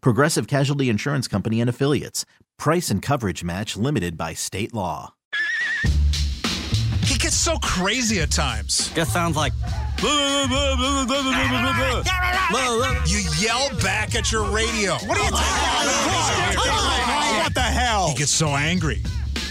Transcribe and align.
Progressive 0.00 0.46
Casualty 0.46 0.88
Insurance 0.88 1.28
Company 1.28 1.60
and 1.60 1.70
Affiliates. 1.70 2.24
Price 2.58 2.90
and 2.90 3.02
coverage 3.02 3.44
match 3.44 3.76
limited 3.76 4.16
by 4.16 4.34
state 4.34 4.74
law. 4.74 5.14
He 7.04 7.18
gets 7.18 7.36
so 7.36 7.56
crazy 7.58 8.20
at 8.20 8.30
times. 8.30 8.92
Just 8.94 9.12
sounds 9.12 9.36
like. 9.36 9.52
You 13.06 13.20
yell 13.38 13.70
back 13.82 14.14
at 14.14 14.30
your 14.32 14.50
radio. 14.50 14.94
What 14.94 15.18
are 15.18 15.24
you 15.24 15.30
talking 15.30 16.54
about? 16.54 17.44
What 17.44 17.54
the 17.54 17.60
hell? 17.60 18.08
He 18.08 18.14
gets 18.16 18.32
so 18.32 18.48
angry. 18.48 19.02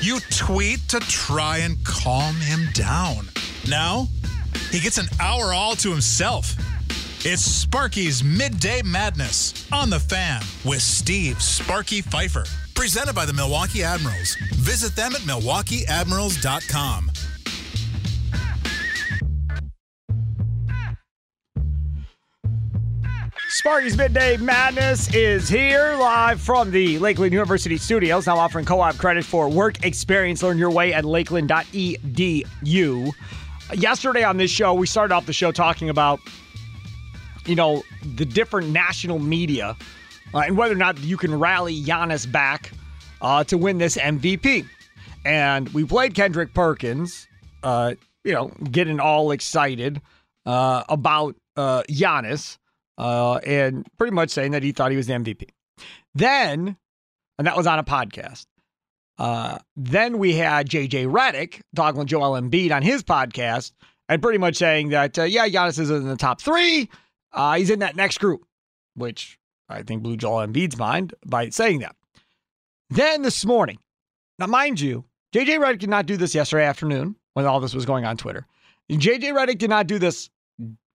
You 0.01 0.19
tweet 0.29 0.87
to 0.89 0.99
try 0.99 1.59
and 1.59 1.83
calm 1.83 2.35
him 2.35 2.67
down. 2.73 3.29
Now, 3.67 4.07
he 4.69 4.79
gets 4.79 4.97
an 4.97 5.07
hour 5.19 5.53
all 5.53 5.75
to 5.77 5.89
himself. 5.89 6.55
It's 7.27 7.41
Sparky's 7.41 8.23
Midday 8.23 8.83
Madness 8.83 9.67
on 9.71 9.89
the 9.89 9.99
fan 9.99 10.43
with 10.63 10.83
Steve 10.83 11.41
Sparky 11.41 12.01
Pfeiffer. 12.01 12.43
Presented 12.75 13.15
by 13.15 13.25
the 13.25 13.33
Milwaukee 13.33 13.81
Admirals. 13.81 14.35
Visit 14.57 14.95
them 14.95 15.15
at 15.15 15.21
milwaukeeadmirals.com. 15.21 17.11
Sparky's 23.49 23.97
Midday 23.97 24.37
Madness 24.37 25.11
is 25.11 25.49
here 25.49 25.97
live 25.99 26.39
from 26.39 26.69
the 26.69 26.99
Lakeland 26.99 27.33
University 27.33 27.77
studios. 27.77 28.27
Now 28.27 28.37
offering 28.37 28.67
co 28.67 28.81
op 28.81 28.99
credit 28.99 29.25
for 29.25 29.49
work 29.49 29.83
experience. 29.83 30.43
Learn 30.43 30.59
your 30.59 30.69
way 30.69 30.93
at 30.93 31.03
lakeland.edu. 31.03 33.11
Yesterday 33.73 34.23
on 34.23 34.37
this 34.37 34.51
show, 34.51 34.75
we 34.75 34.85
started 34.85 35.15
off 35.15 35.25
the 35.25 35.33
show 35.33 35.51
talking 35.51 35.89
about, 35.89 36.19
you 37.45 37.55
know, 37.55 37.83
the 38.15 38.25
different 38.25 38.69
national 38.69 39.19
media 39.19 39.75
uh, 40.33 40.39
and 40.39 40.57
whether 40.57 40.73
or 40.73 40.77
not 40.77 40.99
you 40.99 41.17
can 41.17 41.37
rally 41.37 41.81
Giannis 41.81 42.29
back 42.29 42.71
uh, 43.21 43.43
to 43.45 43.57
win 43.57 43.77
this 43.77 43.97
MVP. 43.97 44.67
And 45.23 45.69
we 45.69 45.85
played 45.85 46.13
Kendrick 46.13 46.53
Perkins, 46.53 47.27
uh, 47.63 47.95
you 48.23 48.33
know, 48.33 48.51
getting 48.71 48.99
all 48.99 49.31
excited 49.31 50.01
uh, 50.45 50.83
about 50.89 51.35
uh, 51.55 51.83
Giannis 51.89 52.57
uh, 52.97 53.35
and 53.37 53.87
pretty 53.97 54.13
much 54.13 54.29
saying 54.29 54.51
that 54.51 54.63
he 54.63 54.71
thought 54.71 54.91
he 54.91 54.97
was 54.97 55.07
the 55.07 55.13
MVP. 55.13 55.49
Then, 56.13 56.77
and 57.37 57.47
that 57.47 57.57
was 57.57 57.67
on 57.67 57.79
a 57.79 57.83
podcast. 57.83 58.45
Uh, 59.17 59.57
then 59.77 60.17
we 60.17 60.35
had 60.35 60.69
JJ 60.69 61.07
Redick 61.07 61.61
talking 61.75 61.99
with 61.99 62.09
Joel 62.09 62.39
Embiid 62.39 62.75
on 62.75 62.81
his 62.81 63.03
podcast 63.03 63.71
and 64.09 64.21
pretty 64.21 64.37
much 64.37 64.57
saying 64.57 64.89
that, 64.89 65.17
yeah, 65.17 65.47
Giannis 65.47 65.79
is 65.79 65.89
in 65.89 66.07
the 66.07 66.17
top 66.17 66.41
three. 66.41 66.89
Uh, 67.35 67.57
he's 67.57 67.69
in 67.69 67.79
that 67.79 67.95
next 67.95 68.19
group, 68.19 68.45
which 68.95 69.37
I 69.69 69.83
think 69.83 70.01
blew 70.01 70.17
Joel 70.17 70.47
Embiid's 70.47 70.77
mind 70.77 71.13
by 71.25 71.49
saying 71.49 71.79
that. 71.79 71.95
Then 72.89 73.21
this 73.23 73.45
morning, 73.45 73.79
now 74.39 74.47
mind 74.47 74.79
you, 74.79 75.05
JJ 75.33 75.59
Redick 75.59 75.79
did 75.79 75.89
not 75.89 76.05
do 76.05 76.17
this 76.17 76.33
yesterday 76.33 76.65
afternoon 76.65 77.15
when 77.33 77.45
all 77.45 77.59
this 77.59 77.73
was 77.73 77.85
going 77.85 78.05
on 78.05 78.15
Twitter. 78.15 78.47
JJ 78.89 79.33
Redick 79.33 79.57
did 79.57 79.69
not 79.69 79.87
do 79.87 79.99
this 79.99 80.29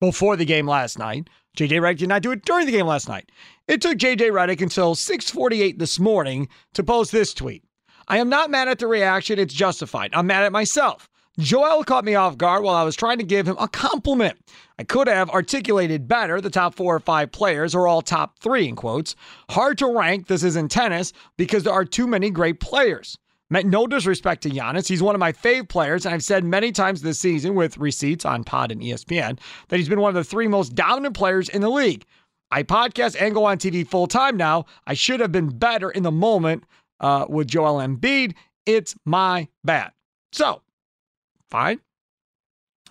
before 0.00 0.37
the 0.37 0.45
game 0.45 0.67
last 0.67 0.99
night. 0.99 1.29
JJ 1.56 1.81
Redick 1.81 1.99
did 1.99 2.09
not 2.09 2.23
do 2.23 2.31
it 2.31 2.45
during 2.45 2.65
the 2.65 2.73
game 2.73 2.87
last 2.87 3.09
night. 3.09 3.31
It 3.69 3.83
took 3.83 3.99
JJ 3.99 4.31
Redick 4.31 4.62
until 4.62 4.95
6:48 4.95 5.79
this 5.79 5.99
morning 5.99 6.49
to 6.75 6.83
post 6.83 7.12
this 7.12 7.34
tweet. 7.34 7.65
I 8.09 8.19
am 8.19 8.29
not 8.29 8.50
mad 8.50 8.69
at 8.69 8.79
the 8.79 8.87
reaction, 8.87 9.39
it's 9.39 9.55
justified. 9.55 10.11
I'm 10.15 10.27
mad 10.27 10.45
at 10.45 10.53
myself. 10.53 11.09
Joel 11.39 11.84
caught 11.84 12.05
me 12.05 12.15
off 12.15 12.37
guard 12.37 12.62
while 12.62 12.75
I 12.75 12.83
was 12.83 12.97
trying 12.97 13.19
to 13.19 13.25
give 13.25 13.47
him 13.47 13.56
a 13.59 13.69
compliment. 13.69 14.39
I 14.81 14.85
could 14.85 15.09
have 15.09 15.29
articulated 15.29 16.09
better. 16.09 16.41
The 16.41 16.49
top 16.49 16.75
four 16.75 16.97
or 16.97 17.01
five 17.01 17.33
players 17.33 17.75
are 17.75 17.87
all 17.87 18.01
top 18.01 18.39
three, 18.39 18.67
in 18.67 18.77
quotes. 18.77 19.15
Hard 19.51 19.77
to 19.77 19.95
rank, 19.95 20.27
this 20.27 20.43
is 20.43 20.57
in 20.57 20.69
tennis, 20.69 21.13
because 21.37 21.65
there 21.65 21.75
are 21.75 21.85
too 21.85 22.07
many 22.07 22.31
great 22.31 22.61
players. 22.61 23.19
Meant 23.51 23.69
no 23.69 23.87
disrespect 23.87 24.43
to 24.45 24.49
Giannis. 24.49 24.89
He's 24.89 25.03
one 25.03 25.15
of 25.15 25.19
my 25.19 25.33
fave 25.33 25.69
players, 25.69 26.07
and 26.07 26.15
I've 26.15 26.25
said 26.25 26.45
many 26.45 26.73
times 26.73 27.03
this 27.03 27.19
season 27.19 27.55
with 27.55 27.77
receipts 27.77 28.25
on 28.25 28.43
Pod 28.43 28.73
and 28.73 28.81
ESPN 28.81 29.39
that 29.69 29.77
he's 29.77 29.91
been 29.91 30.01
one 30.01 30.09
of 30.09 30.15
the 30.15 30.25
three 30.25 30.49
most 30.49 30.75
dominant 30.75 31.15
players 31.15 31.51
in 31.51 31.61
the 31.61 31.69
league. 31.69 32.07
I 32.51 32.62
podcast 32.62 33.21
and 33.21 33.35
go 33.35 33.45
on 33.45 33.59
TV 33.59 33.87
full 33.87 34.07
time 34.07 34.39
now. 34.39 34.65
I 34.87 34.95
should 34.95 35.21
have 35.21 35.31
been 35.31 35.51
better 35.51 35.91
in 35.91 36.05
the 36.05 36.11
moment 36.11 36.65
uh, 37.01 37.27
with 37.29 37.49
Joel 37.49 37.87
Embiid. 37.87 38.33
It's 38.65 38.97
my 39.05 39.49
bad. 39.62 39.93
So, 40.33 40.62
fine. 41.51 41.81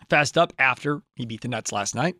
Fessed 0.09 0.38
up 0.38 0.53
after 0.58 1.02
he 1.16 1.25
beat 1.25 1.42
the 1.42 1.47
Nets 1.47 1.72
last 1.72 1.94
night. 1.94 2.16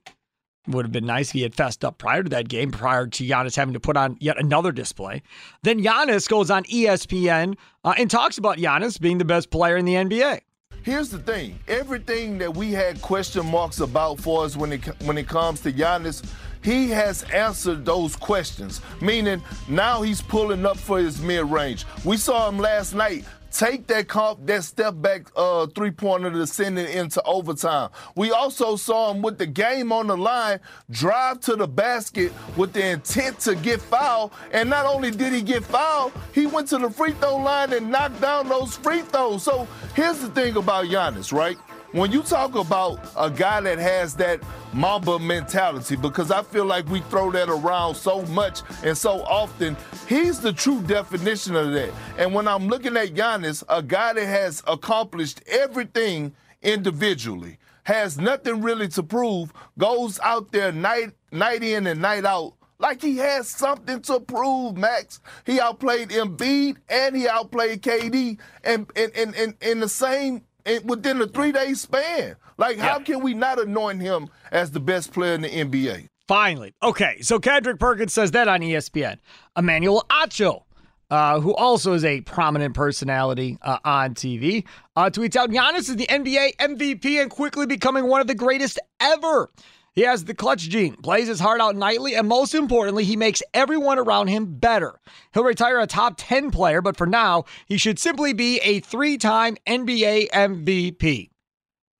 Would 0.67 0.85
have 0.85 0.91
been 0.91 1.05
nice 1.05 1.29
if 1.29 1.33
he 1.33 1.41
had 1.41 1.55
fessed 1.55 1.83
up 1.83 1.97
prior 1.97 2.22
to 2.22 2.29
that 2.29 2.47
game, 2.47 2.69
prior 2.69 3.07
to 3.07 3.23
Giannis 3.23 3.55
having 3.55 3.73
to 3.73 3.79
put 3.79 3.97
on 3.97 4.17
yet 4.19 4.38
another 4.38 4.72
display. 4.72 5.23
Then 5.63 5.81
Giannis 5.81 6.29
goes 6.29 6.51
on 6.51 6.63
ESPN 6.66 7.55
uh, 7.83 7.95
and 7.97 8.11
talks 8.11 8.38
about 8.38 8.57
Giannis 8.57 9.00
being 9.00 9.17
the 9.17 9.25
best 9.25 9.50
player 9.50 9.77
in 9.77 9.85
the 9.85 9.95
NBA. 9.95 10.41
Here's 10.83 11.09
the 11.09 11.17
thing: 11.17 11.59
everything 11.67 12.38
that 12.38 12.55
we 12.55 12.72
had 12.72 13.01
question 13.01 13.45
marks 13.47 13.79
about 13.79 14.19
for 14.19 14.45
us 14.45 14.56
when 14.56 14.73
it 14.73 14.85
when 15.03 15.17
it 15.17 15.27
comes 15.27 15.61
to 15.61 15.71
Giannis, 15.71 16.23
he 16.63 16.89
has 16.89 17.23
answered 17.23 17.85
those 17.85 18.16
questions. 18.16 18.81
Meaning 19.01 19.41
now 19.67 20.01
he's 20.03 20.21
pulling 20.21 20.66
up 20.66 20.77
for 20.77 21.00
his 21.00 21.19
mid 21.21 21.45
range. 21.45 21.85
We 22.06 22.17
saw 22.17 22.47
him 22.47 22.59
last 22.59 22.94
night 22.94 23.25
take 23.51 23.87
that 23.87 24.07
comp, 24.07 24.45
that 24.47 24.63
step 24.63 24.95
back 24.97 25.27
uh, 25.35 25.67
three 25.67 25.91
pointer 25.91 26.31
to 26.31 26.47
send 26.47 26.79
it 26.79 26.89
into 26.95 27.21
overtime. 27.23 27.89
We 28.15 28.31
also 28.31 28.75
saw 28.75 29.11
him 29.11 29.21
with 29.21 29.37
the 29.37 29.47
game 29.47 29.91
on 29.91 30.07
the 30.07 30.17
line 30.17 30.59
drive 30.89 31.39
to 31.41 31.55
the 31.55 31.67
basket 31.67 32.31
with 32.57 32.73
the 32.73 32.85
intent 32.85 33.39
to 33.41 33.55
get 33.55 33.81
fouled. 33.81 34.31
And 34.51 34.69
not 34.69 34.85
only 34.85 35.11
did 35.11 35.33
he 35.33 35.41
get 35.41 35.63
fouled, 35.63 36.13
he 36.33 36.45
went 36.45 36.67
to 36.69 36.77
the 36.77 36.89
free 36.89 37.13
throw 37.13 37.38
line 37.38 37.73
and 37.73 37.89
knocked 37.91 38.21
down 38.21 38.49
those 38.49 38.75
free 38.75 39.01
throws. 39.01 39.43
So 39.43 39.67
here's 39.95 40.19
the 40.19 40.29
thing 40.29 40.55
about 40.55 40.85
Giannis, 40.85 41.31
right? 41.31 41.57
When 41.91 42.11
you 42.11 42.22
talk 42.22 42.55
about 42.55 43.00
a 43.17 43.31
guy 43.31 43.61
that 43.61 43.79
has 43.79 44.16
that 44.16 44.41
Mamba 44.73 45.17
mentality, 45.17 45.95
because 45.95 46.29
I 46.29 46.44
feel 46.44 46.66
like 46.66 46.88
we 46.89 47.00
throw 47.01 47.31
that 47.31 47.50
around 47.50 47.95
so 47.95 48.22
much 48.27 48.61
and 48.83 48.95
so 48.97 49.23
often, 49.23 49.75
he's 50.07 50.39
the 50.39 50.53
true 50.53 50.81
definition 50.83 51.55
of 51.55 51.73
that. 51.73 51.91
And 52.17 52.33
when 52.33 52.47
I'm 52.47 52.68
looking 52.68 52.95
at 52.95 53.15
Giannis, 53.15 53.63
a 53.69 53.81
guy 53.81 54.13
that 54.13 54.25
has 54.25 54.62
accomplished 54.68 55.41
everything 55.47 56.33
individually, 56.62 57.57
has 57.83 58.19
nothing 58.19 58.62
really 58.62 58.88
to 58.89 59.01
prove, 59.01 59.51
goes 59.80 60.19
out 60.19 60.51
there 60.51 60.71
night 60.71 61.13
night 61.31 61.63
in 61.63 61.88
and 61.88 62.01
night 62.01 62.25
out 62.25 62.53
like 62.80 63.01
he 63.01 63.18
has 63.18 63.50
something 63.50 64.01
to 64.03 64.21
prove, 64.21 64.77
Max. 64.77 65.19
He 65.45 65.59
outplayed 65.59 66.09
Embiid 66.09 66.77
and 66.88 67.15
he 67.15 67.27
outplayed 67.27 67.81
KD 67.81 68.39
and 68.63 68.89
in, 68.95 69.56
in, 69.62 69.80
the 69.81 69.89
same 69.89 70.41
within 70.83 71.21
a 71.21 71.27
three 71.27 71.51
day 71.51 71.73
span. 71.73 72.35
Like, 72.57 72.77
yeah. 72.77 72.83
how 72.83 73.00
can 73.00 73.21
we 73.21 73.33
not 73.33 73.59
anoint 73.59 74.01
him 74.01 74.29
as 74.51 74.71
the 74.71 74.79
best 74.79 75.13
player 75.13 75.33
in 75.33 75.41
the 75.41 75.50
NBA? 75.50 76.07
Finally. 76.27 76.73
Okay, 76.83 77.21
so 77.21 77.39
Kendrick 77.39 77.79
Perkins 77.79 78.13
says 78.13 78.31
that 78.31 78.47
on 78.47 78.61
ESPN. 78.61 79.17
Emmanuel 79.57 80.06
Acho, 80.11 80.63
uh, 81.09 81.39
who 81.39 81.56
also 81.56 81.94
is 81.94 82.06
a 82.06 82.21
prominent 82.21 82.75
personality 82.75 83.57
uh, 83.63 83.79
on 83.83 84.13
TV, 84.13 84.63
uh, 84.95 85.09
tweets 85.09 85.35
out 85.35 85.50
Giannis 85.50 85.89
is 85.89 85.95
the 85.95 86.06
NBA 86.06 86.57
MVP 86.57 87.19
and 87.19 87.31
quickly 87.31 87.65
becoming 87.65 88.05
one 88.05 88.21
of 88.21 88.27
the 88.27 88.35
greatest 88.35 88.77
ever. 89.00 89.50
He 89.94 90.01
has 90.01 90.25
the 90.25 90.33
clutch 90.33 90.69
gene, 90.69 90.95
plays 90.95 91.27
his 91.27 91.39
heart 91.39 91.62
out 91.62 91.75
nightly, 91.75 92.15
and 92.15 92.27
most 92.27 92.53
importantly, 92.53 93.03
he 93.03 93.15
makes 93.15 93.44
everyone 93.53 94.00
around 94.00 94.27
him 94.27 94.57
better. 94.57 95.00
He'll 95.33 95.44
retire 95.44 95.80
a 95.80 95.88
top 95.88 96.15
10 96.18 96.51
player, 96.51 96.81
but 96.81 96.97
for 96.97 97.07
now, 97.07 97.45
he 97.65 97.77
should 97.77 98.00
simply 98.00 98.33
be 98.33 98.59
a 98.59 98.80
three 98.80 99.18
time 99.18 99.57
NBA 99.68 100.30
MVP. 100.30 101.30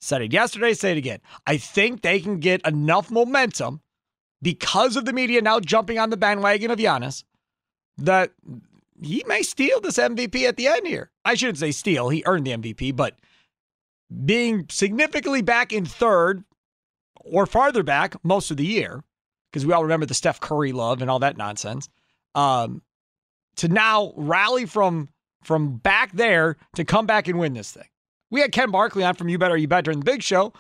Said 0.02 0.22
it 0.22 0.32
yesterday, 0.32 0.74
say 0.74 0.94
it 0.94 0.98
again. 0.98 1.20
I 1.46 1.58
think 1.58 2.02
they 2.02 2.20
can 2.20 2.40
get 2.40 2.66
enough 2.66 3.12
momentum 3.12 3.82
because 4.42 4.96
of 4.96 5.06
the 5.06 5.14
media 5.14 5.42
now 5.42 5.60
jumping 5.60 6.00
on 6.00 6.10
the 6.10 6.18
bandwagon 6.18 6.72
of 6.72 6.80
Giannis 6.80 7.24
that 7.98 8.32
he 9.02 9.24
may 9.28 9.44
steal 9.44 9.82
this 9.82 9.98
MVP 9.98 10.44
at 10.48 10.58
the 10.58 10.68
end 10.68 10.88
here. 10.88 11.12
I 11.26 11.36
shouldn't 11.36 11.58
say 11.58 11.72
steal, 11.72 12.10
he 12.10 12.24
earned 12.26 12.46
the 12.46 12.52
MVP, 12.52 12.96
but 12.96 13.16
being 14.26 14.66
significantly 14.70 15.42
back 15.42 15.72
in 15.74 15.86
third 15.86 16.44
or 17.32 17.46
farther 17.46 17.84
back 17.84 18.16
most 18.24 18.52
of 18.52 18.58
the 18.58 18.66
year, 18.66 19.04
because 19.52 19.66
we 19.66 19.74
all 19.74 19.84
remember 19.84 20.06
the 20.06 20.14
Steph 20.14 20.40
Curry 20.40 20.72
love 20.72 21.02
and 21.02 21.10
all 21.10 21.20
that 21.20 21.38
nonsense, 21.38 21.90
um, 22.36 22.82
to 23.58 23.68
now 23.68 24.14
rally 24.16 24.66
from 24.66 25.10
from 25.44 25.78
back 25.78 26.12
there 26.12 26.58
to 26.76 26.84
come 26.84 27.06
back 27.06 27.28
and 27.28 27.40
win 27.40 27.54
this 27.54 27.72
thing. 27.72 27.88
We 28.30 28.42
had 28.42 28.52
Ken 28.52 28.72
Barkley 28.72 29.04
on 29.04 29.16
from 29.16 29.30
You 29.30 29.38
Better 29.38 29.58
You 29.58 29.68
Bet 29.68 29.86
during 29.86 30.00
the 30.00 30.06
big 30.06 30.22
show. 30.22 30.54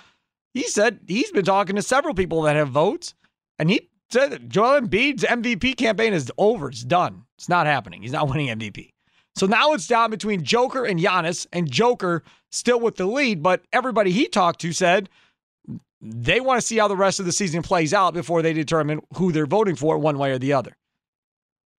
He 0.53 0.63
said 0.63 0.99
he's 1.07 1.31
been 1.31 1.45
talking 1.45 1.75
to 1.75 1.81
several 1.81 2.13
people 2.13 2.41
that 2.43 2.55
have 2.55 2.69
votes, 2.69 3.13
and 3.59 3.69
he 3.69 3.89
said 4.09 4.49
Joel 4.49 4.81
Embiid's 4.81 5.23
MVP 5.23 5.77
campaign 5.77 6.13
is 6.13 6.31
over. 6.37 6.69
It's 6.69 6.83
done. 6.83 7.25
It's 7.37 7.49
not 7.49 7.67
happening. 7.67 8.01
He's 8.01 8.11
not 8.11 8.27
winning 8.27 8.47
MVP. 8.47 8.89
So 9.35 9.45
now 9.45 9.73
it's 9.73 9.87
down 9.87 10.09
between 10.09 10.43
Joker 10.43 10.85
and 10.85 10.99
Giannis, 10.99 11.45
and 11.53 11.69
Joker 11.69 12.23
still 12.51 12.79
with 12.79 12.95
the 12.95 13.05
lead, 13.05 13.43
but 13.43 13.63
everybody 13.71 14.11
he 14.11 14.27
talked 14.27 14.59
to 14.61 14.73
said 14.73 15.07
they 16.01 16.39
want 16.39 16.61
to 16.61 16.65
see 16.65 16.77
how 16.77 16.87
the 16.87 16.95
rest 16.95 17.19
of 17.19 17.25
the 17.25 17.31
season 17.31 17.61
plays 17.61 17.93
out 17.93 18.13
before 18.13 18.41
they 18.41 18.53
determine 18.53 19.01
who 19.15 19.31
they're 19.31 19.45
voting 19.45 19.75
for 19.75 19.97
one 19.97 20.17
way 20.17 20.31
or 20.31 20.39
the 20.39 20.53
other. 20.53 20.77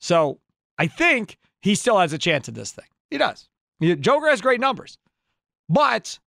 So 0.01 0.41
I 0.79 0.87
think 0.87 1.39
he 1.61 1.75
still 1.75 1.99
has 1.99 2.13
a 2.13 2.19
chance 2.19 2.49
at 2.49 2.55
this 2.55 2.73
thing. 2.73 2.85
He 3.11 3.19
does. 3.19 3.49
Joker 3.81 4.29
has 4.29 4.41
great 4.41 4.61
numbers. 4.61 4.99
But 5.69 6.19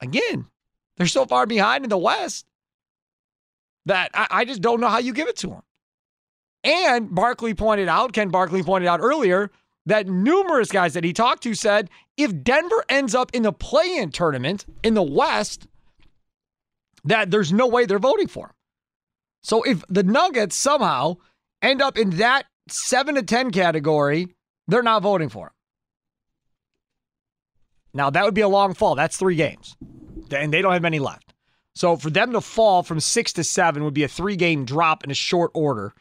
again, 0.00 0.46
they're 0.96 1.06
so 1.06 1.26
far 1.26 1.46
behind 1.46 1.84
in 1.84 1.90
the 1.90 1.98
West 1.98 2.46
that 3.86 4.10
I, 4.14 4.26
I 4.30 4.44
just 4.44 4.60
don't 4.60 4.80
know 4.80 4.88
how 4.88 4.98
you 4.98 5.12
give 5.12 5.28
it 5.28 5.36
to 5.38 5.48
them. 5.48 5.62
And 6.62 7.14
Barkley 7.14 7.54
pointed 7.54 7.88
out, 7.88 8.12
Ken 8.12 8.28
Barkley 8.28 8.62
pointed 8.62 8.86
out 8.86 9.00
earlier, 9.00 9.50
that 9.86 10.06
numerous 10.06 10.70
guys 10.70 10.94
that 10.94 11.04
he 11.04 11.12
talked 11.12 11.42
to 11.44 11.54
said 11.54 11.88
if 12.16 12.42
Denver 12.42 12.84
ends 12.88 13.14
up 13.14 13.30
in 13.32 13.42
the 13.42 13.52
play 13.52 13.96
in 13.96 14.10
tournament 14.10 14.66
in 14.82 14.94
the 14.94 15.02
West, 15.02 15.66
that 17.04 17.30
there's 17.30 17.52
no 17.52 17.66
way 17.66 17.86
they're 17.86 17.98
voting 17.98 18.28
for 18.28 18.46
him. 18.46 18.54
So 19.42 19.62
if 19.62 19.84
the 19.88 20.02
Nuggets 20.02 20.56
somehow 20.56 21.16
end 21.62 21.80
up 21.80 21.96
in 21.96 22.10
that 22.10 22.46
7 22.68 23.14
to 23.14 23.22
10 23.22 23.50
category, 23.50 24.28
they're 24.68 24.82
not 24.82 25.02
voting 25.02 25.28
for 25.28 25.46
him. 25.46 25.52
Now, 27.92 28.10
that 28.10 28.24
would 28.24 28.34
be 28.34 28.40
a 28.40 28.48
long 28.48 28.74
fall. 28.74 28.94
That's 28.94 29.16
three 29.16 29.34
games, 29.34 29.76
and 30.30 30.52
they 30.52 30.62
don't 30.62 30.72
have 30.72 30.82
many 30.82 31.00
left. 31.00 31.34
So 31.74 31.96
for 31.96 32.10
them 32.10 32.32
to 32.32 32.40
fall 32.40 32.82
from 32.82 33.00
six 33.00 33.32
to 33.34 33.44
seven 33.44 33.84
would 33.84 33.94
be 33.94 34.04
a 34.04 34.08
three 34.08 34.36
game 34.36 34.64
drop 34.64 35.02
in 35.02 35.10
a 35.10 35.14
short 35.14 35.50
order 35.54 35.92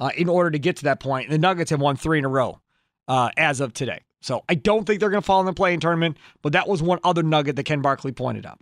uh, 0.00 0.10
in 0.16 0.28
order 0.28 0.50
to 0.50 0.58
get 0.58 0.76
to 0.78 0.84
that 0.84 1.00
point. 1.00 1.30
The 1.30 1.38
Nuggets 1.38 1.70
have 1.70 1.80
won 1.80 1.96
three 1.96 2.18
in 2.18 2.24
a 2.24 2.28
row 2.28 2.60
uh, 3.08 3.30
as 3.36 3.60
of 3.60 3.72
today. 3.72 4.00
So 4.22 4.42
I 4.48 4.54
don't 4.54 4.84
think 4.84 4.98
they're 4.98 5.10
going 5.10 5.22
to 5.22 5.26
fall 5.26 5.40
in 5.40 5.46
the 5.46 5.52
play-in 5.52 5.78
tournament, 5.78 6.16
but 6.42 6.52
that 6.52 6.66
was 6.66 6.82
one 6.82 6.98
other 7.04 7.22
nugget 7.22 7.56
that 7.56 7.64
Ken 7.64 7.80
Barkley 7.80 8.12
pointed 8.12 8.46
out. 8.46 8.60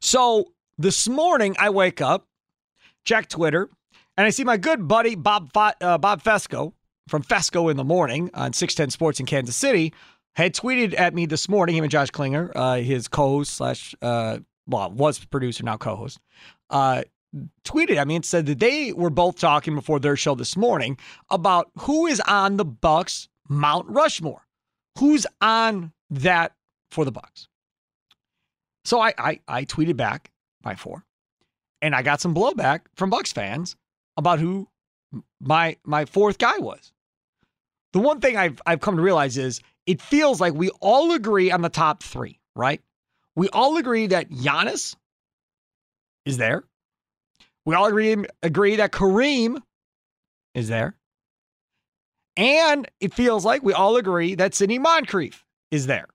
So 0.00 0.52
this 0.76 1.08
morning, 1.08 1.56
I 1.58 1.70
wake 1.70 2.00
up, 2.00 2.26
check 3.04 3.28
Twitter, 3.28 3.68
and 4.16 4.26
I 4.26 4.30
see 4.30 4.44
my 4.44 4.56
good 4.56 4.88
buddy 4.88 5.14
Bob 5.14 5.50
uh, 5.56 5.98
Bob 5.98 6.22
Fescoe 6.22 6.74
from 7.08 7.22
Fescoe 7.22 7.68
in 7.68 7.76
the 7.76 7.84
morning 7.84 8.30
on 8.34 8.52
610 8.52 8.90
Sports 8.90 9.20
in 9.20 9.26
Kansas 9.26 9.56
City 9.56 9.92
had 10.36 10.54
tweeted 10.54 10.98
at 10.98 11.14
me 11.14 11.26
this 11.26 11.48
morning. 11.48 11.76
Him 11.76 11.84
and 11.84 11.90
Josh 11.90 12.10
Klinger, 12.10 12.52
uh, 12.54 12.76
his 12.76 13.08
co-host 13.08 13.54
slash 13.54 13.94
uh, 14.02 14.38
well 14.66 14.90
was 14.90 15.24
producer 15.24 15.64
now 15.64 15.76
co-host, 15.76 16.18
uh, 16.70 17.02
tweeted 17.64 17.96
at 17.96 18.06
me 18.06 18.16
and 18.16 18.24
said 18.24 18.46
that 18.46 18.58
they 18.58 18.92
were 18.92 19.10
both 19.10 19.38
talking 19.38 19.74
before 19.74 19.98
their 19.98 20.16
show 20.16 20.34
this 20.34 20.56
morning 20.56 20.96
about 21.30 21.70
who 21.80 22.06
is 22.06 22.20
on 22.20 22.56
the 22.56 22.64
Bucks 22.64 23.28
Mount 23.48 23.88
Rushmore, 23.88 24.46
who's 24.98 25.26
on 25.40 25.92
that 26.10 26.52
for 26.90 27.04
the 27.04 27.12
Bucks. 27.12 27.48
So 28.88 29.02
I, 29.02 29.12
I, 29.18 29.40
I 29.46 29.64
tweeted 29.66 29.98
back 29.98 30.30
by 30.62 30.74
four, 30.74 31.04
and 31.82 31.94
I 31.94 32.00
got 32.00 32.22
some 32.22 32.34
blowback 32.34 32.80
from 32.94 33.10
Bucks 33.10 33.30
fans 33.30 33.76
about 34.16 34.38
who 34.38 34.66
my 35.42 35.76
my 35.84 36.06
fourth 36.06 36.38
guy 36.38 36.56
was. 36.56 36.90
The 37.92 37.98
one 37.98 38.20
thing 38.20 38.38
I've 38.38 38.62
I've 38.64 38.80
come 38.80 38.96
to 38.96 39.02
realize 39.02 39.36
is 39.36 39.60
it 39.84 40.00
feels 40.00 40.40
like 40.40 40.54
we 40.54 40.70
all 40.80 41.12
agree 41.12 41.50
on 41.50 41.60
the 41.60 41.68
top 41.68 42.02
three, 42.02 42.40
right? 42.56 42.80
We 43.36 43.50
all 43.50 43.76
agree 43.76 44.06
that 44.06 44.30
Giannis 44.30 44.96
is 46.24 46.38
there. 46.38 46.64
We 47.66 47.74
all 47.74 47.88
agree 47.88 48.16
agree 48.42 48.76
that 48.76 48.92
Kareem 48.92 49.60
is 50.54 50.68
there. 50.68 50.96
And 52.38 52.90
it 53.00 53.12
feels 53.12 53.44
like 53.44 53.62
we 53.62 53.74
all 53.74 53.96
agree 53.96 54.34
that 54.36 54.54
Sidney 54.54 54.78
Moncrief 54.78 55.44
is 55.70 55.86
there. 55.86 56.08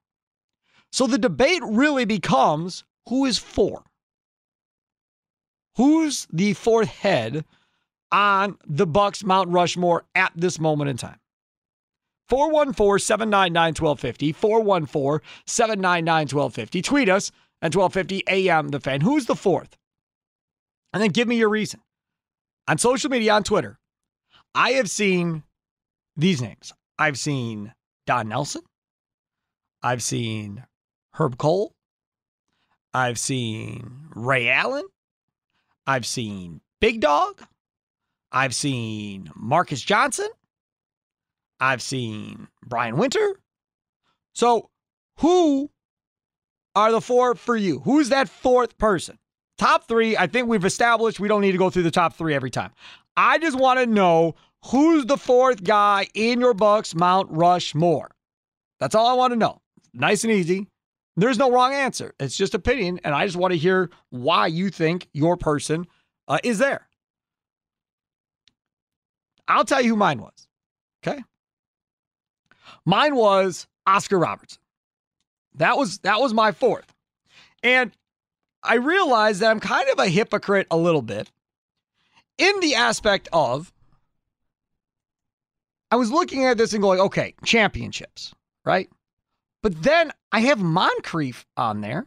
So 0.93 1.07
the 1.07 1.17
debate 1.17 1.61
really 1.65 2.05
becomes 2.05 2.85
who 3.09 3.25
is 3.25 3.39
for? 3.39 3.83
Who's 5.75 6.27
the 6.31 6.53
fourth 6.53 6.87
head 6.87 7.45
on 8.11 8.59
the 8.67 8.85
Bucks 8.85 9.23
Mount 9.23 9.49
Rushmore 9.49 10.05
at 10.13 10.31
this 10.35 10.59
moment 10.59 10.91
in 10.91 10.97
time? 10.97 11.17
414-799-1250, 12.29 14.35
414-799-1250. 15.47 16.83
Tweet 16.83 17.09
us 17.09 17.31
at 17.63 17.75
1250 17.75 18.23
AM 18.27 18.69
The 18.69 18.79
Fan. 18.79 19.01
Who's 19.01 19.25
the 19.25 19.35
fourth? 19.35 19.75
And 20.93 21.01
then 21.01 21.09
give 21.09 21.27
me 21.27 21.37
your 21.37 21.49
reason. 21.49 21.79
On 22.67 22.77
social 22.77 23.09
media, 23.09 23.33
on 23.33 23.41
Twitter, 23.41 23.79
I 24.53 24.73
have 24.73 24.91
seen 24.91 25.41
these 26.15 26.39
names. 26.39 26.71
I've 26.99 27.17
seen 27.17 27.73
Don 28.05 28.29
Nelson. 28.29 28.61
I've 29.81 30.03
seen 30.03 30.67
Herb 31.13 31.37
Kohl. 31.37 31.73
I've 32.93 33.17
seen 33.17 34.09
Ray 34.15 34.49
Allen. 34.49 34.85
I've 35.85 36.05
seen 36.05 36.61
Big 36.79 37.01
Dog. 37.01 37.41
I've 38.31 38.55
seen 38.55 39.31
Marques 39.35 39.81
Johnson. 39.81 40.29
I've 41.59 41.81
seen 41.81 42.47
Brian 42.65 42.97
Winter. 42.97 43.39
So, 44.33 44.69
who 45.19 45.69
are 46.75 46.91
the 46.91 47.01
four 47.01 47.35
for 47.35 47.55
you? 47.55 47.79
Who's 47.79 48.09
that 48.09 48.27
fourth 48.27 48.77
person? 48.77 49.17
Top 49.57 49.87
three, 49.87 50.17
I 50.17 50.27
think 50.27 50.47
we've 50.47 50.65
established 50.65 51.19
we 51.19 51.27
don't 51.27 51.41
need 51.41 51.51
to 51.51 51.57
go 51.57 51.69
through 51.69 51.83
the 51.83 51.91
top 51.91 52.15
three 52.15 52.33
every 52.33 52.49
time. 52.49 52.71
I 53.15 53.37
just 53.37 53.57
want 53.57 53.79
to 53.79 53.85
know 53.85 54.35
who's 54.65 55.05
the 55.05 55.17
fourth 55.17 55.63
guy 55.63 56.07
in 56.15 56.39
your 56.39 56.55
Bucks 56.55 56.95
Mount 56.95 57.29
Rushmore. 57.31 58.11
That's 58.79 58.95
all 58.95 59.07
I 59.07 59.13
want 59.13 59.31
to 59.31 59.37
know. 59.37 59.61
Nice 59.93 60.23
and 60.23 60.33
easy. 60.33 60.67
There's 61.15 61.37
no 61.37 61.51
wrong 61.51 61.73
answer. 61.73 62.13
It's 62.19 62.35
just 62.35 62.55
opinion, 62.55 62.99
and 63.03 63.13
I 63.13 63.25
just 63.25 63.37
want 63.37 63.51
to 63.51 63.57
hear 63.57 63.89
why 64.09 64.47
you 64.47 64.69
think 64.69 65.07
your 65.13 65.37
person 65.37 65.85
uh, 66.27 66.39
is 66.43 66.57
there. 66.57 66.87
I'll 69.47 69.65
tell 69.65 69.81
you 69.81 69.89
who 69.89 69.95
mine 69.95 70.21
was. 70.21 70.47
Okay, 71.05 71.21
mine 72.85 73.15
was 73.15 73.67
Oscar 73.85 74.17
Robertson. 74.17 74.61
That 75.55 75.77
was 75.77 75.99
that 75.99 76.19
was 76.19 76.33
my 76.33 76.51
fourth, 76.51 76.91
and 77.61 77.91
I 78.63 78.75
realized 78.75 79.41
that 79.41 79.51
I'm 79.51 79.59
kind 79.59 79.89
of 79.89 79.99
a 79.99 80.07
hypocrite 80.07 80.67
a 80.71 80.77
little 80.77 81.01
bit 81.01 81.29
in 82.37 82.59
the 82.61 82.75
aspect 82.75 83.27
of 83.31 83.71
I 85.91 85.95
was 85.95 86.11
looking 86.11 86.45
at 86.45 86.57
this 86.57 86.73
and 86.73 86.81
going, 86.81 86.99
okay, 86.99 87.35
championships, 87.45 88.33
right? 88.65 88.89
But 89.63 89.81
then 89.81 90.11
I 90.31 90.41
have 90.41 90.61
Moncrief 90.61 91.45
on 91.55 91.79
there. 91.79 92.05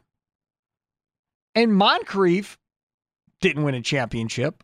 And 1.54 1.74
Moncrief 1.74 2.58
didn't 3.40 3.64
win 3.64 3.74
a 3.74 3.80
championship 3.80 4.62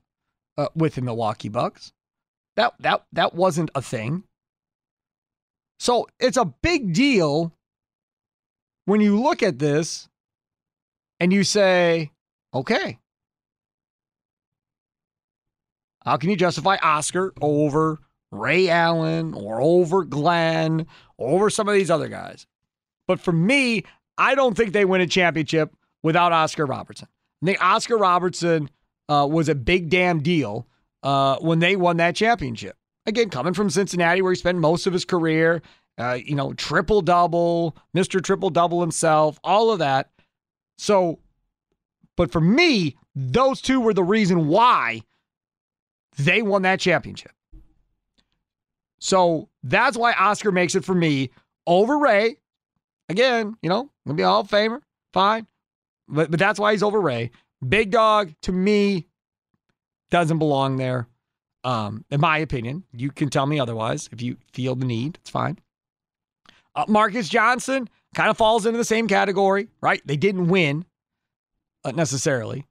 uh, 0.59 0.69
with 0.77 0.95
the 0.95 1.01
Milwaukee 1.01 1.49
Bucks. 1.49 1.93
That 2.55 2.75
that 2.81 3.07
that 3.13 3.35
wasn't 3.35 3.71
a 3.75 3.81
thing. 3.81 4.25
So 5.81 6.07
it's 6.21 6.37
a 6.37 6.45
big 6.45 6.93
deal 6.93 7.55
when 8.85 9.01
you 9.01 9.21
look 9.21 9.43
at 9.43 9.59
this 9.59 10.09
and 11.19 11.33
you 11.33 11.45
say, 11.45 12.13
okay, 12.53 12.99
how 16.05 16.19
can 16.19 16.29
you 16.29 16.37
justify 16.37 16.77
Oscar 16.83 17.33
over 17.41 18.01
Ray 18.31 18.69
Allen 18.69 19.33
or 19.33 19.63
over 19.63 20.05
Glenn, 20.05 20.87
or 21.17 21.31
over 21.31 21.49
some 21.49 21.69
of 21.69 21.75
these 21.75 21.91
other 21.91 22.09
guys? 22.09 22.47
But 23.06 23.21
for 23.21 23.32
me, 23.32 23.85
I 24.18 24.35
don't 24.35 24.56
think 24.56 24.73
they 24.73 24.85
win 24.85 25.00
a 25.00 25.06
championship 25.06 25.75
without 26.02 26.32
Oscar 26.32 26.66
Robertson. 26.66 27.09
I 27.42 27.47
think 27.47 27.62
Oscar 27.62 27.97
Robertson 27.97 28.71
uh, 29.09 29.26
was 29.30 29.49
a 29.49 29.54
big 29.54 29.90
damn 29.90 30.23
deal 30.23 30.66
uh, 31.02 31.37
when 31.38 31.59
they 31.59 31.76
won 31.76 31.97
that 31.99 32.14
championship. 32.14 32.76
Again, 33.06 33.30
coming 33.30 33.54
from 33.54 33.68
Cincinnati, 33.68 34.23
where 34.23 34.32
he 34.32 34.37
spent 34.37 34.59
most 34.59 34.87
of 34.87 34.92
his 34.92 35.04
career, 35.04 35.61
uh, 35.99 36.18
you 36.25 36.35
know, 36.35 36.52
triple 36.52 37.02
double, 37.02 37.76
Mr. 37.97 38.23
Triple 38.23 38.50
Double 38.50 38.80
himself, 38.80 39.38
all 39.42 39.71
of 39.71 39.80
that. 39.80 40.11
So, 40.78 41.18
but 42.16 42.30
for 42.30 42.40
me, 42.40 42.97
those 43.14 43.61
two 43.61 43.80
were 43.80 43.94
the 43.94 44.04
reason 44.04 44.49
why 44.49 45.02
they 46.16 46.42
won 46.42 46.62
that 46.62 46.80
championship. 46.80 47.32
So 48.99 49.49
that's 49.64 49.97
why 49.97 50.12
Oscar 50.12 50.52
makes 50.52 50.75
it 50.75 50.85
for 50.85 50.94
me 50.94 51.30
over 51.66 51.99
Ray. 51.99 52.37
Again, 53.12 53.59
you 53.61 53.69
know, 53.69 53.90
gonna 54.07 54.16
be 54.16 54.23
a 54.23 54.26
Hall 54.26 54.40
of 54.40 54.49
Famer, 54.49 54.81
fine. 55.12 55.47
But 56.09 56.31
but 56.31 56.40
that's 56.40 56.59
why 56.59 56.73
he's 56.73 56.83
over 56.83 56.99
Ray. 56.99 57.31
Big 57.66 57.90
dog 57.90 58.33
to 58.42 58.52
me 58.52 59.07
doesn't 60.11 60.38
belong 60.38 60.78
there. 60.78 61.07
Um, 61.62 62.07
in 62.11 62.23
my 62.23 62.38
opinion, 62.38 62.85
you 62.90 63.11
can 63.11 63.28
tell 63.28 63.45
me 63.45 63.61
otherwise 63.61 64.09
if 64.12 64.23
you 64.23 64.38
feel 64.54 64.75
the 64.75 64.87
need. 64.87 65.19
It's 65.21 65.28
fine. 65.28 65.59
Uh, 66.75 66.87
Marques 66.88 67.28
Johnson 67.28 67.87
kind 68.14 68.31
of 68.31 68.38
falls 68.38 68.64
into 68.64 68.78
the 68.78 68.85
same 68.85 69.07
category, 69.07 69.69
right? 69.83 70.00
They 70.07 70.16
didn't 70.16 70.49
win 70.49 70.87
uh, 71.85 71.90
necessarily, 71.90 72.64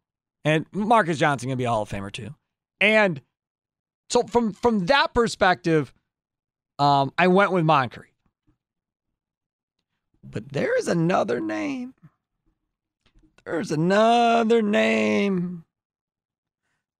and 0.44 0.66
Marques 0.74 1.20
Johnson 1.20 1.50
gonna 1.50 1.58
be 1.58 1.66
a 1.66 1.70
Hall 1.70 1.84
of 1.84 1.90
Famer 1.90 2.12
too. 2.12 2.34
And 2.80 3.22
so 4.10 4.24
from 4.24 4.54
from 4.54 4.88
that 4.88 5.14
perspective, 5.14 5.94
um, 6.80 7.14
I 7.16 7.28
went 7.28 7.52
with 7.52 7.64
Moncrief. 7.64 8.11
But 10.24 10.52
there 10.52 10.78
is 10.78 10.88
another 10.88 11.40
name. 11.40 11.94
There's 13.46 13.72
another 13.72 14.62
name 14.62 15.66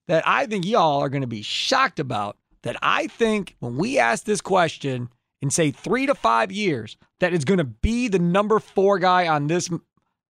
that 0.08 0.28
I 0.28 0.46
think 0.46 0.66
y'all 0.66 1.02
are 1.02 1.10
going 1.10 1.22
to 1.22 1.28
be 1.28 1.42
shocked 1.42 2.00
about. 2.00 2.38
That 2.64 2.78
I 2.82 3.08
think 3.08 3.56
when 3.60 3.78
we 3.78 3.98
ask 3.98 4.24
this 4.24 4.42
question 4.42 5.10
in 5.42 5.50
say 5.50 5.72
three 5.72 6.06
to 6.06 6.14
five 6.14 6.52
years, 6.52 6.96
that 7.20 7.34
is 7.34 7.46
going 7.46 7.58
to 7.58 7.64
be 7.64 8.08
the 8.08 8.20
number 8.20 8.60
four 8.60 9.00
guy 9.00 9.28
on 9.28 9.48
this 9.48 9.70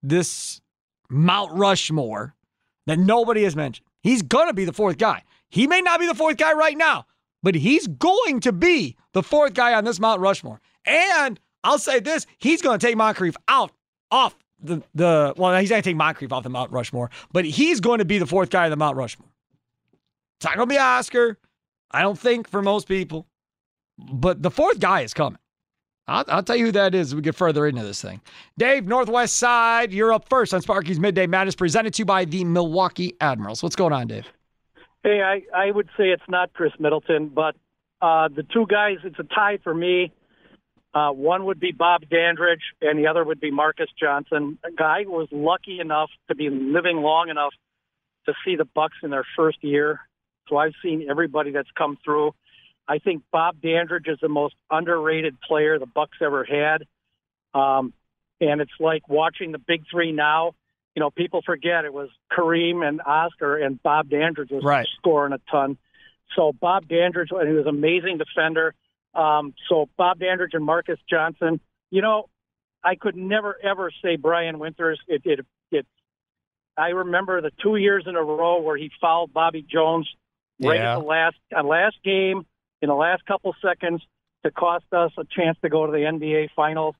this 0.04 0.62
Mount 1.10 1.54
Rushmore 1.54 2.36
that 2.86 3.00
nobody 3.00 3.44
has 3.44 3.56
mentioned. 3.56 3.86
He's 4.02 4.22
going 4.22 4.48
to 4.48 4.54
be 4.54 4.66
the 4.66 4.74
fourth 4.74 4.98
guy. 4.98 5.24
He 5.50 5.68
may 5.68 5.82
not 5.82 6.00
be 6.00 6.08
the 6.08 6.16
fourth 6.16 6.38
guy 6.38 6.54
right 6.54 6.78
now, 6.78 7.06
but 7.44 7.56
he's 7.56 7.88
going 7.88 8.42
to 8.42 8.52
be 8.52 8.98
the 9.14 9.24
fourth 9.24 9.54
guy 9.54 9.74
on 9.74 9.86
this 9.86 10.00
Mount 10.00 10.20
Rushmore. 10.20 10.62
And 10.86 11.40
I'll 11.68 11.80
say 11.80 12.00
this: 12.00 12.26
he's 12.38 12.62
going 12.62 12.80
to 12.80 12.86
take 12.86 12.96
Moncrief 12.96 13.36
out 13.48 13.72
off 14.10 14.36
the 14.62 14.82
the. 14.96 15.34
Well, 15.36 15.60
he's 15.60 15.70
going 15.70 15.82
to 15.82 15.90
take 15.90 15.98
Moncrief 15.98 16.32
off 16.32 16.44
the 16.44 16.50
Mount 16.50 16.72
Rushmore, 16.72 17.12
but 17.32 17.46
he's 17.46 17.82
going 17.82 18.00
to 18.00 18.06
be 18.06 18.18
the 18.18 18.26
fourth 18.26 18.50
guy 18.50 18.64
on 18.66 18.72
the 18.72 18.78
Mount 18.78 18.96
Rushmore. 18.96 19.30
It's 20.38 20.46
not 20.46 20.56
going 20.56 20.70
to 20.70 20.74
be 20.74 20.80
Oscar, 20.80 21.38
I 21.92 22.02
don't 22.02 22.18
think 22.18 22.50
for 22.50 22.62
most 22.62 22.88
people, 22.88 23.28
but 23.98 24.42
the 24.42 24.52
fourth 24.52 24.80
guy 24.80 25.02
is 25.02 25.14
coming. 25.14 25.40
I'll, 26.08 26.24
I'll, 26.30 26.44
tell 26.44 26.56
you 26.56 26.68
who 26.68 26.72
that 26.74 26.96
is 26.96 27.08
as 27.08 27.16
we 27.16 27.22
get 27.22 27.36
further 27.36 27.68
into 27.68 27.84
this 27.84 28.02
thing. 28.02 28.22
Dave, 28.58 28.88
Northwest 28.88 29.36
Side, 29.36 29.92
you're 29.92 30.14
up 30.14 30.30
first 30.30 30.54
on 30.54 30.62
Sparky's 30.62 31.00
Midday 31.00 31.28
Madness, 31.28 31.56
presented 31.56 31.94
to 31.96 32.02
you 32.02 32.06
by 32.06 32.24
the 32.24 32.46
Milwaukee 32.46 33.16
Admirals. 33.20 33.62
What's 33.62 33.76
going 33.76 33.92
on, 33.92 34.08
Dave? 34.08 34.26
Hey, 35.04 35.22
I, 35.22 35.42
I 35.54 35.72
would 35.72 35.90
say 35.98 36.10
it's 36.10 36.24
not 36.30 36.54
Khris 36.54 36.72
Middleton, 36.80 37.30
but 37.30 37.56
uh, 38.02 38.30
the 38.30 38.44
two 38.44 38.66
guys, 38.68 38.98
it's 39.04 39.20
a 39.20 39.24
tie 39.24 39.58
for 39.64 39.74
me. 39.74 40.14
Uh, 40.98 41.12
one 41.12 41.46
would 41.46 41.60
be 41.60 41.72
Bob 41.72 42.10
Dandridge, 42.10 42.64
and 42.82 42.98
the 42.98 43.06
other 43.06 43.24
would 43.24 43.40
be 43.40 43.52
Marques 43.52 43.92
Johnson. 44.00 44.58
A 44.66 44.72
guy 44.72 45.04
who 45.04 45.12
was 45.12 45.28
lucky 45.32 45.80
enough 45.80 46.10
to 46.28 46.34
be 46.34 46.50
living 46.50 46.98
long 46.98 47.30
enough 47.30 47.54
to 48.26 48.34
see 48.44 48.56
the 48.56 48.66
Bucks 48.66 48.96
in 49.04 49.12
their 49.12 49.26
first 49.36 49.60
year. 49.62 50.00
So 50.50 50.58
I've 50.58 50.74
seen 50.82 51.06
everybody 51.08 51.52
that's 51.52 51.70
come 51.78 52.00
through. 52.04 52.34
I 52.88 52.98
think 52.98 53.22
Bob 53.32 53.62
Dandridge 53.62 54.08
is 54.08 54.18
the 54.24 54.28
most 54.28 54.56
underrated 54.72 55.40
player 55.40 55.78
the 55.78 55.86
Bucks 55.86 56.18
ever 56.20 56.44
had. 56.44 56.88
Um, 57.54 57.94
and 58.42 58.60
it's 58.60 58.72
like 58.80 59.08
watching 59.08 59.52
the 59.52 59.60
big 59.60 59.84
three 59.92 60.12
now. 60.12 60.56
You 60.96 61.02
know, 61.02 61.12
people 61.12 61.44
forget 61.46 61.86
it 61.86 61.94
was 61.94 62.10
Kareem 62.36 62.84
and 62.84 63.02
Oscar 63.06 63.58
and 63.58 63.82
Bob 63.84 64.10
Dandridge 64.10 64.50
was 64.50 64.64
right. 64.64 64.88
scoring 64.98 65.34
a 65.34 65.40
ton. 65.52 65.78
So 66.36 66.54
Bob 66.60 66.88
Dandridge, 66.88 67.30
and 67.30 67.48
he 67.48 67.54
was 67.54 67.68
an 67.68 67.76
amazing 67.76 68.18
defender. 68.18 68.74
Um, 69.18 69.54
so 69.68 69.90
Bob 69.98 70.20
Dandridge 70.20 70.52
and 70.54 70.64
Marques 70.64 71.00
Johnson. 71.10 71.60
You 71.92 72.02
know, 72.02 72.30
I 72.84 72.96
could 72.96 73.16
never 73.16 73.58
ever 73.64 73.92
say 74.04 74.16
Brian 74.16 74.60
Winters. 74.60 75.00
It, 75.08 75.24
it, 75.26 75.40
it. 75.72 75.86
I 76.78 76.90
remember 76.90 77.42
the 77.42 77.52
two 77.64 77.76
years 77.78 78.04
in 78.08 78.16
a 78.16 78.22
row 78.22 78.62
where 78.62 78.78
he 78.78 78.92
fouled 79.02 79.34
Bobby 79.34 79.64
Jones 79.68 80.08
right 80.62 80.76
Yeah. 80.80 80.94
at 80.98 81.00
the 81.00 81.06
last 81.06 81.36
uh, 81.58 81.64
last 81.64 81.96
game 82.04 82.46
in 82.82 82.90
the 82.90 82.96
last 82.96 83.26
couple 83.26 83.56
seconds 83.62 84.04
to 84.44 84.52
cost 84.52 84.86
us 84.92 85.12
a 85.18 85.24
chance 85.26 85.58
to 85.64 85.70
go 85.70 85.88
to 85.88 85.92
the 85.92 85.98
NBA 85.98 86.50
Finals, 86.56 86.94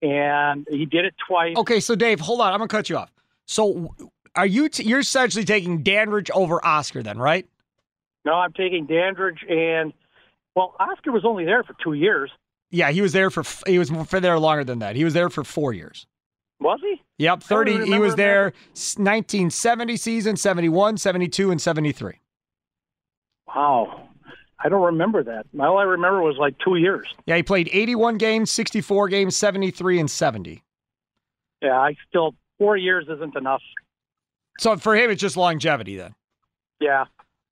and 0.00 0.66
he 0.70 0.86
did 0.86 1.04
it 1.04 1.14
twice. 1.26 1.56
Okay, 1.56 1.80
so 1.80 1.96
Dave, 1.96 2.20
hold 2.20 2.40
on. 2.40 2.52
I'm 2.52 2.58
gonna 2.60 2.68
cut 2.68 2.88
you 2.88 2.96
off. 2.96 3.10
So, 3.46 3.94
are 4.36 4.46
you 4.46 4.68
t- 4.68 4.84
you're 4.84 5.00
essentially 5.00 5.44
taking 5.44 5.82
Dandridge 5.82 6.30
over 6.30 6.64
Oscar 6.64 7.02
then, 7.02 7.18
right? 7.18 7.46
No, 8.24 8.34
I'm 8.34 8.52
taking 8.52 8.86
Dandridge 8.86 9.44
and 9.48 9.92
well, 10.54 10.74
Oscar 10.78 11.12
was 11.12 11.24
only 11.24 11.44
there 11.44 11.62
for 11.64 11.74
two 11.82 11.94
years, 11.94 12.30
Yeah, 12.70 12.90
he 12.90 13.00
was 13.02 13.12
there 13.12 13.30
for 13.30 13.42
he 13.66 13.78
was 13.78 13.90
for 14.06 14.20
there 14.20 14.38
longer 14.38 14.64
than 14.64 14.78
that. 14.80 14.96
He 14.96 15.04
was 15.04 15.14
there 15.14 15.30
for 15.30 15.44
four 15.44 15.72
years. 15.72 16.06
was 16.60 16.80
he? 16.82 17.02
Yep, 17.18 17.42
30. 17.42 17.86
He 17.86 17.98
was 17.98 18.14
there 18.16 18.52
s- 18.74 18.96
1970 18.98 19.96
season, 19.96 20.36
71, 20.36 20.96
72, 20.96 21.50
and 21.50 21.60
73. 21.60 22.14
Wow, 23.46 24.08
I 24.58 24.68
don't 24.68 24.82
remember 24.82 25.22
that. 25.24 25.46
All 25.60 25.78
I 25.78 25.82
remember 25.84 26.22
was 26.22 26.36
like 26.38 26.56
two 26.58 26.76
years. 26.76 27.06
Yeah, 27.26 27.36
he 27.36 27.42
played 27.42 27.68
81 27.72 28.18
games, 28.18 28.50
64 28.50 29.08
games, 29.08 29.36
73, 29.36 30.00
and 30.00 30.10
70. 30.10 30.62
Yeah, 31.62 31.78
I 31.78 31.94
still 32.08 32.34
four 32.58 32.76
years 32.76 33.06
isn't 33.08 33.36
enough. 33.36 33.62
So 34.58 34.76
for 34.76 34.94
him, 34.96 35.10
it's 35.10 35.20
just 35.20 35.36
longevity 35.36 35.96
then. 35.96 36.14
Yeah. 36.80 37.04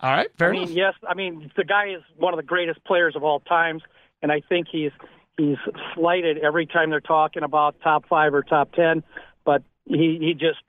All 0.03 0.11
right, 0.11 0.29
fair 0.37 0.49
I 0.49 0.53
mean, 0.53 0.73
yes. 0.73 0.95
I 1.09 1.15
mean, 1.15 1.51
the 1.57 1.65
guy 1.65 1.91
is 1.95 2.03
one 2.17 2.33
of 2.33 2.37
the 2.37 2.43
greatest 2.43 2.85
players 2.85 3.15
of 3.15 3.23
all 3.23 3.39
times, 3.41 3.83
and 4.21 4.33
I 4.33 4.41
think 4.49 4.67
he's 4.71 4.91
he's 5.37 5.59
slighted 5.95 6.39
every 6.39 6.67
time 6.67 6.91
they're 6.91 7.01
talking 7.01 7.45
about 7.45 7.77
top 7.83 8.07
five 8.09 8.35
or 8.35 8.43
top 8.43 8.73
ten. 8.73 9.05
But 9.45 9.63
he 9.85 10.19
he 10.21 10.35
just 10.35 10.61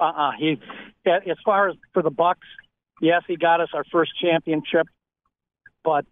uh 0.00 0.04
uh 0.04 0.30
he 0.38 0.58
as 1.06 1.36
far 1.44 1.68
as 1.68 1.76
for 1.92 2.02
the 2.02 2.10
Bucks, 2.10 2.46
yes, 3.02 3.22
he 3.26 3.36
got 3.36 3.60
us 3.60 3.68
our 3.74 3.84
first 3.92 4.12
championship, 4.20 4.86
but 5.84 6.06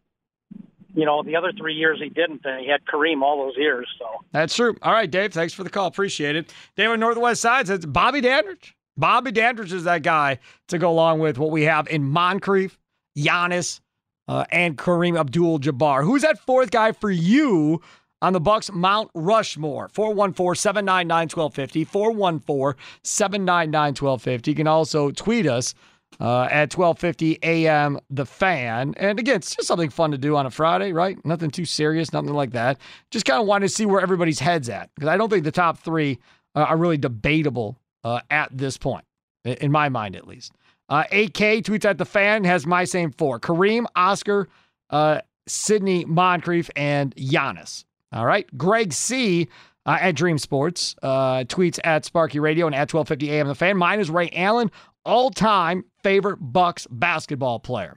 you 0.94 1.06
know 1.06 1.22
the 1.22 1.36
other 1.36 1.52
three 1.56 1.74
years 1.74 1.98
he 2.02 2.10
didn't, 2.10 2.42
and 2.44 2.60
he 2.60 2.68
had 2.68 2.84
Kareem 2.84 3.22
all 3.22 3.46
those 3.46 3.56
years. 3.56 3.88
So 3.98 4.06
That's 4.32 4.54
true. 4.54 4.76
All 4.82 4.92
right, 4.92 5.10
Dave, 5.10 5.32
thanks 5.32 5.54
for 5.54 5.64
the 5.64 5.70
call. 5.70 5.86
Appreciate 5.86 6.36
it. 6.36 6.52
Dave 6.76 6.90
on 6.90 7.00
Northwest 7.00 7.40
Side 7.40 7.68
says 7.68 7.86
Bobby 7.86 8.20
Dandridge. 8.20 8.75
Bobby 8.96 9.32
Dandridge 9.32 9.72
is 9.72 9.84
that 9.84 10.02
guy 10.02 10.38
to 10.68 10.78
go 10.78 10.90
along 10.90 11.20
with 11.20 11.38
what 11.38 11.50
we 11.50 11.62
have 11.64 11.88
in 11.88 12.04
Moncrief, 12.04 12.78
Giannis, 13.16 13.80
uh, 14.28 14.44
and 14.50 14.76
Kareem 14.76 15.18
Abdul-Jabbar. 15.18 16.04
Who's 16.04 16.22
that 16.22 16.38
fourth 16.38 16.70
guy 16.70 16.92
for 16.92 17.10
you 17.10 17.80
on 18.22 18.32
the 18.32 18.40
Bucks 18.40 18.70
Mount 18.72 19.10
Rushmore? 19.14 19.88
414-799-1250, 19.90 22.74
414-799-1250. 23.04 24.46
You 24.46 24.54
can 24.54 24.66
also 24.66 25.10
tweet 25.10 25.46
us 25.46 25.74
uh, 26.18 26.44
at 26.44 26.74
1250 26.74 27.38
a.m. 27.42 27.98
The 28.08 28.24
Fan. 28.24 28.94
And 28.96 29.18
again, 29.18 29.36
it's 29.36 29.54
just 29.54 29.68
something 29.68 29.90
fun 29.90 30.12
to 30.12 30.18
do 30.18 30.34
on 30.36 30.46
a 30.46 30.50
Friday, 30.50 30.92
right? 30.92 31.22
Nothing 31.24 31.50
too 31.50 31.66
serious, 31.66 32.12
nothing 32.12 32.32
like 32.32 32.52
that. 32.52 32.78
Just 33.10 33.26
kind 33.26 33.40
of 33.40 33.46
wanted 33.46 33.68
to 33.68 33.74
see 33.74 33.84
where 33.84 34.00
everybody's 34.00 34.40
head's 34.40 34.70
at 34.70 34.88
because 34.94 35.08
I 35.08 35.18
don't 35.18 35.28
think 35.28 35.44
the 35.44 35.52
top 35.52 35.78
three 35.78 36.18
are 36.54 36.78
really 36.78 36.96
debatable 36.96 37.78
uh, 38.06 38.20
at 38.30 38.56
this 38.56 38.78
point, 38.78 39.04
in 39.44 39.72
my 39.72 39.88
mind 39.88 40.14
at 40.14 40.28
least. 40.28 40.52
Uh, 40.88 41.02
AK 41.10 41.64
tweets 41.64 41.84
at 41.84 41.98
the 41.98 42.04
fan 42.04 42.44
has 42.44 42.64
my 42.66 42.84
same 42.84 43.10
four: 43.10 43.40
Kareem, 43.40 43.84
Oscar, 43.96 44.48
uh, 44.90 45.20
Sidney 45.48 46.04
Moncrief, 46.04 46.70
and 46.76 47.14
Giannis. 47.16 47.84
All 48.12 48.24
right, 48.24 48.46
Greg 48.56 48.92
C. 48.92 49.48
Uh, 49.84 49.98
at 50.00 50.16
Dream 50.16 50.36
Sports 50.36 50.96
uh, 51.00 51.44
tweets 51.44 51.78
at 51.84 52.04
Sparky 52.04 52.40
Radio 52.40 52.66
and 52.66 52.74
at 52.74 52.92
1250 52.92 53.30
AM 53.30 53.46
the 53.46 53.54
fan. 53.54 53.76
Mine 53.76 54.00
is 54.00 54.10
Ray 54.10 54.28
Allen, 54.32 54.72
all 55.04 55.30
time 55.30 55.84
favorite 56.02 56.38
Bucks 56.38 56.88
basketball 56.90 57.60
player. 57.60 57.96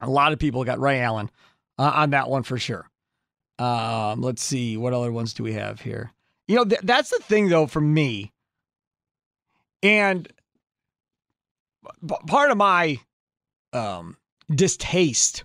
A 0.00 0.10
lot 0.10 0.32
of 0.32 0.40
people 0.40 0.64
got 0.64 0.80
Ray 0.80 1.00
Allen 1.00 1.30
uh, 1.78 1.92
on 1.94 2.10
that 2.10 2.28
one 2.28 2.42
for 2.42 2.58
sure. 2.58 2.88
Um, 3.60 4.22
let's 4.22 4.42
see 4.42 4.76
what 4.76 4.92
other 4.92 5.12
ones 5.12 5.34
do 5.34 5.44
we 5.44 5.52
have 5.52 5.80
here. 5.80 6.12
You 6.48 6.56
know, 6.56 6.64
th- 6.64 6.80
that's 6.82 7.10
the 7.10 7.22
thing 7.22 7.48
though 7.48 7.68
for 7.68 7.80
me. 7.80 8.32
And 9.82 10.28
part 12.26 12.50
of 12.50 12.56
my 12.56 12.98
um, 13.72 14.16
distaste 14.54 15.44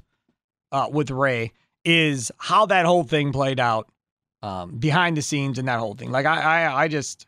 uh, 0.72 0.90
with 0.92 1.12
Ray 1.12 1.52
is 1.86 2.32
how 2.38 2.66
that 2.68 2.86
whole 2.86 3.04
thing 3.04 3.32
played 3.32 3.60
out 3.60 3.90
um, 4.42 4.78
behind 4.78 5.18
the 5.18 5.22
scenes 5.22 5.60
and 5.60 5.68
that 5.68 5.80
whole 5.80 5.96
thing. 5.96 6.12
Like 6.12 6.26
I, 6.26 6.66
I, 6.66 6.84
I 6.84 6.88
just 6.88 7.28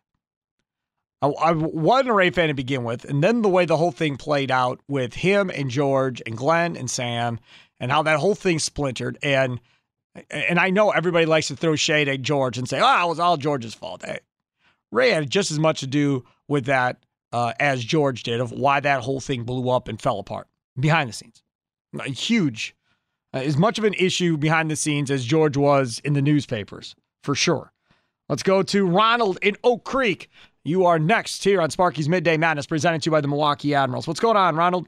I, 1.21 1.27
I 1.27 1.51
wasn't 1.53 2.09
a 2.09 2.13
Ray 2.13 2.29
fan 2.29 2.49
to 2.49 2.53
begin 2.53 2.83
with, 2.83 3.05
and 3.05 3.23
then 3.23 3.41
the 3.41 3.49
way 3.49 3.65
the 3.65 3.77
whole 3.77 3.91
thing 3.91 4.17
played 4.17 4.51
out 4.51 4.79
with 4.87 5.13
him 5.13 5.49
and 5.49 5.69
George 5.69 6.21
and 6.25 6.37
Glenn 6.37 6.75
and 6.75 6.89
Sam, 6.89 7.39
and 7.79 7.91
how 7.91 8.03
that 8.03 8.19
whole 8.19 8.35
thing 8.35 8.59
splintered. 8.59 9.17
And 9.23 9.59
and 10.29 10.59
I 10.59 10.69
know 10.69 10.91
everybody 10.91 11.25
likes 11.25 11.47
to 11.47 11.55
throw 11.55 11.75
shade 11.75 12.07
at 12.07 12.21
George 12.21 12.57
and 12.57 12.67
say, 12.67 12.79
"Oh, 12.81 13.05
it 13.05 13.09
was 13.09 13.19
all 13.19 13.37
George's 13.37 13.73
fault." 13.73 14.03
Hey, 14.05 14.19
Ray 14.91 15.11
had 15.11 15.29
just 15.29 15.51
as 15.51 15.59
much 15.59 15.79
to 15.81 15.87
do 15.87 16.25
with 16.47 16.65
that 16.65 16.97
uh, 17.31 17.53
as 17.59 17.83
George 17.83 18.23
did 18.23 18.39
of 18.39 18.51
why 18.51 18.79
that 18.79 19.01
whole 19.01 19.19
thing 19.19 19.43
blew 19.43 19.69
up 19.69 19.87
and 19.87 20.01
fell 20.01 20.19
apart 20.19 20.47
behind 20.79 21.09
the 21.09 21.13
scenes. 21.13 21.43
Huge, 22.05 22.75
uh, 23.33 23.39
as 23.39 23.57
much 23.57 23.77
of 23.77 23.83
an 23.83 23.93
issue 23.95 24.37
behind 24.37 24.69
the 24.69 24.75
scenes 24.75 25.09
as 25.11 25.25
George 25.25 25.57
was 25.57 25.99
in 26.03 26.13
the 26.13 26.21
newspapers, 26.21 26.95
for 27.23 27.35
sure. 27.35 27.71
Let's 28.29 28.43
go 28.43 28.63
to 28.63 28.85
Ronald 28.85 29.37
in 29.41 29.55
Oak 29.63 29.83
Creek. 29.83 30.29
You 30.63 30.85
are 30.85 30.97
next 30.97 31.43
here 31.43 31.61
on 31.61 31.69
Sparky's 31.69 32.09
Midday 32.09 32.37
Madness, 32.37 32.65
presented 32.65 33.01
to 33.03 33.07
you 33.07 33.11
by 33.11 33.21
the 33.21 33.27
Milwaukee 33.27 33.75
Admirals. 33.75 34.07
What's 34.07 34.19
going 34.19 34.37
on, 34.37 34.55
Ronald? 34.55 34.87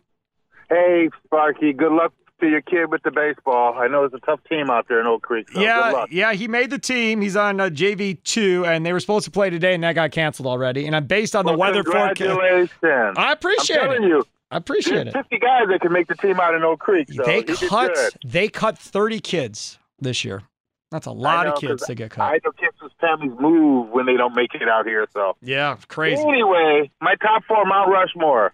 Hey, 0.70 1.10
Sparky. 1.26 1.72
Good 1.72 1.92
luck 1.92 2.14
to 2.40 2.48
your 2.48 2.62
kid 2.62 2.92
with 2.92 3.04
the 3.04 3.12
baseball. 3.12 3.74
I 3.78 3.88
know 3.88 4.04
it's 4.04 4.14
a 4.14 4.20
tough 4.20 4.40
team 4.50 4.70
out 4.70 4.88
there 4.88 5.00
in 5.00 5.08
Oak 5.08 5.24
Creek. 5.24 5.50
So 5.52 5.60
yeah, 5.60 6.06
yeah, 6.10 6.34
he 6.34 6.48
made 6.48 6.70
the 6.70 6.80
team. 6.80 7.22
He's 7.22 7.36
on 7.36 7.60
uh, 7.60 7.66
JV 7.66 8.24
two, 8.24 8.66
and 8.66 8.86
they 8.86 8.94
were 8.94 9.00
supposed 9.00 9.26
to 9.26 9.32
play 9.32 9.50
today, 9.50 9.74
and 9.74 9.84
that 9.84 9.94
got 9.94 10.12
canceled 10.12 10.48
already. 10.48 10.86
And 10.86 10.96
I'm 10.96 11.06
based 11.06 11.36
on 11.36 11.46
well, 11.46 11.54
the 11.54 11.60
weather 11.60 11.84
forecast. 11.84 12.18
Congratulations! 12.18 13.18
I 13.18 13.32
appreciate 13.32 13.80
I'm 13.80 14.04
it. 14.04 14.08
You, 14.08 14.24
I 14.52 14.58
appreciate 14.58 15.04
There's 15.06 15.16
it. 15.16 15.30
50 15.30 15.40
guys 15.40 15.64
that 15.70 15.82
can 15.82 15.92
make 15.92 16.08
the 16.08 16.16
team 16.16 16.40
out 16.40 16.56
in 16.56 16.64
Oak 16.64 16.80
Creek. 16.80 17.12
So 17.12 17.24
they 17.24 17.44
cut. 17.44 17.98
They 18.26 18.48
cut 18.48 18.78
30 18.78 19.20
kids 19.20 19.80
this 20.00 20.24
year. 20.24 20.44
That's 20.90 21.06
a 21.06 21.12
lot 21.12 21.46
know, 21.46 21.54
of 21.54 21.60
kids 21.60 21.86
to 21.88 21.96
get 21.96 22.12
cut. 22.12 22.24
I 22.24 22.40
know 22.46 22.52
kids' 22.52 22.78
whose 22.80 22.94
families 23.02 23.38
move 23.38 23.90
when 23.90 24.06
they 24.06 24.16
don't 24.16 24.34
make 24.36 24.54
it 24.54 24.70
out 24.70 24.86
here. 24.86 25.06
So 25.14 25.36
yeah, 25.42 25.76
crazy. 25.90 26.22
Anyway, 26.22 26.90
my 27.02 27.16
top 27.16 27.44
four: 27.46 27.66
Mount 27.66 27.90
Rushmore, 27.92 28.54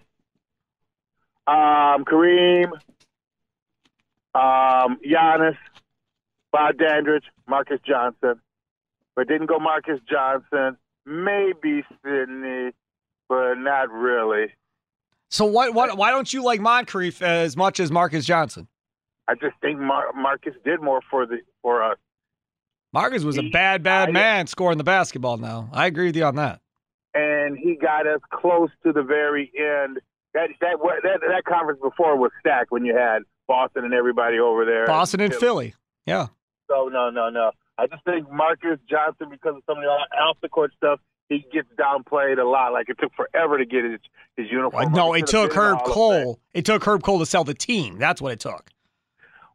um, 1.45 2.05
Kareem, 2.05 2.71
um, 4.35 4.97
Giannis, 5.05 5.57
Bob 6.51 6.77
Dandridge, 6.77 7.25
Marques 7.47 7.79
Johnson. 7.85 8.41
But 9.15 9.27
didn't 9.27 9.47
go 9.47 9.59
Marques 9.59 9.99
Johnson. 10.09 10.77
Maybe 11.05 11.83
Sidney, 12.03 12.71
but 13.29 13.55
not 13.55 13.91
really. 13.91 14.47
So 15.29 15.45
what? 15.45 15.73
What? 15.73 15.97
Why 15.97 16.11
don't 16.11 16.31
you 16.31 16.43
like 16.43 16.61
Moncrief 16.61 17.21
as 17.21 17.57
much 17.57 17.79
as 17.79 17.91
Marques 17.91 18.25
Johnson? 18.25 18.67
I 19.27 19.35
just 19.35 19.55
think 19.61 19.79
Mar- 19.79 20.13
Marques 20.13 20.53
did 20.65 20.81
more 20.81 21.01
for 21.09 21.25
the 21.25 21.39
for 21.61 21.83
us. 21.83 21.97
Marques 22.93 23.23
was 23.23 23.37
a 23.37 23.49
bad, 23.49 23.81
bad 23.81 24.13
man 24.13 24.45
scoring 24.45 24.77
the 24.77 24.83
basketball. 24.83 25.37
Now 25.37 25.69
I 25.73 25.87
agree 25.87 26.05
with 26.05 26.15
you 26.15 26.25
on 26.25 26.35
that. 26.35 26.61
And 27.15 27.57
he 27.57 27.75
got 27.75 28.07
us 28.07 28.21
close 28.31 28.69
to 28.83 28.91
the 28.91 29.03
very 29.03 29.51
end. 29.57 29.99
That 30.33 30.49
that 30.61 30.77
that 31.03 31.19
that 31.21 31.43
conference 31.45 31.79
before 31.81 32.17
was 32.17 32.31
stacked 32.39 32.71
when 32.71 32.85
you 32.85 32.95
had 32.95 33.23
Boston 33.47 33.85
and 33.85 33.93
everybody 33.93 34.39
over 34.39 34.65
there. 34.65 34.85
Boston 34.85 35.21
and 35.21 35.33
Philly. 35.33 35.73
Yeah. 36.05 36.27
So 36.69 36.89
no, 36.91 37.09
no, 37.09 37.29
no. 37.29 37.51
I 37.77 37.87
just 37.87 38.03
think 38.05 38.29
Marques 38.31 38.79
Johnson, 38.89 39.29
because 39.29 39.55
of 39.55 39.63
some 39.65 39.77
of 39.77 39.83
the 39.83 40.17
off 40.17 40.37
the 40.41 40.49
court 40.49 40.71
stuff, 40.77 40.99
he 41.29 41.45
gets 41.51 41.67
downplayed 41.77 42.39
a 42.39 42.43
lot. 42.43 42.73
Like 42.73 42.89
it 42.89 42.97
took 42.99 43.13
forever 43.15 43.57
to 43.57 43.65
get 43.65 43.83
his 43.83 43.99
his 44.37 44.51
uniform. 44.51 44.91
no, 44.93 45.13
it 45.13 45.27
took 45.27 45.53
Herb 45.53 45.79
Kohl. 45.85 46.39
It 46.53 46.65
took 46.65 46.83
Herb 46.83 47.03
Kohl 47.03 47.19
to 47.19 47.25
sell 47.25 47.43
the 47.43 47.53
team. 47.53 47.97
That's 47.97 48.21
what 48.21 48.31
it 48.31 48.39
took. 48.39 48.69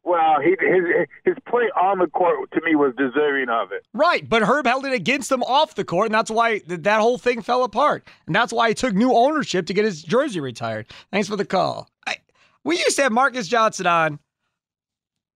Well, 0.03 0.39
he, 0.41 0.51
his 0.59 1.07
his 1.25 1.35
play 1.47 1.69
on 1.75 1.99
the 1.99 2.07
court 2.07 2.51
to 2.51 2.61
me 2.65 2.75
was 2.75 2.93
deserving 2.97 3.49
of 3.49 3.71
it. 3.71 3.85
Right, 3.93 4.27
but 4.27 4.41
Herb 4.41 4.65
held 4.65 4.85
it 4.85 4.93
against 4.93 5.31
him 5.31 5.43
off 5.43 5.75
the 5.75 5.83
court, 5.83 6.07
and 6.07 6.15
that's 6.15 6.31
why 6.31 6.61
that 6.65 6.99
whole 6.99 7.17
thing 7.17 7.41
fell 7.41 7.63
apart. 7.63 8.07
And 8.25 8.35
that's 8.35 8.53
why 8.53 8.69
he 8.69 8.73
took 8.73 8.93
new 8.95 9.13
ownership 9.13 9.65
to 9.67 9.73
get 9.73 9.85
his 9.85 10.01
jersey 10.01 10.39
retired. 10.39 10.87
Thanks 11.11 11.27
for 11.27 11.35
the 11.35 11.45
call. 11.45 11.89
I, 12.07 12.15
we 12.63 12.77
used 12.77 12.95
to 12.97 13.03
have 13.03 13.11
Marques 13.11 13.47
Johnson 13.47 13.87
on 13.87 14.19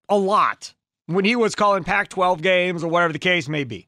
a 0.10 0.18
lot 0.18 0.74
when 1.08 1.26
he 1.26 1.36
was 1.36 1.56
calling 1.56 1.84
Pac-12 1.84 2.42
games 2.42 2.84
or 2.84 2.88
whatever 2.88 3.14
the 3.14 3.20
case 3.20 3.48
may 3.48 3.64
be. 3.64 3.88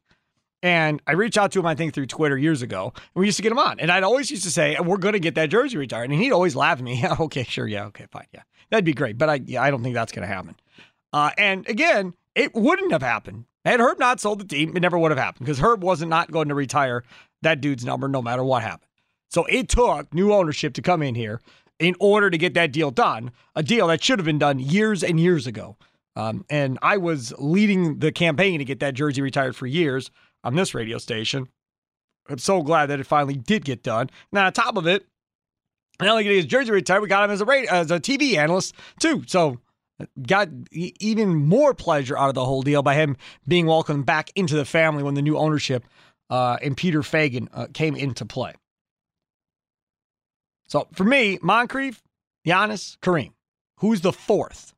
And 0.62 1.00
I 1.06 1.12
reached 1.12 1.38
out 1.38 1.52
to 1.52 1.60
him, 1.60 1.66
I 1.66 1.74
think, 1.74 1.94
through 1.94 2.06
Twitter 2.06 2.36
years 2.36 2.62
ago, 2.62 2.92
and 2.94 3.20
we 3.20 3.26
used 3.26 3.36
to 3.36 3.42
get 3.42 3.52
him 3.52 3.58
on. 3.58 3.78
And 3.78 3.92
I'd 3.92 4.02
always 4.02 4.30
used 4.30 4.42
to 4.44 4.50
say, 4.50 4.76
"We're 4.80 4.96
going 4.96 5.12
to 5.12 5.20
get 5.20 5.34
that 5.34 5.50
jersey 5.50 5.76
retired," 5.76 6.10
and 6.10 6.18
he'd 6.18 6.32
always 6.32 6.56
laugh 6.56 6.78
at 6.78 6.84
me. 6.84 7.04
Okay, 7.20 7.44
sure, 7.44 7.68
yeah, 7.68 7.84
okay, 7.86 8.06
fine, 8.10 8.26
yeah, 8.32 8.42
that'd 8.70 8.84
be 8.84 8.94
great. 8.94 9.18
But 9.18 9.28
I, 9.28 9.34
yeah, 9.44 9.62
I 9.62 9.70
don't 9.70 9.82
think 9.82 9.94
that's 9.94 10.12
going 10.12 10.26
to 10.26 10.34
happen. 10.34 10.56
Uh, 11.12 11.30
and 11.38 11.68
again, 11.68 12.14
it 12.34 12.54
wouldn't 12.54 12.90
have 12.90 13.02
happened 13.02 13.44
had 13.66 13.80
Herb 13.80 13.98
not 13.98 14.20
sold 14.20 14.38
the 14.40 14.44
team. 14.44 14.76
It 14.76 14.80
never 14.80 14.98
would 14.98 15.10
have 15.10 15.18
happened 15.18 15.44
because 15.44 15.58
Herb 15.58 15.82
wasn't 15.82 16.10
not 16.10 16.30
going 16.30 16.48
to 16.48 16.54
retire 16.54 17.02
that 17.42 17.60
dude's 17.60 17.84
number 17.84 18.08
no 18.08 18.22
matter 18.22 18.44
what 18.44 18.62
happened. 18.62 18.90
So 19.28 19.44
it 19.46 19.68
took 19.68 20.14
new 20.14 20.32
ownership 20.32 20.74
to 20.74 20.82
come 20.82 21.02
in 21.02 21.14
here 21.14 21.40
in 21.78 21.94
order 22.00 22.30
to 22.30 22.38
get 22.38 22.54
that 22.54 22.72
deal 22.72 22.90
done, 22.90 23.30
a 23.54 23.62
deal 23.62 23.86
that 23.88 24.02
should 24.02 24.18
have 24.18 24.26
been 24.26 24.38
done 24.38 24.58
years 24.58 25.02
and 25.02 25.20
years 25.20 25.46
ago. 25.46 25.76
Um, 26.14 26.44
and 26.48 26.78
I 26.80 26.96
was 26.96 27.34
leading 27.38 27.98
the 27.98 28.10
campaign 28.10 28.58
to 28.58 28.64
get 28.64 28.80
that 28.80 28.94
jersey 28.94 29.20
retired 29.20 29.54
for 29.54 29.66
years 29.66 30.10
on 30.42 30.54
this 30.54 30.74
radio 30.74 30.98
station. 30.98 31.48
I'm 32.28 32.38
so 32.38 32.62
glad 32.62 32.86
that 32.86 33.00
it 33.00 33.06
finally 33.06 33.36
did 33.36 33.64
get 33.64 33.82
done. 33.82 34.10
Now, 34.32 34.46
on 34.46 34.52
top 34.52 34.76
of 34.76 34.86
it, 34.86 35.06
not 36.00 36.10
only 36.10 36.24
getting 36.24 36.38
his 36.38 36.46
jersey 36.46 36.72
retired, 36.72 37.00
we 37.00 37.08
got 37.08 37.24
him 37.24 37.30
as 37.30 37.40
a 37.40 37.44
radio, 37.44 37.70
as 37.70 37.90
a 37.90 38.00
TV 38.00 38.36
analyst 38.36 38.74
too. 38.98 39.22
So 39.26 39.60
got 40.26 40.48
even 40.72 41.34
more 41.34 41.74
pleasure 41.74 42.18
out 42.18 42.28
of 42.28 42.34
the 42.34 42.44
whole 42.44 42.62
deal 42.62 42.82
by 42.82 42.94
him 42.94 43.16
being 43.46 43.66
welcomed 43.66 44.04
back 44.04 44.30
into 44.34 44.54
the 44.54 44.64
family 44.64 45.02
when 45.02 45.14
the 45.14 45.22
new 45.22 45.38
ownership 45.38 45.84
uh, 46.28 46.58
and 46.62 46.76
Peter 46.76 47.00
Feigin 47.00 47.48
uh, 47.52 47.66
came 47.72 47.94
into 47.94 48.24
play. 48.24 48.52
So 50.66 50.88
for 50.92 51.04
me, 51.04 51.38
Moncrief, 51.42 52.02
Giannis, 52.46 52.98
Kareem. 52.98 53.32
Who's 53.78 54.00
the 54.00 54.12
fourth? 54.12 54.74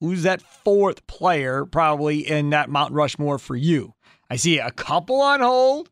Who's 0.00 0.22
that 0.22 0.42
fourth 0.42 1.06
player 1.06 1.66
probably 1.66 2.26
in 2.26 2.50
that 2.50 2.70
Mount 2.70 2.92
Rushmore 2.92 3.38
for 3.38 3.56
you? 3.56 3.94
I 4.30 4.36
see 4.36 4.58
a 4.58 4.70
couple 4.70 5.20
on 5.20 5.40
hold, 5.40 5.90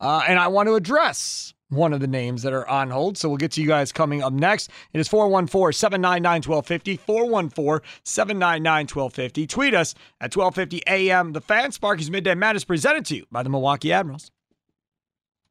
uh, 0.00 0.24
and 0.26 0.38
I 0.38 0.48
want 0.48 0.68
to 0.68 0.74
address 0.74 1.54
one 1.68 1.92
of 1.92 2.00
the 2.00 2.06
names 2.06 2.42
that 2.42 2.52
are 2.52 2.68
on 2.68 2.90
hold. 2.90 3.18
So 3.18 3.28
we'll 3.28 3.38
get 3.38 3.52
to 3.52 3.62
you 3.62 3.68
guys 3.68 3.92
coming 3.92 4.22
up 4.22 4.32
next. 4.32 4.70
It 4.92 5.00
is 5.00 5.08
414 5.08 5.72
799 5.72 6.42
1250. 6.42 6.96
414 6.96 7.88
799 8.04 8.86
1250. 8.86 9.46
Tweet 9.46 9.74
us 9.74 9.94
at 10.20 10.34
1250 10.34 10.82
AM. 10.86 11.32
The 11.32 11.40
Fan 11.40 11.72
Sparky's 11.72 12.10
Midday 12.10 12.34
Madness 12.34 12.64
presented 12.64 13.04
to 13.06 13.16
you 13.16 13.26
by 13.30 13.42
the 13.42 13.50
Milwaukee 13.50 13.92
Admirals. 13.92 14.30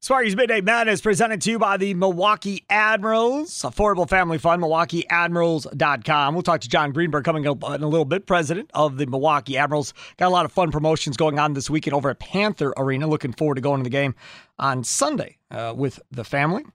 Sparky's 0.04 0.36
Midday 0.36 0.60
Madness 0.60 1.00
presented 1.00 1.40
to 1.44 1.52
you 1.52 1.58
by 1.58 1.78
the 1.78 1.94
Milwaukee 1.94 2.66
Admirals. 2.70 3.62
Affordable 3.62 4.10
Family 4.10 4.38
Fun, 4.38 4.60
MilwaukeeAdmirals.com. 4.60 6.34
We'll 6.34 6.44
talk 6.44 6.60
to 6.60 6.68
John 6.68 6.92
Greenberg 6.92 7.24
coming 7.24 7.48
up 7.48 7.64
in 7.64 7.82
a 7.82 7.88
little 7.88 8.04
bit, 8.04 8.28
president 8.28 8.70
of 8.74 8.98
the 8.98 9.06
Milwaukee 9.06 9.58
Admirals. 9.58 9.94
Got 10.18 10.28
a 10.28 10.30
lot 10.30 10.44
of 10.44 10.52
fun 10.52 10.72
promotions 10.72 11.16
going 11.16 11.40
on 11.40 11.54
this 11.54 11.70
weekend 11.70 11.94
over 11.94 12.10
at 12.10 12.20
Panther 12.20 12.74
Arena. 12.76 13.08
Looking 13.08 13.32
forward 13.32 13.56
to 13.56 13.62
going 13.62 13.80
to 13.80 13.86
the 13.86 13.90
game 13.90 14.14
on 14.60 14.84
Sunday 14.84 15.38
uh, 15.50 15.74
with 15.74 16.02
the 16.12 16.26
family. 16.26 16.66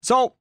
So, 0.00 0.34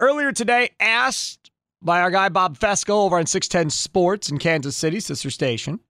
earlier 0.00 0.32
today, 0.32 0.70
asked 0.80 1.50
by 1.82 2.00
our 2.00 2.10
guy 2.10 2.30
Bob 2.30 2.56
Fescoe 2.56 3.04
over 3.04 3.18
on 3.18 3.26
610 3.26 3.68
Sports 3.68 4.30
in 4.30 4.38
Kansas 4.38 4.74
City, 4.74 5.00
sister 5.00 5.28
station, 5.28 5.80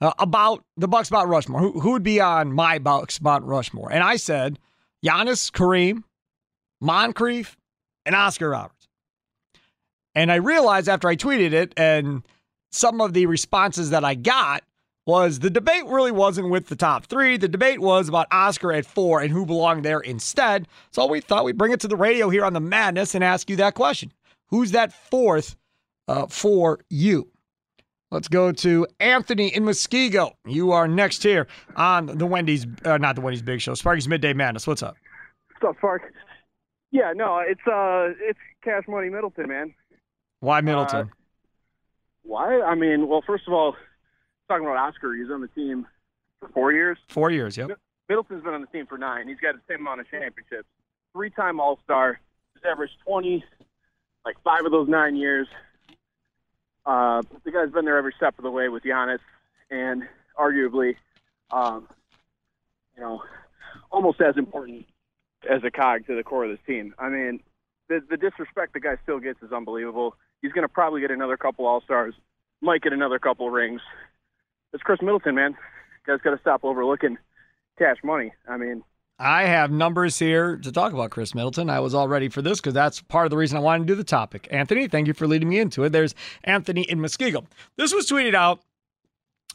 uh, 0.00 0.12
about 0.18 0.64
the 0.76 0.88
Bucks 0.88 1.10
Mount 1.10 1.28
Rushmore. 1.28 1.60
Who, 1.60 1.80
who 1.80 1.92
would 1.92 2.02
be 2.02 2.20
on 2.20 2.52
my 2.52 2.78
Bucks 2.78 3.20
Mount 3.20 3.44
Rushmore? 3.44 3.92
And 3.92 4.02
I 4.02 4.16
said 4.16 4.58
Giannis, 5.04 5.50
Kareem, 5.50 6.02
Moncrief, 6.80 7.56
and 8.04 8.14
Oscar 8.14 8.50
Roberts. 8.50 8.88
And 10.14 10.32
I 10.32 10.36
realized 10.36 10.88
after 10.88 11.08
I 11.08 11.16
tweeted 11.16 11.52
it 11.52 11.74
and 11.76 12.22
some 12.70 13.00
of 13.00 13.12
the 13.12 13.26
responses 13.26 13.90
that 13.90 14.04
I 14.04 14.14
got 14.14 14.62
was 15.06 15.38
the 15.38 15.50
debate 15.50 15.86
really 15.86 16.10
wasn't 16.10 16.50
with 16.50 16.66
the 16.66 16.76
top 16.76 17.06
three. 17.06 17.36
The 17.36 17.48
debate 17.48 17.80
was 17.80 18.08
about 18.08 18.26
Oscar 18.32 18.72
at 18.72 18.84
four 18.84 19.20
and 19.20 19.30
who 19.30 19.46
belonged 19.46 19.84
there 19.84 20.00
instead. 20.00 20.66
So 20.90 21.06
we 21.06 21.20
thought 21.20 21.44
we'd 21.44 21.58
bring 21.58 21.72
it 21.72 21.80
to 21.80 21.88
the 21.88 21.96
radio 21.96 22.28
here 22.28 22.44
on 22.44 22.54
the 22.54 22.60
Madness 22.60 23.14
and 23.14 23.22
ask 23.22 23.48
you 23.48 23.56
that 23.56 23.74
question. 23.74 24.12
Who's 24.48 24.72
that 24.72 24.92
fourth 24.92 25.56
uh, 26.08 26.26
for 26.26 26.80
you? 26.90 27.30
Let's 28.12 28.28
go 28.28 28.52
to 28.52 28.86
Anthony 29.00 29.48
in 29.48 29.64
Muskego. 29.64 30.32
You 30.46 30.70
are 30.70 30.86
next 30.86 31.24
here 31.24 31.48
on 31.74 32.06
the 32.06 32.26
Wendy's, 32.26 32.64
uh, 32.84 32.98
not 32.98 33.16
the 33.16 33.20
Wendy's 33.20 33.42
Big 33.42 33.60
Show, 33.60 33.74
Sparky's 33.74 34.06
Midday 34.06 34.32
Madness. 34.32 34.64
What's 34.64 34.82
up? 34.82 34.96
What's 35.58 35.70
up, 35.70 35.76
Spark? 35.78 36.02
Yeah, 36.92 37.12
no, 37.16 37.40
it's 37.40 37.60
uh, 37.66 38.14
it's 38.20 38.38
Cash 38.62 38.84
Money 38.86 39.10
Middleton, 39.10 39.48
man. 39.48 39.74
Why 40.38 40.60
Middleton? 40.60 41.08
Uh, 41.08 41.14
why? 42.22 42.60
I 42.60 42.76
mean, 42.76 43.08
well, 43.08 43.24
first 43.26 43.44
of 43.48 43.52
all, 43.52 43.74
talking 44.48 44.64
about 44.64 44.76
Oscar, 44.76 45.12
he's 45.14 45.30
on 45.30 45.40
the 45.40 45.48
team 45.48 45.86
for 46.40 46.48
four 46.50 46.72
years. 46.72 46.98
Four 47.08 47.30
years, 47.32 47.56
yep. 47.56 47.70
Middleton's 48.08 48.44
been 48.44 48.54
on 48.54 48.60
the 48.60 48.68
team 48.68 48.86
for 48.86 48.98
nine. 48.98 49.26
He's 49.26 49.40
got 49.40 49.56
the 49.56 49.60
same 49.68 49.80
amount 49.80 50.00
of 50.00 50.08
championships. 50.08 50.68
Three-time 51.12 51.58
All-Star. 51.58 52.20
He's 52.54 52.62
averaged 52.70 52.94
twenty, 53.04 53.44
like 54.24 54.36
five 54.44 54.64
of 54.64 54.70
those 54.70 54.88
nine 54.88 55.16
years. 55.16 55.48
Uh, 56.86 57.22
the 57.44 57.50
guy's 57.50 57.70
been 57.70 57.84
there 57.84 57.98
every 57.98 58.14
step 58.16 58.38
of 58.38 58.44
the 58.44 58.50
way 58.50 58.68
with 58.68 58.84
Giannis, 58.84 59.18
and 59.70 60.04
arguably, 60.38 60.94
um, 61.50 61.88
you 62.96 63.02
know, 63.02 63.22
almost 63.90 64.20
as 64.20 64.36
important 64.36 64.86
as 65.50 65.62
a 65.64 65.70
cog 65.70 66.06
to 66.06 66.14
the 66.14 66.22
core 66.22 66.44
of 66.44 66.50
this 66.50 66.64
team. 66.66 66.94
I 66.98 67.08
mean, 67.08 67.40
the 67.88 68.00
the 68.08 68.16
disrespect 68.16 68.72
the 68.72 68.80
guy 68.80 68.96
still 69.02 69.18
gets 69.18 69.42
is 69.42 69.52
unbelievable. 69.52 70.14
He's 70.42 70.52
going 70.52 70.62
to 70.62 70.72
probably 70.72 71.00
get 71.00 71.10
another 71.10 71.36
couple 71.36 71.66
All 71.66 71.80
Stars, 71.80 72.14
might 72.60 72.82
get 72.82 72.92
another 72.92 73.18
couple 73.18 73.50
rings. 73.50 73.80
It's 74.72 74.82
Khris 74.82 75.02
Middleton, 75.02 75.34
man. 75.34 75.56
You 76.06 76.14
guys 76.14 76.22
got 76.22 76.30
to 76.30 76.40
stop 76.40 76.64
overlooking 76.64 77.18
cash 77.78 77.96
money. 78.04 78.32
I 78.48 78.56
mean, 78.56 78.84
I 79.18 79.44
have 79.44 79.70
numbers 79.70 80.18
here 80.18 80.56
to 80.58 80.70
talk 80.70 80.92
about 80.92 81.10
Khris 81.10 81.34
Middleton. 81.34 81.70
I 81.70 81.80
was 81.80 81.94
all 81.94 82.06
ready 82.06 82.28
for 82.28 82.42
this 82.42 82.60
because 82.60 82.74
that's 82.74 83.00
part 83.00 83.24
of 83.24 83.30
the 83.30 83.36
reason 83.36 83.56
I 83.56 83.60
wanted 83.60 83.86
to 83.86 83.92
do 83.92 83.94
the 83.94 84.04
topic. 84.04 84.46
Anthony, 84.50 84.88
thank 84.88 85.06
you 85.06 85.14
for 85.14 85.26
leading 85.26 85.48
me 85.48 85.58
into 85.58 85.84
it. 85.84 85.90
There's 85.90 86.14
Anthony 86.44 86.82
in 86.82 86.98
Muskego. 86.98 87.46
This 87.76 87.94
was 87.94 88.06
tweeted 88.06 88.34
out 88.34 88.60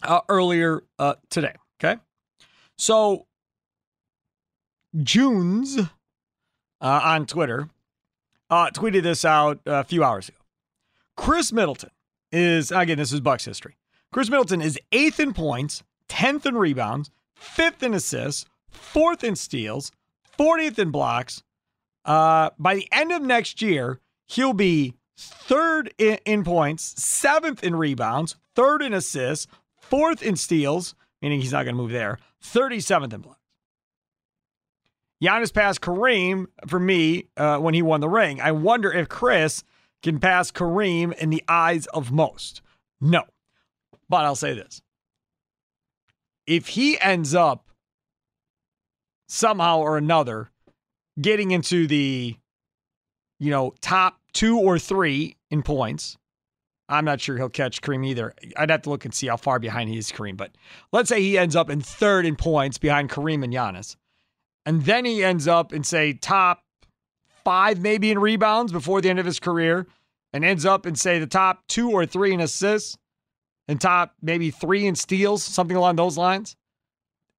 uh, 0.02 0.21
earlier 0.30 0.84
uh, 0.97 1.15
today. 1.30 1.54
Okay. 1.80 2.00
So, 2.78 3.28
Junes 5.04 5.78
uh, 5.78 5.86
on 6.82 7.28
Twitter 7.28 7.69
uh, 8.50 8.71
tweeted 8.71 9.04
this 9.04 9.24
out 9.24 9.60
a 9.67 9.84
few 9.84 10.04
hours 10.04 10.28
ago. 10.28 10.38
Khris 11.15 11.54
Middleton 11.54 11.91
is, 12.32 12.71
again, 12.71 12.97
this 12.97 13.13
is 13.13 13.19
Bucks 13.19 13.45
history. 13.45 13.76
Khris 14.12 14.30
Middleton 14.30 14.62
is 14.62 14.80
eighth 14.91 15.19
in 15.19 15.34
points, 15.34 15.84
10th 16.10 16.47
in 16.47 16.56
rebounds, 16.56 17.12
fifth 17.36 17.84
in 17.84 17.93
assists, 17.93 18.45
fourth 18.72 19.24
in 19.24 19.36
steals, 19.36 19.92
40th 20.38 20.80
in 20.80 20.92
blocks. 20.92 21.44
Uh, 22.04 22.50
by 22.58 22.76
the 22.76 22.88
end 22.92 23.12
of 23.12 23.22
next 23.22 23.62
year, 23.62 24.00
he'll 24.26 24.54
be 24.54 24.96
third 25.18 25.94
in, 25.98 26.18
in 26.26 26.44
points, 26.44 27.02
seventh 27.02 27.64
in 27.64 27.76
rebounds, 27.76 28.36
third 28.56 28.82
in 28.82 28.94
assists, 28.94 29.48
fourth 29.78 30.24
in 30.24 30.36
steals, 30.36 30.96
meaning 31.22 31.42
he's 31.42 31.52
not 31.52 31.64
going 31.64 31.76
to 31.76 31.82
move 31.82 31.92
there, 31.92 32.18
37th 32.44 33.14
in 33.14 33.22
blocks. 33.22 33.38
Giannis 35.22 35.54
passed 35.54 35.82
Kareem 35.82 36.48
for 36.66 36.80
me 36.80 37.28
uh, 37.38 37.60
when 37.60 37.76
he 37.76 37.84
won 37.84 38.02
the 38.02 38.10
ring. 38.10 38.42
I 38.42 38.52
wonder 38.52 38.92
if 38.92 39.08
Khris 39.08 39.64
can 40.02 40.20
pass 40.20 40.52
Kareem 40.52 41.14
in 41.14 41.30
the 41.30 41.44
eyes 41.48 41.86
of 41.88 42.12
most. 42.12 42.62
No. 43.00 43.26
But 44.10 44.26
I'll 44.26 44.36
say 44.36 44.54
this. 44.54 44.82
If 46.48 46.70
he 46.70 47.00
ends 47.00 47.36
up 47.36 47.71
somehow 49.32 49.80
or 49.80 49.98
another 49.98 50.52
getting 51.20 51.52
into 51.52 51.88
the, 51.88 52.36
you 53.39 53.50
know, 53.50 53.74
top 53.80 54.20
two 54.34 54.60
or 54.60 54.78
three 54.78 55.38
in 55.50 55.63
points, 55.63 56.17
I'm 56.89 57.06
not 57.06 57.22
sure 57.22 57.38
he'll 57.38 57.48
catch 57.48 57.82
Kareem 57.82 58.06
either. 58.06 58.34
I'd 58.58 58.70
have 58.70 58.82
to 58.82 58.89
look 58.89 59.06
and 59.06 59.13
see 59.13 59.28
how 59.28 59.38
far 59.38 59.58
behind 59.58 59.89
he 59.89 59.98
is 59.98 60.12
Kareem. 60.12 60.36
But 60.36 60.52
let's 60.91 61.08
say 61.08 61.22
he 61.22 61.38
ends 61.38 61.56
up 61.56 61.70
in 61.70 61.80
third 61.80 62.26
in 62.26 62.36
points 62.36 62.78
behind 62.78 63.10
Kareem 63.10 63.41
and 63.41 63.54
Giannis. 63.54 63.96
And 64.65 64.84
then 64.84 65.06
he 65.06 65.24
ends 65.24 65.48
up 65.48 65.72
in, 65.72 65.86
say, 65.86 66.12
top 66.12 66.63
five 67.46 67.80
maybe 67.80 68.12
in 68.12 68.20
rebounds 68.20 68.74
before 68.74 69.00
the 69.00 69.10
end 69.10 69.20
of 69.20 69.26
his 69.26 69.39
career 69.39 69.88
and 70.34 70.44
ends 70.44 70.65
up 70.65 70.86
in, 70.86 70.96
say, 70.96 71.20
the 71.20 71.26
top 71.26 71.63
two 71.70 71.89
or 71.89 72.06
three 72.06 72.34
in 72.34 72.41
assists 72.41 72.98
and 73.70 73.80
top 73.80 74.13
maybe 74.22 74.52
three 74.52 74.86
in 74.86 74.96
steals, 74.96 75.41
something 75.41 75.78
along 75.78 75.96
those 75.96 76.17
lines. 76.17 76.58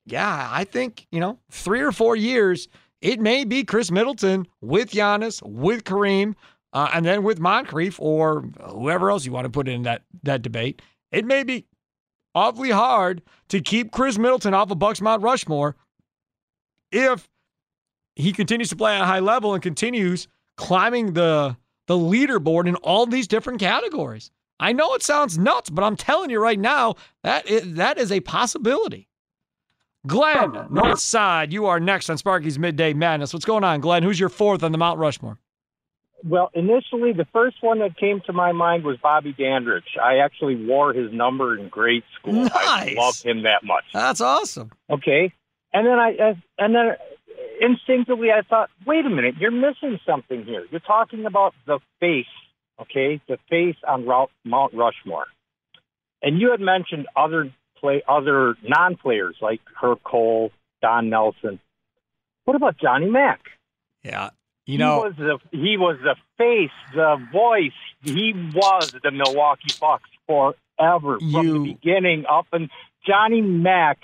Yeah, 0.05 0.49
I 0.51 0.65
think, 0.65 1.07
you 1.13 1.21
know, 1.21 1.39
three 1.51 1.81
or 1.81 1.93
four 1.93 2.17
years, 2.17 2.69
it 3.01 3.21
may 3.21 3.45
be 3.45 3.65
Khris 3.65 3.91
Middleton 3.91 4.47
with 4.61 4.91
Giannis, 4.91 5.43
with 5.45 5.85
Kareem, 5.85 6.35
uh, 6.73 6.91
and 6.93 7.05
then 7.05 7.23
with 7.23 7.39
Moncrief 7.39 8.01
or 8.01 8.49
whoever 8.69 9.11
else 9.11 9.25
you 9.25 9.33
want 9.33 9.45
to 9.45 9.51
put 9.51 9.69
in 9.69 9.83
that, 9.83 10.03
that 10.23 10.43
debate. 10.43 10.83
It 11.13 11.25
may 11.25 11.45
be 11.45 11.67
awfully 12.35 12.71
hard 12.71 13.23
to 13.49 13.61
keep 13.61 13.93
Khris 13.93 14.19
Middleton 14.19 14.55
off 14.55 14.71
of 14.71 14.79
Bucks 14.79 15.01
Mount 15.01 15.23
Rushmore 15.23 15.77
if 16.91 17.29
he 18.17 18.33
continues 18.33 18.69
to 18.71 18.77
play 18.77 18.95
at 18.95 19.03
a 19.03 19.07
high 19.07 19.21
level 19.21 19.55
and 19.55 19.63
continues 19.63 20.29
climbing 20.57 21.13
the 21.15 21.57
the 21.89 21.95
leaderboard 21.95 22.69
in 22.69 22.77
all 22.77 23.07
these 23.07 23.27
different 23.27 23.59
categories. 23.59 24.31
I 24.61 24.73
know 24.73 24.95
it 24.95 25.03
sounds 25.03 25.37
nuts, 25.37 25.69
but 25.69 25.83
I'm 25.83 25.97
telling 25.97 26.31
you 26.31 26.41
right 26.41 26.59
now 26.59 26.95
that 27.25 27.49
is, 27.49 27.75
that 27.75 27.99
is 27.99 28.13
a 28.13 28.21
possibility. 28.21 29.09
Glenn, 30.07 30.67
North 30.71 30.99
Side, 30.99 31.53
you 31.53 31.67
are 31.67 31.79
next 31.79 32.11
on 32.11 32.19
Sparky's 32.19 32.59
Midday 32.59 32.93
Madness. 32.93 33.33
What's 33.33 33.45
going 33.45 33.63
on, 33.63 33.81
Glenn? 33.81 34.03
Who's 34.03 34.19
your 34.19 34.29
fourth 34.29 34.65
on 34.65 34.73
the 34.73 34.79
Mount 34.79 34.99
Rushmore? 34.99 35.39
Well, 36.25 36.51
initially, 36.55 37.13
the 37.13 37.27
first 37.33 37.57
one 37.63 37.81
that 37.81 37.97
came 37.97 38.21
to 38.27 38.33
my 38.33 38.53
mind 38.53 38.85
was 38.85 38.97
Bobby 39.03 39.33
Dandridge. 39.33 39.97
I 40.03 40.19
actually 40.19 40.57
wore 40.57 40.93
his 40.93 41.13
number 41.13 41.59
in 41.59 41.69
grade 41.69 42.05
school. 42.19 42.35
Nice. 42.45 42.53
I 42.55 42.95
loved 42.97 43.25
him 43.25 43.43
that 43.43 43.65
much. 43.65 43.85
That's 43.93 44.21
awesome. 44.21 44.71
Okay, 44.91 45.33
and 45.73 45.87
then 45.87 45.99
I 45.99 46.37
and 46.59 46.75
then 46.75 46.97
instinctively 47.61 48.31
I 48.31 48.43
thought, 48.43 48.71
wait 48.87 49.05
a 49.05 49.11
minute, 49.11 49.37
you're 49.39 49.51
missing 49.51 49.99
something 50.07 50.45
here. 50.45 50.65
You're 50.71 50.81
talking 50.81 51.27
about 51.27 51.55
the 51.67 51.81
face, 51.99 52.27
okay, 52.81 53.21
the 53.29 53.39
face 53.51 53.77
on 53.87 54.05
Mount 54.45 54.75
Rushmore, 54.75 55.27
and 56.23 56.41
you 56.41 56.53
had 56.53 56.61
mentioned 56.61 57.09
other 57.17 57.53
play 57.83 58.03
other 58.09 58.57
non-players 58.63 59.37
like 59.43 59.61
Herb 59.81 59.99
Kohl, 60.05 60.51
Don 60.81 61.11
Nelson. 61.11 61.61
What 62.45 62.57
about 62.57 62.79
Johnny 62.79 63.11
Mack? 63.11 63.41
Yeah, 64.03 64.31
you 64.67 64.79
know, 64.79 65.03
he 65.03 65.09
was 65.09 65.15
the 65.17 65.57
he 65.59 65.77
was 65.77 65.99
the 66.03 66.17
face, 66.39 66.71
the 66.95 67.17
voice. 67.33 67.73
He 68.03 68.33
was 68.55 68.95
the 69.03 69.11
Milwaukee 69.11 69.75
Bucks 69.81 70.09
forever 70.27 71.19
from 71.19 71.29
You- 71.29 71.65
the 71.65 71.75
beginning 71.75 72.25
up, 72.29 72.47
and 72.53 72.71
Johnny 73.07 73.43
Mack 73.43 73.99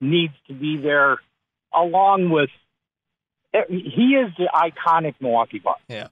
needs 0.00 0.34
to 0.46 0.54
be 0.54 0.76
there 0.76 1.18
along 1.74 2.30
with. 2.30 2.50
He 3.68 4.14
is 4.16 4.32
the 4.38 4.48
iconic 4.54 5.14
Milwaukee 5.20 5.58
Bucks. 5.58 5.82
Yeah. 5.88 6.08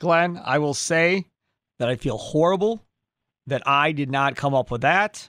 Glenn, 0.00 0.40
I 0.44 0.58
will 0.58 0.74
say 0.74 1.24
that 1.78 1.88
I 1.88 1.94
feel 1.96 2.18
horrible 2.18 2.82
that 3.46 3.62
I 3.66 3.92
did 3.92 4.10
not 4.10 4.34
come 4.36 4.54
up 4.54 4.70
with 4.70 4.80
that. 4.80 5.28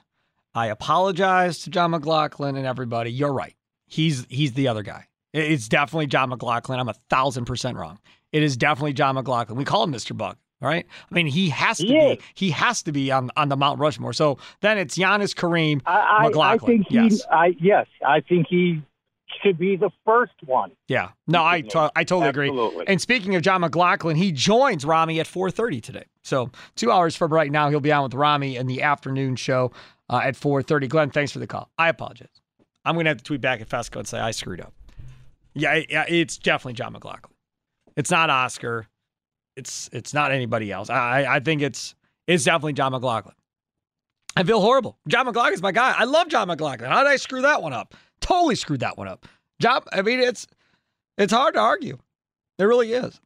I 0.54 0.66
apologize 0.66 1.60
to 1.60 1.70
Jon 1.70 1.92
McGlocklin 1.92 2.56
and 2.56 2.66
everybody. 2.66 3.10
You're 3.12 3.32
right. 3.32 3.54
He's 3.86 4.26
he's 4.28 4.52
the 4.52 4.68
other 4.68 4.82
guy. 4.82 5.06
It's 5.32 5.68
definitely 5.68 6.06
Jon 6.08 6.30
McGlocklin. 6.30 6.78
I'm 6.78 6.88
a 6.88 6.94
thousand 7.08 7.44
percent 7.44 7.76
wrong. 7.76 7.98
It 8.32 8.42
is 8.42 8.56
definitely 8.56 8.92
Jon 8.92 9.16
McGlocklin. 9.16 9.56
We 9.56 9.64
call 9.64 9.84
him 9.84 9.92
Mr. 9.92 10.16
Buck. 10.16 10.38
All 10.62 10.68
right. 10.68 10.86
I 11.10 11.14
mean, 11.14 11.26
he 11.26 11.48
has 11.50 11.78
to 11.78 11.86
He 11.86 11.92
be. 11.94 12.20
He 12.34 12.50
has 12.50 12.82
to 12.82 12.92
be 12.92 13.10
on, 13.10 13.30
on 13.36 13.48
the 13.48 13.56
Mount 13.56 13.80
Rushmore. 13.80 14.12
So 14.12 14.38
then 14.60 14.76
it's 14.76 14.98
Giannis, 14.98 15.34
Kareem, 15.34 15.80
I, 15.86 16.30
I, 16.34 16.40
I 16.54 16.58
think 16.58 16.86
he. 16.88 16.96
yes. 16.96 17.22
I 17.30 17.56
yes, 17.58 17.86
I 18.06 18.20
think 18.20 18.46
he 18.50 18.82
should 19.42 19.58
be 19.58 19.76
the 19.76 19.90
first 20.04 20.32
one. 20.44 20.72
Yeah. 20.88 21.10
No, 21.26 21.44
I, 21.44 21.62
to- 21.62 21.90
I 21.96 22.04
totally 22.04 22.28
agree. 22.28 22.84
And 22.86 23.00
speaking 23.00 23.34
of 23.36 23.42
Jon 23.42 23.62
McGlocklin, 23.62 24.16
he 24.16 24.32
joins 24.32 24.84
Rami 24.84 25.18
at 25.20 25.26
4:30 25.26 25.82
today. 25.82 26.04
So 26.22 26.50
two 26.76 26.90
hours 26.92 27.16
from 27.16 27.32
right 27.32 27.50
now, 27.50 27.70
he'll 27.70 27.80
be 27.80 27.92
on 27.92 28.02
with 28.02 28.14
Rami 28.14 28.56
in 28.56 28.66
the 28.66 28.82
afternoon 28.82 29.36
show 29.36 29.72
uh, 30.10 30.20
at 30.22 30.34
4:30. 30.34 30.88
Glenn, 30.88 31.10
thanks 31.10 31.32
for 31.32 31.38
the 31.38 31.46
call. 31.46 31.70
I 31.78 31.88
apologize. 31.88 32.42
I'm 32.84 32.96
gonna 32.96 33.08
have 33.08 33.18
to 33.18 33.24
tweet 33.24 33.40
back 33.40 33.60
at 33.60 33.68
Fescoe 33.68 34.00
and 34.00 34.08
say 34.08 34.18
I 34.18 34.32
screwed 34.32 34.60
up. 34.60 34.74
Yeah, 35.54 35.80
yeah, 35.88 36.04
it's 36.08 36.36
definitely 36.36 36.74
Jon 36.74 36.94
McGlocklin. 36.94 37.32
It's 37.96 38.10
not 38.10 38.28
Oscar. 38.28 38.88
It's 39.56 39.88
it's 39.92 40.12
not 40.12 40.32
anybody 40.32 40.70
else. 40.70 40.90
I 40.90 41.36
I 41.36 41.40
think 41.40 41.62
it's 41.62 41.94
it's 42.26 42.44
definitely 42.44 42.74
Jon 42.74 42.92
McGlocklin. 42.92 43.32
I 44.36 44.42
feel 44.42 44.60
horrible. 44.60 44.98
Jon 45.08 45.26
McGlocklin's 45.26 45.62
my 45.62 45.72
guy. 45.72 45.94
I 45.96 46.04
love 46.04 46.28
Jon 46.28 46.48
McGlocklin. 46.48 46.88
How 46.88 47.02
did 47.02 47.10
I 47.10 47.16
screw 47.16 47.42
that 47.42 47.62
one 47.62 47.72
up? 47.72 47.94
Totally 48.20 48.54
screwed 48.54 48.80
that 48.80 48.96
one 48.96 49.08
up. 49.08 49.26
John, 49.60 49.82
I 49.92 50.02
mean, 50.02 50.20
it's 50.20 50.46
it's 51.18 51.32
hard 51.32 51.54
to 51.54 51.60
argue. 51.60 51.98
It 52.58 52.64
really 52.64 52.92
is. 52.92 53.20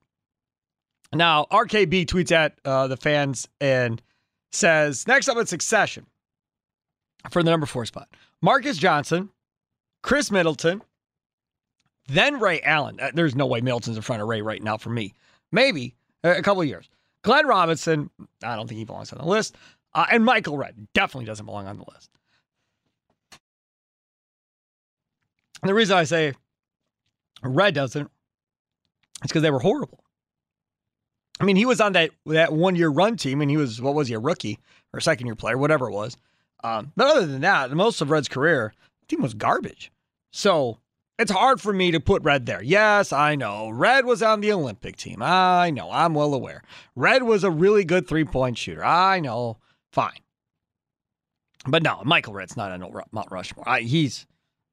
Now, 1.12 1.47
RKB 1.51 2.07
tweets 2.07 2.33
at 2.33 2.59
uh, 2.64 2.88
the 2.88 2.97
fans 2.97 3.49
and 3.61 4.03
says, 4.51 5.07
next 5.07 5.29
up 5.29 5.37
in 5.37 5.47
succession 5.47 6.07
for 7.30 7.42
the 7.42 7.50
number 7.50 7.66
four 7.66 7.87
spot 7.87 8.08
Marques 8.42 8.76
Johnson, 8.76 9.30
Khris 10.02 10.30
Middleton, 10.30 10.82
then 12.08 12.38
Ray 12.40 12.60
Allen. 12.62 12.98
Uh, 13.00 13.10
There's 13.14 13.34
no 13.34 13.46
way 13.46 13.60
Middleton's 13.60 13.96
in 13.96 14.02
front 14.02 14.22
of 14.22 14.28
Ray 14.28 14.42
right 14.42 14.62
now 14.62 14.76
for 14.76 14.90
me. 14.90 15.14
Maybe 15.52 15.94
a 16.22 16.42
couple 16.42 16.62
years. 16.64 16.88
Glenn 17.22 17.46
Robinson, 17.46 18.10
I 18.42 18.56
don't 18.56 18.68
think 18.68 18.78
he 18.78 18.84
belongs 18.84 19.12
on 19.12 19.18
the 19.18 19.24
list. 19.24 19.56
Uh, 19.94 20.06
and 20.10 20.24
Michael 20.24 20.58
Redd 20.58 20.88
definitely 20.92 21.26
doesn't 21.26 21.46
belong 21.46 21.66
on 21.66 21.78
the 21.78 21.84
list. 21.92 22.10
And 25.62 25.70
the 25.70 25.74
reason 25.74 25.96
I 25.96 26.04
say 26.04 26.34
Redd 27.42 27.74
doesn't, 27.74 28.10
it's 29.22 29.32
because 29.32 29.42
they 29.42 29.50
were 29.50 29.60
horrible. 29.60 30.04
I 31.40 31.44
mean, 31.44 31.56
he 31.56 31.64
was 31.64 31.80
on 31.80 31.92
that 31.92 32.10
that 32.26 32.52
one 32.52 32.76
year 32.76 32.90
run 32.90 33.16
team, 33.16 33.40
and 33.40 33.50
he 33.50 33.56
was 33.56 33.80
what 33.80 33.94
was 33.94 34.08
he 34.08 34.14
a 34.14 34.18
rookie 34.18 34.58
or 34.92 35.00
second 35.00 35.26
year 35.26 35.34
player, 35.34 35.56
whatever 35.56 35.88
it 35.88 35.92
was. 35.92 36.16
Um, 36.64 36.92
but 36.96 37.07
other 37.07 37.27
than 37.27 37.42
that, 37.42 37.70
most 37.72 38.00
of 38.00 38.11
Redd's 38.11 38.29
career, 38.29 38.72
team 39.07 39.20
was 39.22 39.35
garbage. 39.35 39.92
So 40.33 40.79
it's 41.18 41.31
hard 41.31 41.61
for 41.61 41.72
me 41.72 41.90
to 41.92 42.00
put 42.00 42.22
Redd 42.22 42.46
there. 42.46 42.62
Yes, 42.62 43.12
I 43.12 43.37
know. 43.37 43.68
Redd 43.68 44.07
was 44.07 44.22
on 44.22 44.40
the 44.40 44.50
Olympic 44.50 44.96
team. 44.96 45.18
I 45.22 45.70
know. 45.70 45.90
I'm 45.92 46.14
well 46.14 46.35
aware. 46.35 46.62
Redd 46.96 47.22
was 47.22 47.44
a 47.44 47.50
really 47.50 47.85
good 47.85 48.09
three 48.09 48.24
point 48.24 48.59
shooter. 48.59 48.85
I 48.85 49.20
know. 49.20 49.59
Fine. 49.92 50.18
But 51.66 51.83
no, 51.83 52.03
Michael 52.05 52.33
Redd's 52.33 52.57
not 52.57 52.72
on 52.72 52.81
Mount 53.12 53.31
Rushmore. 53.31 53.68
I, 53.68 53.81
he's 53.81 54.27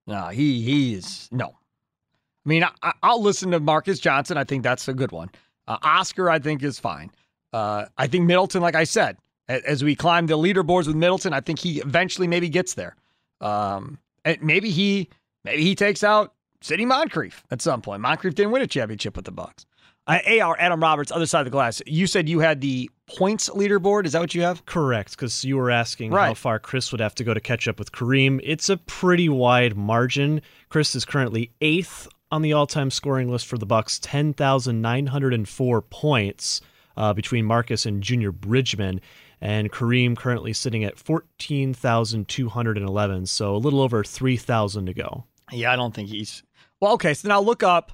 no, 0.08 0.28
he 0.28 0.62
he 0.62 0.94
is 0.94 1.30
no. 1.32 1.48
I 1.48 2.50
mean, 2.50 2.64
I, 2.64 2.94
I'll 3.04 3.22
listen 3.22 3.52
to 3.52 3.60
Marques 3.60 4.00
Johnson. 4.00 4.38
I 4.38 4.44
think 4.44 4.64
that's 4.64 4.88
a 4.88 4.94
good 4.94 5.12
one. 5.12 5.30
Uh, 5.68 5.78
Oscar, 5.84 6.30
I 6.30 6.40
think, 6.40 6.64
is 6.64 6.80
fine. 6.80 7.12
Uh, 7.54 7.86
I 7.98 8.08
think 8.08 8.26
Middleton, 8.26 8.62
like 8.62 8.76
I 8.76 8.84
said, 8.84 9.18
as 9.66 9.84
we 9.84 9.96
climb 9.96 10.28
the 10.28 10.38
leaderboards 10.38 10.88
with 10.88 10.96
Middleton, 10.96 11.34
I 11.34 11.42
think 11.42 11.60
he 11.60 11.80
eventually 11.80 12.28
maybe 12.28 12.50
gets 12.50 12.74
there. 12.76 12.96
Um, 13.40 13.98
and 14.26 14.42
maybe 14.42 14.70
he 14.70 15.10
maybe 15.44 15.64
he 15.64 15.76
takes 15.76 16.04
out 16.04 16.34
Sidney 16.62 16.86
Moncrief 16.86 17.44
at 17.52 17.62
some 17.62 17.82
point. 17.82 18.02
Moncrief 18.02 18.36
didn't 18.36 18.52
win 18.52 18.62
a 18.62 18.68
championship 18.68 19.16
with 19.16 19.26
the 19.26 19.32
Bucks. 19.32 19.66
Uh, 20.08 20.18
AR 20.42 20.56
Adam 20.60 20.82
Roberts, 20.82 21.12
other 21.12 21.26
side 21.28 21.42
of 21.42 21.46
the 21.46 21.52
glass. 21.52 21.82
You 21.86 22.08
said 22.08 22.28
you 22.28 22.40
had 22.40 22.60
the 22.62 22.90
points 23.08 23.50
leaderboard. 23.50 24.06
Is 24.06 24.14
that 24.14 24.20
what 24.20 24.34
you 24.34 24.42
have? 24.42 24.66
Correct, 24.66 25.12
because 25.12 25.44
you 25.46 25.58
were 25.58 25.70
asking 25.70 26.12
Right. 26.12 26.28
how 26.28 26.34
far 26.34 26.60
Khris 26.60 26.92
would 26.92 27.02
have 27.02 27.14
to 27.16 27.24
go 27.24 27.34
to 27.34 27.40
catch 27.40 27.68
up 27.68 27.78
with 27.78 27.92
Kareem. 27.92 28.40
It's 28.44 28.68
a 28.68 28.78
pretty 28.78 29.30
wide 29.30 29.78
margin. 29.78 30.42
Khris 30.70 30.96
is 30.96 31.06
currently 31.06 31.52
eighth 31.62 32.08
on 32.32 32.42
the 32.42 32.52
all-time 32.54 32.90
scoring 32.90 33.30
list 33.30 33.46
for 33.46 33.58
the 33.60 33.66
Bucks, 33.66 34.00
ten 34.00 34.34
thousand 34.34 34.82
nine 34.82 35.08
hundred 35.08 35.34
and 35.36 35.48
four 35.48 35.82
points 35.84 36.62
uh, 36.98 37.14
between 37.14 37.46
Marques 37.46 37.86
and 37.86 38.02
Junior 38.02 38.32
Bridgeman, 38.32 39.02
and 39.42 39.72
Kareem 39.72 40.16
currently 40.16 40.54
sitting 40.54 40.84
at 40.84 40.98
fourteen 40.98 41.74
thousand 41.74 42.28
two 42.28 42.50
hundred 42.50 42.78
and 42.78 42.88
eleven. 42.88 43.26
So 43.26 43.56
a 43.56 43.58
little 43.58 43.82
over 43.82 44.04
three 44.04 44.38
thousand 44.38 44.86
to 44.86 44.94
go. 44.94 45.26
Yeah, 45.52 45.72
I 45.72 45.76
don't 45.76 45.94
think 45.94 46.10
he's. 46.10 46.44
Well, 46.80 46.94
okay, 46.94 47.14
so 47.14 47.28
now 47.28 47.42
look 47.42 47.64
up 47.64 47.92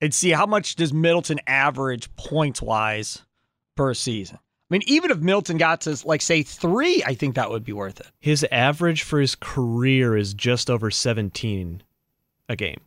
and 0.00 0.12
see 0.12 0.30
how 0.30 0.46
much 0.46 0.76
does 0.76 0.92
Middleton 0.92 1.40
average 1.46 2.14
points 2.16 2.60
wise 2.60 3.22
per 3.76 3.94
season. 3.94 4.38
I 4.38 4.74
mean, 4.74 4.82
even 4.86 5.10
if 5.10 5.18
Middleton 5.18 5.58
got 5.58 5.82
to 5.82 5.98
like 6.04 6.22
say 6.22 6.42
three, 6.42 7.02
I 7.04 7.14
think 7.14 7.34
that 7.34 7.50
would 7.50 7.64
be 7.64 7.72
worth 7.72 8.00
it. 8.00 8.06
His 8.20 8.44
average 8.50 9.02
for 9.02 9.20
his 9.20 9.34
career 9.34 10.16
is 10.16 10.34
just 10.34 10.70
over 10.70 10.90
seventeen 10.90 11.82
a 12.48 12.56
game. 12.56 12.80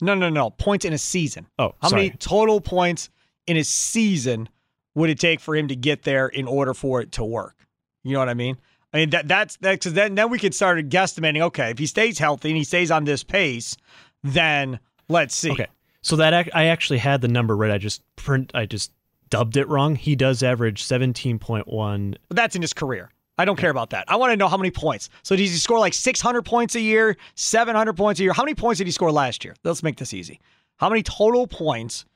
No, 0.00 0.14
no, 0.14 0.28
no. 0.28 0.50
Points 0.50 0.84
in 0.84 0.92
a 0.92 0.98
season. 0.98 1.46
Oh, 1.58 1.74
How 1.80 1.88
sorry. 1.88 2.02
many 2.08 2.16
total 2.18 2.60
points 2.60 3.08
in 3.46 3.56
a 3.56 3.64
season 3.64 4.48
would 4.96 5.10
it 5.10 5.20
take 5.20 5.38
for 5.38 5.54
him 5.54 5.68
to 5.68 5.76
get 5.76 6.02
there 6.02 6.26
in 6.26 6.48
order 6.48 6.74
for 6.74 7.00
it 7.00 7.12
to 7.12 7.24
work? 7.24 7.54
You 8.02 8.14
know 8.14 8.18
what 8.18 8.28
I 8.28 8.34
mean? 8.34 8.56
I 8.92 8.98
mean 8.98 9.10
that 9.10 9.28
that's 9.28 9.56
that 9.58 9.72
because 9.72 9.92
then 9.92 10.14
then 10.16 10.30
we 10.30 10.38
could 10.38 10.54
start 10.54 10.88
guesstimating. 10.88 11.42
Okay, 11.42 11.70
if 11.70 11.78
he 11.78 11.86
stays 11.86 12.18
healthy 12.18 12.48
and 12.48 12.56
he 12.56 12.64
stays 12.64 12.90
on 12.90 13.04
this 13.04 13.22
pace, 13.22 13.76
then 14.24 14.80
let's 15.08 15.34
see. 15.34 15.52
Okay. 15.52 15.66
So 16.02 16.16
that 16.16 16.32
I 16.54 16.66
actually 16.66 16.98
had 16.98 17.20
the 17.20 17.28
number 17.28 17.56
right. 17.56 17.70
I 17.70 17.78
just 17.78 18.02
print. 18.16 18.50
I 18.54 18.64
just 18.64 18.92
dubbed 19.28 19.56
it 19.56 19.68
wrong. 19.68 19.96
He 19.96 20.16
does 20.16 20.42
average 20.42 20.82
seventeen 20.82 21.38
point 21.38 21.68
one. 21.68 22.16
But 22.28 22.36
that's 22.36 22.56
in 22.56 22.62
his 22.62 22.72
career. 22.72 23.10
I 23.38 23.44
don't 23.44 23.56
care 23.56 23.70
about 23.70 23.90
that. 23.90 24.04
I 24.08 24.16
want 24.16 24.32
to 24.32 24.36
know 24.36 24.48
how 24.48 24.56
many 24.56 24.70
points. 24.70 25.10
So 25.22 25.36
does 25.36 25.50
he 25.50 25.58
score 25.58 25.78
like 25.78 25.92
600 25.92 26.42
points 26.42 26.74
a 26.74 26.80
year, 26.80 27.18
700 27.34 27.94
points 27.94 28.18
a 28.18 28.22
year? 28.22 28.32
How 28.32 28.44
many 28.44 28.54
points 28.54 28.78
did 28.78 28.86
he 28.86 28.92
score 28.92 29.12
last 29.12 29.44
year? 29.44 29.54
Let's 29.62 29.82
make 29.82 29.98
this 29.98 30.14
easy. 30.14 30.40
How 30.78 30.88
many 30.88 31.02
total 31.02 31.46
points 31.46 32.06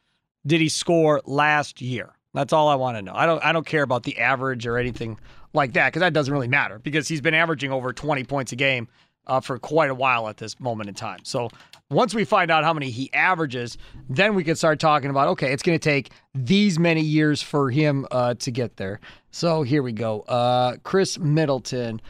did 0.47 0.63
he 0.63 0.71
score 0.71 1.21
last 1.27 1.83
year? 1.83 2.15
That's 2.35 2.53
all 2.53 2.69
I 2.69 2.77
want 2.77 2.97
to 2.97 3.03
know. 3.03 3.13
I 3.15 3.27
don't 3.27 3.45
I 3.45 3.53
don't 3.53 3.67
care 3.67 3.83
about 3.83 4.05
the 4.05 4.19
average 4.19 4.67
or 4.67 4.79
anything 4.79 5.19
like 5.53 5.73
that 5.73 5.89
because 5.89 6.01
that 6.01 6.13
doesn't 6.13 6.33
really 6.33 6.49
matter 6.49 6.79
because 6.79 7.09
he's 7.09 7.21
been 7.21 7.35
averaging 7.35 7.73
over 7.73 7.93
20 7.93 8.25
points 8.25 8.53
a 8.53 8.57
game 8.57 8.89
uh, 9.27 9.41
for 9.41 9.59
quite 9.59 9.91
a 9.91 9.95
while 9.95 10.29
at 10.29 10.37
this 10.37 10.59
moment 10.61 10.89
in 10.89 10.95
time. 10.95 11.19
So 11.25 11.51
once 11.91 12.15
we 12.15 12.25
find 12.25 12.51
out 12.51 12.63
how 12.63 12.73
many 12.73 12.91
he 12.91 13.13
averages, 13.13 13.77
then 14.09 14.35
we 14.35 14.45
can 14.45 14.55
start 14.57 14.79
talking 14.79 15.11
about 15.11 15.29
okay, 15.29 15.53
it's 15.53 15.63
going 15.63 15.79
to 15.79 15.83
take 15.83 16.11
these 16.35 16.79
many 16.79 17.03
years 17.03 17.43
for 17.43 17.71
him 17.71 18.07
uh, 18.11 18.35
to 18.35 18.51
get 18.51 18.77
there. 18.77 19.01
So 19.33 19.63
here 19.63 19.83
we 19.83 19.93
go. 19.93 20.21
Uh, 20.23 20.77
Khris 20.85 21.19
Middleton. 21.19 22.01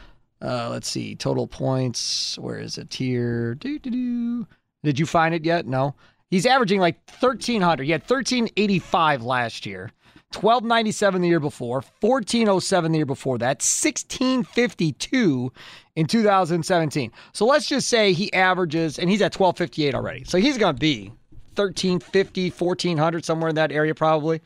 Uh, 0.41 0.69
let's 0.69 0.87
see 0.87 1.15
total 1.15 1.45
points. 1.47 2.37
Where 2.39 2.57
is 2.57 2.77
it 2.77 2.93
here? 2.93 3.55
Doo, 3.55 3.77
doo, 3.77 3.91
doo. 3.91 4.47
Did 4.83 4.99
you 4.99 5.05
find 5.05 5.35
it 5.35 5.45
yet? 5.45 5.67
No. 5.67 5.95
He's 6.31 6.45
averaging 6.45 6.79
like 6.79 6.95
1,300. 7.19 7.83
He 7.83 7.91
had 7.91 8.01
1,385 8.01 9.23
last 9.23 9.65
year, 9.65 9.91
1,297 10.35 11.21
the 11.21 11.27
year 11.27 11.39
before, 11.39 11.83
1,407 11.99 12.91
the 12.91 12.97
year 12.99 13.05
before 13.05 13.37
that, 13.37 13.57
1,652 13.57 15.51
in 15.95 16.05
2017. 16.07 17.11
So 17.33 17.45
let's 17.45 17.67
just 17.67 17.89
say 17.89 18.13
he 18.13 18.31
averages, 18.33 18.97
and 18.97 19.09
he's 19.09 19.21
at 19.21 19.37
1,258 19.37 19.93
already. 19.93 20.23
So 20.23 20.37
he's 20.37 20.57
going 20.57 20.75
to 20.75 20.79
be 20.79 21.11
1,350, 21.55 22.49
1,400, 22.49 23.25
somewhere 23.25 23.49
in 23.49 23.55
that 23.55 23.71
area 23.71 23.93
probably. 23.93 24.41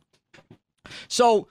So 1.08 1.48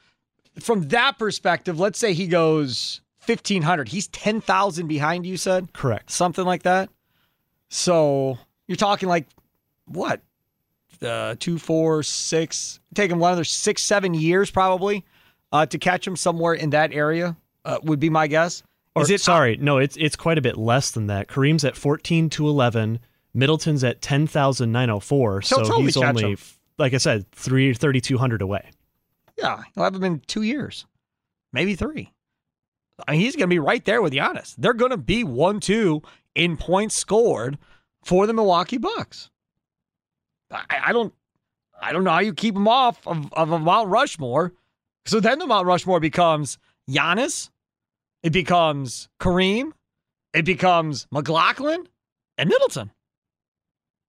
from 0.60 0.88
that 0.88 1.18
perspective, 1.18 1.78
let's 1.78 1.98
say 1.98 2.12
he 2.12 2.26
goes 2.26 3.00
1,500. 3.26 3.88
He's 3.88 4.08
10,000 4.08 4.86
behind, 4.86 5.26
you 5.26 5.36
said? 5.36 5.72
Correct. 5.72 6.10
Something 6.10 6.44
like 6.44 6.64
that. 6.64 6.90
So 7.70 8.38
you're 8.66 8.76
talking 8.76 9.08
like 9.08 9.26
what? 9.86 10.20
Uh, 11.02 11.34
two, 11.38 11.58
four, 11.58 12.02
six. 12.02 12.80
Take 12.94 13.10
him 13.10 13.18
one 13.18 13.30
another 13.32 13.44
six, 13.44 13.82
seven 13.82 14.14
years 14.14 14.50
probably 14.50 15.04
uh, 15.52 15.66
to 15.66 15.78
catch 15.78 16.06
him 16.06 16.16
somewhere 16.16 16.54
in 16.54 16.70
that 16.70 16.92
area. 16.92 17.36
Uh, 17.64 17.78
would 17.82 17.98
be 18.00 18.10
my 18.10 18.26
guess. 18.26 18.62
Or, 18.94 19.02
Is 19.02 19.10
it 19.10 19.20
sorry? 19.20 19.56
No, 19.56 19.78
it's 19.78 19.96
it's 19.96 20.16
quite 20.16 20.38
a 20.38 20.42
bit 20.42 20.56
less 20.56 20.90
than 20.90 21.06
that. 21.08 21.28
Kareem's 21.28 21.64
at 21.64 21.76
fourteen 21.76 22.28
to 22.30 22.46
eleven. 22.48 23.00
Middleton's 23.32 23.82
at 23.82 24.00
ten 24.02 24.26
thousand 24.26 24.70
nine 24.70 24.88
hundred 24.88 25.00
four. 25.00 25.40
He'll 25.40 25.58
So 25.58 25.62
totally 25.64 25.84
he's 25.84 25.96
only, 25.96 26.32
him. 26.32 26.38
like 26.78 26.94
I 26.94 26.98
said, 26.98 27.30
three 27.32 27.72
thirty 27.74 28.00
two 28.00 28.18
hundred 28.18 28.42
away. 28.42 28.70
Yeah, 29.36 29.62
he'll 29.74 29.84
have 29.84 29.94
him 29.96 30.04
in 30.04 30.20
two 30.20 30.42
years, 30.42 30.86
maybe 31.52 31.74
three. 31.74 32.12
I 33.08 33.12
mean, 33.12 33.20
he's 33.22 33.34
going 33.34 33.48
to 33.48 33.54
be 33.54 33.58
right 33.58 33.84
there 33.84 34.00
with 34.00 34.12
Giannis. 34.12 34.54
They're 34.56 34.72
going 34.74 34.92
to 34.92 34.96
be 34.96 35.24
one 35.24 35.58
two 35.58 36.02
in 36.36 36.56
points 36.56 36.94
scored 36.94 37.58
for 38.04 38.26
the 38.28 38.32
Milwaukee 38.32 38.78
Bucks. 38.78 39.30
I, 40.50 40.64
I 40.86 40.92
don't, 40.92 41.12
I 41.80 41.92
don't 41.92 42.04
know 42.04 42.10
how 42.10 42.20
you 42.20 42.34
keep 42.34 42.56
him 42.56 42.68
off 42.68 43.06
of, 43.06 43.32
of 43.32 43.50
a 43.50 43.58
Mount 43.58 43.88
Rushmore. 43.88 44.52
So 45.06 45.20
then 45.20 45.38
the 45.38 45.46
Mount 45.46 45.66
Rushmore 45.66 46.00
becomes 46.00 46.58
Giannis, 46.88 47.50
it 48.22 48.30
becomes 48.30 49.08
Kareem, 49.20 49.72
it 50.32 50.44
becomes 50.44 51.06
McGlocklin, 51.12 51.86
and 52.38 52.48
Middleton. 52.48 52.90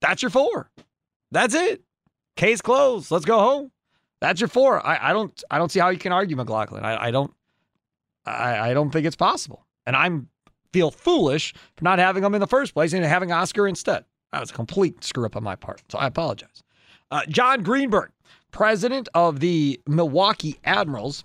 That's 0.02 0.22
your 0.22 0.32
four. 0.32 0.70
That's 1.32 1.54
it. 1.54 1.82
Case 2.36 2.62
closed. 2.62 3.12
Let's 3.12 3.26
go 3.26 3.40
home. 3.40 3.72
That's 4.22 4.40
your 4.42 4.48
four. 4.48 4.86
I, 4.86 5.10
I 5.10 5.14
don't 5.14 5.44
I 5.50 5.58
don't 5.58 5.72
see 5.72 5.80
how 5.80 5.90
you 5.90 6.00
can 6.00 6.12
argue 6.12 6.36
McGlocklin. 6.36 6.84
I, 6.84 7.08
I 7.08 7.12
don't 7.12 7.34
I, 8.26 8.72
I 8.72 8.74
don't 8.74 8.92
think 8.92 9.06
it's 9.06 9.16
possible. 9.16 9.66
And 9.86 9.96
I'm 9.96 10.30
feel 10.74 10.92
foolish 10.92 11.54
for 11.78 11.84
not 11.84 12.00
having 12.00 12.24
him 12.24 12.34
in 12.34 12.42
the 12.42 12.48
first 12.48 12.74
place 12.74 12.92
and 12.94 13.04
having 13.06 13.32
Oscar 13.32 13.68
instead. 13.68 14.04
That 14.32 14.42
was 14.42 14.52
a 14.52 14.54
complete 14.54 15.04
screw 15.04 15.26
up 15.26 15.36
on 15.36 15.44
my 15.44 15.56
part. 15.56 15.82
So 15.90 15.98
I 15.98 16.08
apologize. 16.08 16.64
Uh, 17.12 17.22
John 17.28 17.64
Greenberg, 17.64 18.12
president 18.52 19.08
of 19.14 19.40
the 19.40 19.80
Milwaukee 19.88 20.60
Admirals, 20.64 21.24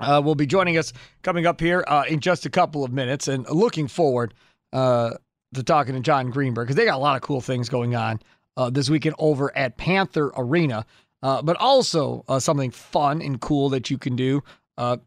uh, 0.00 0.20
will 0.24 0.34
be 0.34 0.46
joining 0.46 0.78
us 0.78 0.92
coming 1.22 1.46
up 1.46 1.60
here 1.60 1.84
uh, 1.86 2.04
in 2.08 2.20
just 2.20 2.46
a 2.46 2.50
couple 2.50 2.84
of 2.84 2.92
minutes 2.92 3.28
and 3.28 3.48
looking 3.48 3.88
forward 3.88 4.34
uh, 4.72 5.10
to 5.54 5.62
talking 5.62 5.94
to 5.94 6.00
John 6.00 6.30
Greenberg 6.30 6.66
because 6.66 6.76
they 6.76 6.84
got 6.84 6.96
a 6.96 6.98
lot 6.98 7.16
of 7.16 7.22
cool 7.22 7.40
things 7.40 7.68
going 7.68 7.94
on 7.94 8.20
uh, 8.56 8.70
this 8.70 8.90
weekend 8.90 9.14
over 9.18 9.56
at 9.56 9.76
Panther 9.76 10.32
Arena, 10.36 10.84
uh, 11.22 11.42
but 11.42 11.56
also 11.56 12.24
something 12.38 12.70
fun 12.70 13.22
and 13.22 13.40
cool 13.40 13.68
that 13.70 13.90
you 13.90 13.98
can 13.98 14.14
do, 14.16 14.42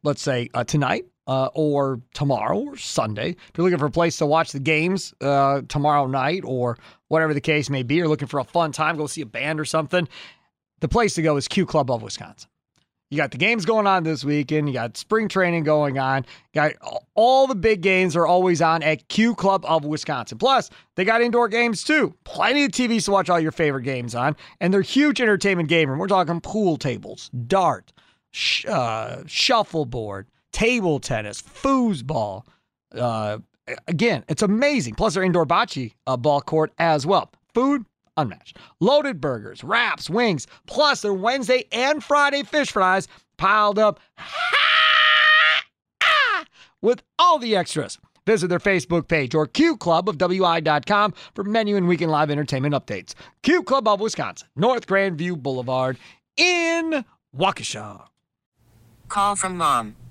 let's 0.03 0.21
say 0.21 0.49
tonight. 0.67 1.05
Uh, 1.27 1.49
or 1.53 2.01
tomorrow 2.13 2.57
or 2.57 2.75
Sunday. 2.77 3.29
If 3.29 3.51
you're 3.55 3.63
looking 3.63 3.77
for 3.77 3.85
a 3.85 3.91
place 3.91 4.17
to 4.17 4.25
watch 4.25 4.51
the 4.51 4.59
games 4.59 5.13
uh, 5.21 5.61
tomorrow 5.69 6.07
night 6.07 6.41
or 6.43 6.77
whatever 7.09 7.33
the 7.33 7.39
case 7.39 7.69
may 7.69 7.83
be, 7.83 8.01
or 8.01 8.07
looking 8.07 8.27
for 8.27 8.39
a 8.39 8.43
fun 8.43 8.71
time, 8.71 8.97
go 8.97 9.05
see 9.05 9.21
a 9.21 9.25
band 9.25 9.59
or 9.59 9.65
something, 9.65 10.07
the 10.79 10.87
place 10.87 11.13
to 11.13 11.21
go 11.21 11.37
is 11.37 11.47
Q 11.47 11.65
Club 11.67 11.91
of 11.91 12.01
Wisconsin. 12.01 12.49
You 13.11 13.17
got 13.17 13.31
the 13.31 13.37
games 13.37 13.65
going 13.65 13.87
on 13.87 14.03
this 14.03 14.23
weekend. 14.23 14.69
You 14.69 14.73
got 14.73 14.95
spring 14.95 15.27
training 15.27 15.65
going 15.65 15.99
on. 15.99 16.25
You 16.53 16.61
got 16.61 17.01
all 17.13 17.45
the 17.45 17.55
big 17.55 17.81
games 17.81 18.15
are 18.15 18.25
always 18.25 18.61
on 18.61 18.81
at 18.83 19.07
Q 19.09 19.35
Club 19.35 19.65
of 19.65 19.83
Wisconsin. 19.83 20.37
Plus, 20.37 20.69
they 20.95 21.03
got 21.03 21.21
indoor 21.21 21.49
games 21.49 21.83
too. 21.83 22.15
Plenty 22.23 22.63
of 22.63 22.71
TVs 22.71 23.05
to 23.05 23.11
watch 23.11 23.29
all 23.29 23.39
your 23.39 23.51
favorite 23.51 23.83
games 23.83 24.15
on, 24.15 24.37
and 24.61 24.73
they're 24.73 24.81
huge 24.81 25.19
entertainment 25.19 25.67
game 25.67 25.89
room. 25.89 25.99
We're 25.99 26.07
talking 26.07 26.39
pool 26.39 26.77
tables, 26.77 27.29
dart, 27.47 27.91
sh- 28.31 28.65
uh, 28.65 29.23
shuffleboard, 29.27 30.27
table 30.51 30.99
tennis, 30.99 31.41
foosball. 31.41 32.45
Uh, 32.93 33.39
again, 33.87 34.23
it's 34.27 34.41
amazing. 34.41 34.95
Plus, 34.95 35.13
their 35.13 35.23
indoor 35.23 35.45
bocce 35.45 35.93
uh, 36.07 36.17
ball 36.17 36.41
court 36.41 36.71
as 36.77 37.05
well. 37.05 37.31
Food 37.53 37.85
unmatched. 38.17 38.57
Loaded 38.79 39.21
burgers, 39.21 39.63
wraps, 39.63 40.09
wings, 40.09 40.47
plus 40.67 41.01
their 41.01 41.13
Wednesday 41.13 41.65
and 41.71 42.03
Friday 42.03 42.43
fish 42.43 42.71
fries 42.71 43.07
piled 43.37 43.79
up 43.79 43.99
with 46.81 47.01
all 47.17 47.39
the 47.39 47.55
extras. 47.55 47.97
Visit 48.27 48.49
their 48.49 48.59
Facebook 48.59 49.07
page 49.07 49.33
or 49.33 49.47
Q 49.47 49.77
Club 49.77 50.07
of 50.07 50.17
WI.com 50.17 51.13
for 51.33 51.43
menu 51.43 51.75
and 51.75 51.87
weekend 51.87 52.11
live 52.11 52.29
entertainment 52.29 52.75
updates. 52.75 53.15
Q 53.41 53.63
Club 53.63 53.87
of 53.87 53.99
Wisconsin, 53.99 54.47
North 54.55 54.85
Grandview 54.85 55.41
Boulevard 55.41 55.97
in 56.37 57.03
Waukesha. 57.35 58.05
Call 59.09 59.35
from 59.35 59.57
mom. 59.57 59.95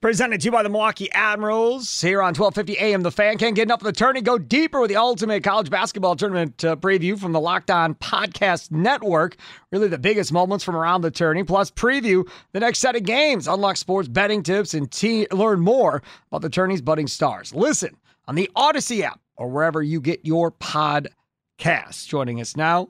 presented 0.00 0.40
to 0.40 0.44
you 0.46 0.52
by 0.52 0.62
the 0.62 0.68
Milwaukee 0.68 1.10
Admirals 1.12 2.00
here 2.00 2.20
on 2.20 2.34
1250 2.34 2.78
AM. 2.78 3.02
The 3.02 3.10
fan 3.10 3.36
can't 3.38 3.54
get 3.54 3.64
enough 3.64 3.80
of 3.80 3.86
the 3.86 3.92
tourney. 3.92 4.20
Go 4.20 4.38
deeper 4.38 4.80
with 4.80 4.90
the 4.90 4.96
ultimate 4.96 5.42
college 5.42 5.70
basketball 5.70 6.16
tournament 6.16 6.64
uh, 6.64 6.76
preview 6.76 7.18
from 7.18 7.32
the 7.32 7.40
Locked 7.40 7.70
On 7.70 7.94
Podcast 7.94 8.70
Network. 8.70 9.36
Really 9.72 9.88
the 9.88 9.98
biggest 9.98 10.32
moments 10.32 10.64
from 10.64 10.76
around 10.76 11.00
the 11.00 11.10
tourney, 11.10 11.42
plus 11.42 11.70
preview 11.70 12.28
the 12.52 12.60
next 12.60 12.78
set 12.78 12.96
of 12.96 13.02
games, 13.02 13.48
unlock 13.48 13.76
sports 13.76 14.08
betting 14.08 14.42
tips, 14.42 14.74
and 14.74 14.90
te- 14.90 15.26
learn 15.32 15.60
more 15.60 16.02
about 16.30 16.42
the 16.42 16.50
tourney's 16.50 16.82
budding 16.82 17.08
stars. 17.08 17.54
Listen 17.54 17.96
on 18.26 18.34
the 18.34 18.50
Odyssey 18.54 19.02
app 19.02 19.20
or 19.36 19.48
wherever 19.48 19.82
you 19.82 20.00
get 20.00 20.24
your 20.24 20.52
podcasts. 20.52 22.06
Joining 22.06 22.40
us 22.40 22.56
now, 22.56 22.88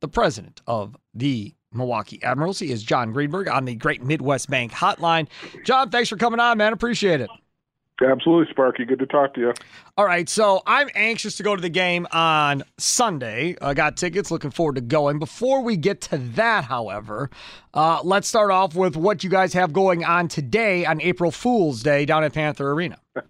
the 0.00 0.08
president 0.08 0.62
of 0.66 0.96
the 1.14 1.54
Milwaukee 1.72 2.22
Admirals. 2.22 2.58
He 2.58 2.70
is 2.72 2.82
John 2.82 3.12
Greenberg 3.12 3.48
on 3.48 3.64
the 3.64 3.74
Great 3.74 4.02
Midwest 4.02 4.50
Bank 4.50 4.72
Hotline. 4.72 5.28
John, 5.64 5.90
thanks 5.90 6.08
for 6.08 6.16
coming 6.16 6.40
on, 6.40 6.58
man. 6.58 6.72
Appreciate 6.72 7.20
it. 7.20 7.30
Absolutely, 8.02 8.50
Sparky. 8.50 8.86
Good 8.86 8.98
to 9.00 9.06
talk 9.06 9.34
to 9.34 9.40
you. 9.40 9.54
All 9.98 10.06
right, 10.06 10.26
so 10.26 10.62
I'm 10.66 10.88
anxious 10.94 11.36
to 11.36 11.42
go 11.42 11.54
to 11.54 11.60
the 11.60 11.68
game 11.68 12.06
on 12.12 12.62
Sunday. 12.78 13.56
I 13.60 13.74
got 13.74 13.98
tickets, 13.98 14.30
looking 14.30 14.50
forward 14.50 14.76
to 14.76 14.80
going. 14.80 15.18
Before 15.18 15.62
we 15.62 15.76
get 15.76 16.00
to 16.02 16.16
that, 16.16 16.64
however, 16.64 17.28
uh, 17.74 18.00
let's 18.02 18.26
start 18.26 18.50
off 18.50 18.74
with 18.74 18.96
what 18.96 19.22
you 19.22 19.28
guys 19.28 19.52
have 19.52 19.74
going 19.74 20.02
on 20.04 20.28
today 20.28 20.86
on 20.86 21.00
April 21.02 21.30
Fool's 21.30 21.82
Day 21.82 22.06
down 22.06 22.24
at 22.24 22.32
Panther 22.32 22.72
Arena. 22.72 22.98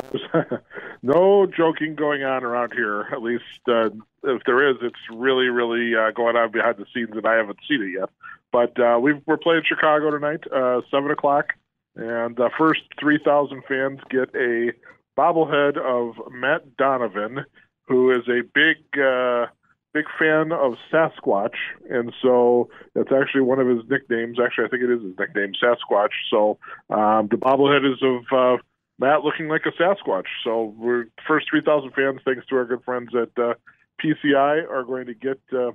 no 1.02 1.46
joking 1.46 1.94
going 1.94 2.22
on 2.22 2.44
around 2.44 2.72
here. 2.72 3.02
At 3.12 3.22
least 3.22 3.44
uh, 3.68 3.90
if 4.24 4.42
there 4.44 4.70
is, 4.70 4.76
it's 4.82 4.94
really, 5.10 5.46
really 5.46 5.94
uh, 5.94 6.10
going 6.12 6.36
on 6.36 6.50
behind 6.52 6.76
the 6.76 6.86
scenes, 6.94 7.10
and 7.12 7.26
I 7.26 7.34
haven't 7.34 7.58
seen 7.68 7.82
it 7.82 7.98
yet. 7.98 8.10
But 8.52 8.78
uh, 8.78 8.98
we 9.00 9.12
are 9.28 9.36
playing 9.36 9.62
Chicago 9.66 10.10
tonight, 10.10 10.44
uh, 10.52 10.82
seven 10.90 11.10
o'clock, 11.10 11.54
and 11.96 12.36
the 12.36 12.50
first 12.58 12.82
three 13.00 13.18
thousand 13.24 13.62
fans 13.68 14.00
get 14.10 14.34
a 14.34 14.72
bobblehead 15.18 15.76
of 15.76 16.32
Matt 16.32 16.76
Donovan, 16.76 17.44
who 17.88 18.10
is 18.10 18.28
a 18.28 18.42
big. 18.54 19.00
Uh, 19.00 19.46
big 19.94 20.06
fan 20.18 20.52
of 20.52 20.72
Sasquatch, 20.90 21.54
and 21.90 22.14
so 22.22 22.70
that's 22.94 23.12
actually 23.12 23.42
one 23.42 23.58
of 23.58 23.68
his 23.68 23.80
nicknames. 23.90 24.38
Actually, 24.42 24.64
I 24.64 24.68
think 24.68 24.82
it 24.84 24.90
is 24.90 25.02
his 25.02 25.18
nickname, 25.18 25.52
Sasquatch. 25.62 26.12
So 26.30 26.56
um, 26.88 27.28
the 27.30 27.36
bobblehead 27.36 27.84
is 27.92 28.02
of 28.02 28.22
uh, 28.32 28.62
Matt 29.02 29.24
looking 29.24 29.48
like 29.48 29.62
a 29.66 29.82
Sasquatch. 29.82 30.26
So 30.44 30.74
we're 30.78 31.06
first 31.26 31.50
3,000 31.50 31.90
fans, 31.90 32.20
thanks 32.24 32.46
to 32.46 32.56
our 32.56 32.64
good 32.64 32.84
friends 32.84 33.10
at 33.14 33.30
uh, 33.36 33.54
PCI, 34.00 34.70
are 34.70 34.84
going 34.84 35.06
to 35.06 35.14
get 35.14 35.40
uh, 35.52 35.72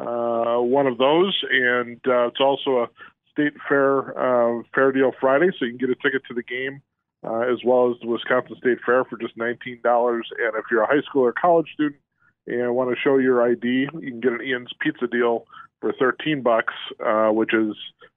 uh, 0.00 0.62
one 0.62 0.86
of 0.86 0.96
those, 0.96 1.36
and 1.50 1.96
uh, 2.06 2.28
it's 2.28 2.40
also 2.40 2.84
a 2.84 2.86
state 3.32 3.54
fair 3.68 4.16
uh, 4.16 4.62
fair 4.72 4.92
deal 4.92 5.10
Friday, 5.20 5.50
so 5.58 5.64
you 5.64 5.76
can 5.76 5.88
get 5.88 5.90
a 5.90 6.00
ticket 6.00 6.22
to 6.28 6.34
the 6.34 6.42
game. 6.42 6.80
Uh, 7.24 7.40
as 7.52 7.58
well 7.64 7.90
as 7.90 7.96
the 8.00 8.06
Wisconsin 8.06 8.54
State 8.60 8.78
Fair 8.86 9.02
for 9.02 9.18
just 9.18 9.36
$19. 9.36 9.58
And 9.58 10.54
if 10.54 10.66
you're 10.70 10.84
a 10.84 10.86
high 10.86 11.02
school 11.04 11.22
or 11.22 11.32
college 11.32 11.66
student, 11.74 12.00
and 12.46 12.76
want 12.76 12.90
to 12.90 12.96
show 13.02 13.18
your 13.18 13.42
ID, 13.42 13.88
you 13.92 14.10
can 14.10 14.20
get 14.20 14.32
an 14.34 14.40
Ian's 14.40 14.70
Pizza 14.80 15.08
deal 15.08 15.44
for 15.80 15.92
13 15.98 16.42
bucks, 16.42 16.74
uh, 17.04 17.28
which 17.28 17.54
is 17.54 17.74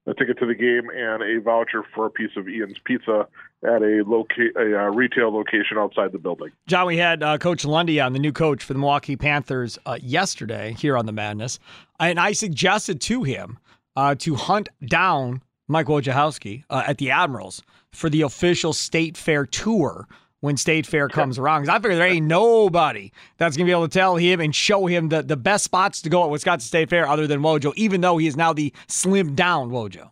a 0.08 0.14
ticket 0.14 0.40
to 0.40 0.46
the 0.46 0.56
game 0.56 0.90
and 0.90 1.22
a 1.22 1.42
voucher 1.42 1.84
for 1.94 2.08
a 2.08 2.10
piece 2.10 2.32
of 2.36 2.50
Ian's 2.50 2.80
Pizza 2.84 3.28
at 3.64 3.84
a, 3.84 4.04
loca- 4.06 4.58
a 4.58 4.86
uh, 4.86 4.90
retail 4.90 5.32
location 5.32 5.78
outside 5.78 6.12
the 6.12 6.18
building. 6.18 6.50
John, 6.68 6.88
we 6.88 6.98
had 6.98 7.22
uh, 7.22 7.38
Coach 7.38 7.64
Lundy 7.66 8.00
on, 8.00 8.14
the 8.14 8.20
new 8.20 8.32
coach 8.32 8.64
for 8.64 8.74
the 8.74 8.80
Milwaukee 8.80 9.16
Panthers, 9.16 9.78
uh, 9.86 10.00
yesterday 10.02 10.76
here 10.78 10.98
on 10.98 11.06
the 11.06 11.12
Madness, 11.12 11.60
and 12.00 12.20
I 12.20 12.32
suggested 12.32 13.00
to 13.02 13.24
him 13.24 13.60
uh, 13.96 14.16
to 14.16 14.36
hunt 14.36 14.70
down 14.88 15.44
Mike 15.68 15.88
Wojciechowski 15.88 16.64
uh, 16.70 16.84
at 16.88 16.98
the 16.98 17.12
Admirals 17.12 17.62
for 17.92 18.10
the 18.10 18.24
official 18.24 18.74
State 18.74 19.18
Fair 19.18 19.46
tour 19.46 20.08
when 20.42 20.58
State 20.58 20.86
Fair 20.86 21.08
comes 21.08 21.40
around. 21.40 21.62
Because 21.62 21.76
I 21.76 21.80
figure 21.80 21.96
there 21.96 22.08
ain't 22.08 22.28
nobody 22.28 23.12
that's 23.38 23.56
going 23.56 23.66
to 23.66 23.70
be 23.70 23.72
able 23.72 23.88
to 23.88 23.94
tell 23.94 24.18
him 24.18 24.42
and 24.42 24.54
show 24.54 24.88
him 24.88 25.10
the, 25.10 25.22
the 25.22 25.38
best 25.38 25.64
spots 25.64 26.02
to 26.02 26.10
go 26.10 26.24
at 26.24 26.30
Wisconsin 26.30 26.68
State 26.68 26.90
Fair 26.90 27.08
other 27.08 27.28
than 27.28 27.42
Wojo, 27.42 27.74
even 27.76 28.02
though 28.02 28.18
he 28.18 28.28
is 28.28 28.36
now 28.36 28.52
the 28.52 28.74
slimmed 28.88 29.36
down 29.36 29.70
Wojo. 29.70 30.12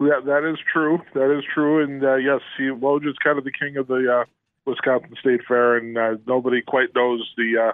Yeah, 0.00 0.20
that 0.24 0.48
is 0.48 0.58
true. 0.72 1.00
That 1.14 1.36
is 1.36 1.44
true. 1.52 1.82
And 1.82 2.04
uh, 2.04 2.16
yes, 2.16 2.40
he, 2.56 2.64
Woj 2.64 3.06
is 3.08 3.16
kind 3.22 3.38
of 3.38 3.44
the 3.44 3.52
king 3.52 3.76
of 3.76 3.88
the 3.88 4.20
uh, 4.20 4.24
Wisconsin 4.64 5.14
State 5.20 5.40
Fair, 5.46 5.76
and 5.76 5.96
uh, 5.96 6.16
nobody 6.26 6.62
quite 6.62 6.94
knows 6.94 7.28
the 7.36 7.70
uh, 7.70 7.72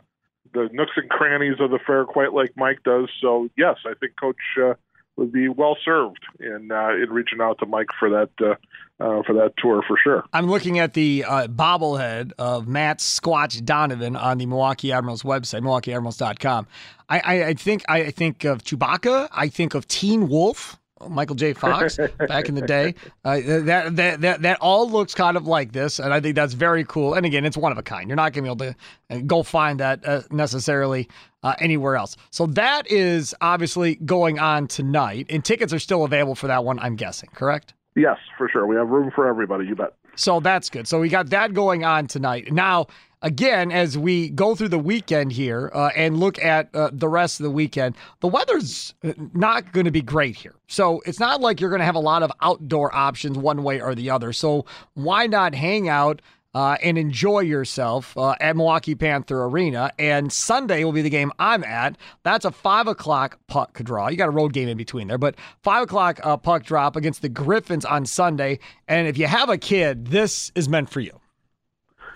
the 0.53 0.69
nooks 0.73 0.93
and 0.97 1.11
crannies 1.11 1.57
of 1.61 1.71
the 1.71 1.79
fair 1.87 2.05
quite 2.05 2.33
like 2.33 2.53
Mike 2.57 2.83
does. 2.85 3.09
So 3.21 3.49
yes, 3.57 3.77
I 3.85 3.95
think 3.95 4.13
Coach 4.19 4.37
uh, 4.63 4.75
would 5.17 5.33
be 5.33 5.49
well 5.49 5.77
served 5.85 6.25
in 6.41 6.71
uh, 6.73 6.91
in 6.91 7.11
reaching 7.11 7.41
out 7.41 7.59
to 7.59 7.67
Mike 7.67 7.89
for 7.99 8.09
that 8.11 8.57
uh, 9.01 9.23
for 9.27 9.35
that 9.35 9.53
tour 9.59 9.83
for 9.87 9.97
sure. 10.03 10.25
I'm 10.33 10.49
looking 10.49 10.79
at 10.79 10.95
the 10.95 11.25
uh, 11.27 11.47
bobblehead 11.49 12.33
of 12.39 12.69
Matt 12.69 12.99
Squatch 12.99 13.65
Donovan 13.65 14.17
on 14.17 14.39
the 14.39 14.47
Milwaukee 14.47 14.93
Admirals 14.93 15.23
website, 15.23 15.63
MilwaukeeAdmirals.com. 15.63 16.67
I, 17.09 17.19
I, 17.21 17.45
I 17.49 17.55
think 17.55 17.85
I 17.89 18.11
think 18.11 18.45
of 18.45 18.63
Chewbacca. 18.63 19.29
I 19.33 19.49
think 19.49 19.75
of 19.75 19.87
Teen 19.89 20.29
Wolf. 20.29 20.79
Michael 21.09 21.37
J. 21.37 21.53
Fox 21.53 21.99
back 22.29 22.49
in 22.49 22.55
the 22.55 22.63
day. 22.63 22.95
Uh, 23.25 23.41
that, 23.45 23.97
that 23.97 24.21
that 24.23 24.43
that 24.43 24.59
all 24.63 24.89
looks 24.89 25.15
kind 25.15 25.37
of 25.37 25.47
like 25.47 25.73
this, 25.73 25.99
and 25.99 26.15
I 26.15 26.21
think 26.21 26.35
that's 26.35 26.55
very 26.55 26.83
cool. 26.85 27.13
And 27.13 27.27
again, 27.27 27.45
it's 27.45 27.59
one 27.59 27.73
of 27.73 27.79
a 27.79 27.83
kind. 27.83 28.09
You're 28.09 28.17
not 28.17 28.33
going 28.33 28.45
to 28.45 28.55
be 28.55 28.65
able 28.65 28.75
to 28.75 29.17
uh, 29.19 29.21
go 29.27 29.43
find 29.43 29.81
that 29.81 30.07
uh, 30.07 30.23
necessarily 30.31 31.09
uh, 31.43 31.55
anywhere 31.59 31.97
else. 31.97 32.17
So 32.31 32.47
that 32.47 32.91
is 32.91 33.35
obviously 33.43 33.97
going 33.97 34.39
on 34.39 34.67
tonight, 34.67 35.27
and 35.29 35.45
tickets 35.45 35.75
are 35.75 35.79
still 35.79 36.05
available 36.05 36.37
for 36.37 36.47
that 36.47 36.65
one. 36.65 36.79
I'm 36.79 36.97
guessing, 36.97 37.29
correct? 37.35 37.75
Yes, 37.97 38.19
for 38.37 38.49
sure. 38.49 38.67
We 38.67 38.77
have 38.77 38.89
room 38.89 39.11
for 39.15 39.27
everybody. 39.27 39.67
You 39.67 39.77
bet. 39.77 39.95
So 40.17 40.41
that's 40.41 40.69
good. 40.69 40.89
So 40.89 41.01
we 41.01 41.09
got 41.09 41.31
that 41.31 41.55
going 41.55 41.85
on 41.85 42.07
tonight. 42.07 42.53
Now, 42.53 42.87
again, 43.23 43.73
as 43.73 43.97
we 43.97 44.31
go 44.31 44.55
through 44.55 44.69
the 44.69 44.79
weekend 44.79 45.33
here 45.33 45.71
uh, 45.75 45.91
and 45.97 46.19
look 46.19 46.39
at 46.39 46.75
uh, 46.75 46.91
the 46.93 47.09
rest 47.09 47.41
of 47.41 47.45
the 47.45 47.51
weekend, 47.51 47.97
the 48.21 48.29
weather's 48.29 48.95
uh, 49.05 49.13
not 49.33 49.73
going 49.73 49.87
to 49.87 49.93
be 49.93 50.03
great 50.03 50.37
here. 50.37 50.55
So 50.67 51.03
it's 51.07 51.21
not 51.21 51.41
like 51.41 51.61
you're 51.61 51.71
going 51.71 51.81
to 51.81 51.87
have 51.87 51.95
a 51.95 52.01
lot 52.01 52.23
of 52.23 52.33
outdoor 52.43 52.95
options 52.95 53.39
one 53.39 53.63
way 53.63 53.81
or 53.81 53.95
the 53.95 54.11
other. 54.11 54.33
So 54.33 54.67
why 54.95 55.27
not 55.27 55.55
hang 55.55 55.89
out? 55.89 56.21
Uh, 56.55 56.77
and 56.83 56.97
enjoy 56.97 57.41
yourself 57.41 58.17
uh, 58.17 58.35
at 58.41 58.57
Milwaukee 58.57 58.95
Panther 58.95 59.45
Arena. 59.45 59.91
And 59.99 60.33
Sunday 60.33 60.85
will 60.85 60.93
be 60.93 61.03
the 61.03 61.11
game 61.11 61.33
I'm 61.39 61.65
at. 61.65 61.97
That's 62.23 62.45
a 62.45 62.51
five 62.51 62.87
o'clock 62.87 63.39
puck 63.49 63.79
draw. 63.83 64.09
You 64.09 64.17
got 64.17 64.29
a 64.29 64.33
road 64.33 64.53
game 64.53 64.69
in 64.69 64.77
between 64.77 65.09
there, 65.09 65.19
but 65.19 65.35
five 65.63 65.83
o'clock 65.83 66.21
uh, 66.23 66.37
puck 66.37 66.65
drop 66.65 66.97
against 66.97 67.23
the 67.23 67.29
Griffins 67.29 67.85
on 67.85 68.07
Sunday. 68.07 68.59
And 68.89 69.09
if 69.09 69.19
you 69.19 69.27
have 69.27 69.49
a 69.49 69.59
kid, 69.59 70.09
this 70.09 70.53
is 70.55 70.69
meant 70.69 70.91
for 70.91 71.01
you. 71.01 71.21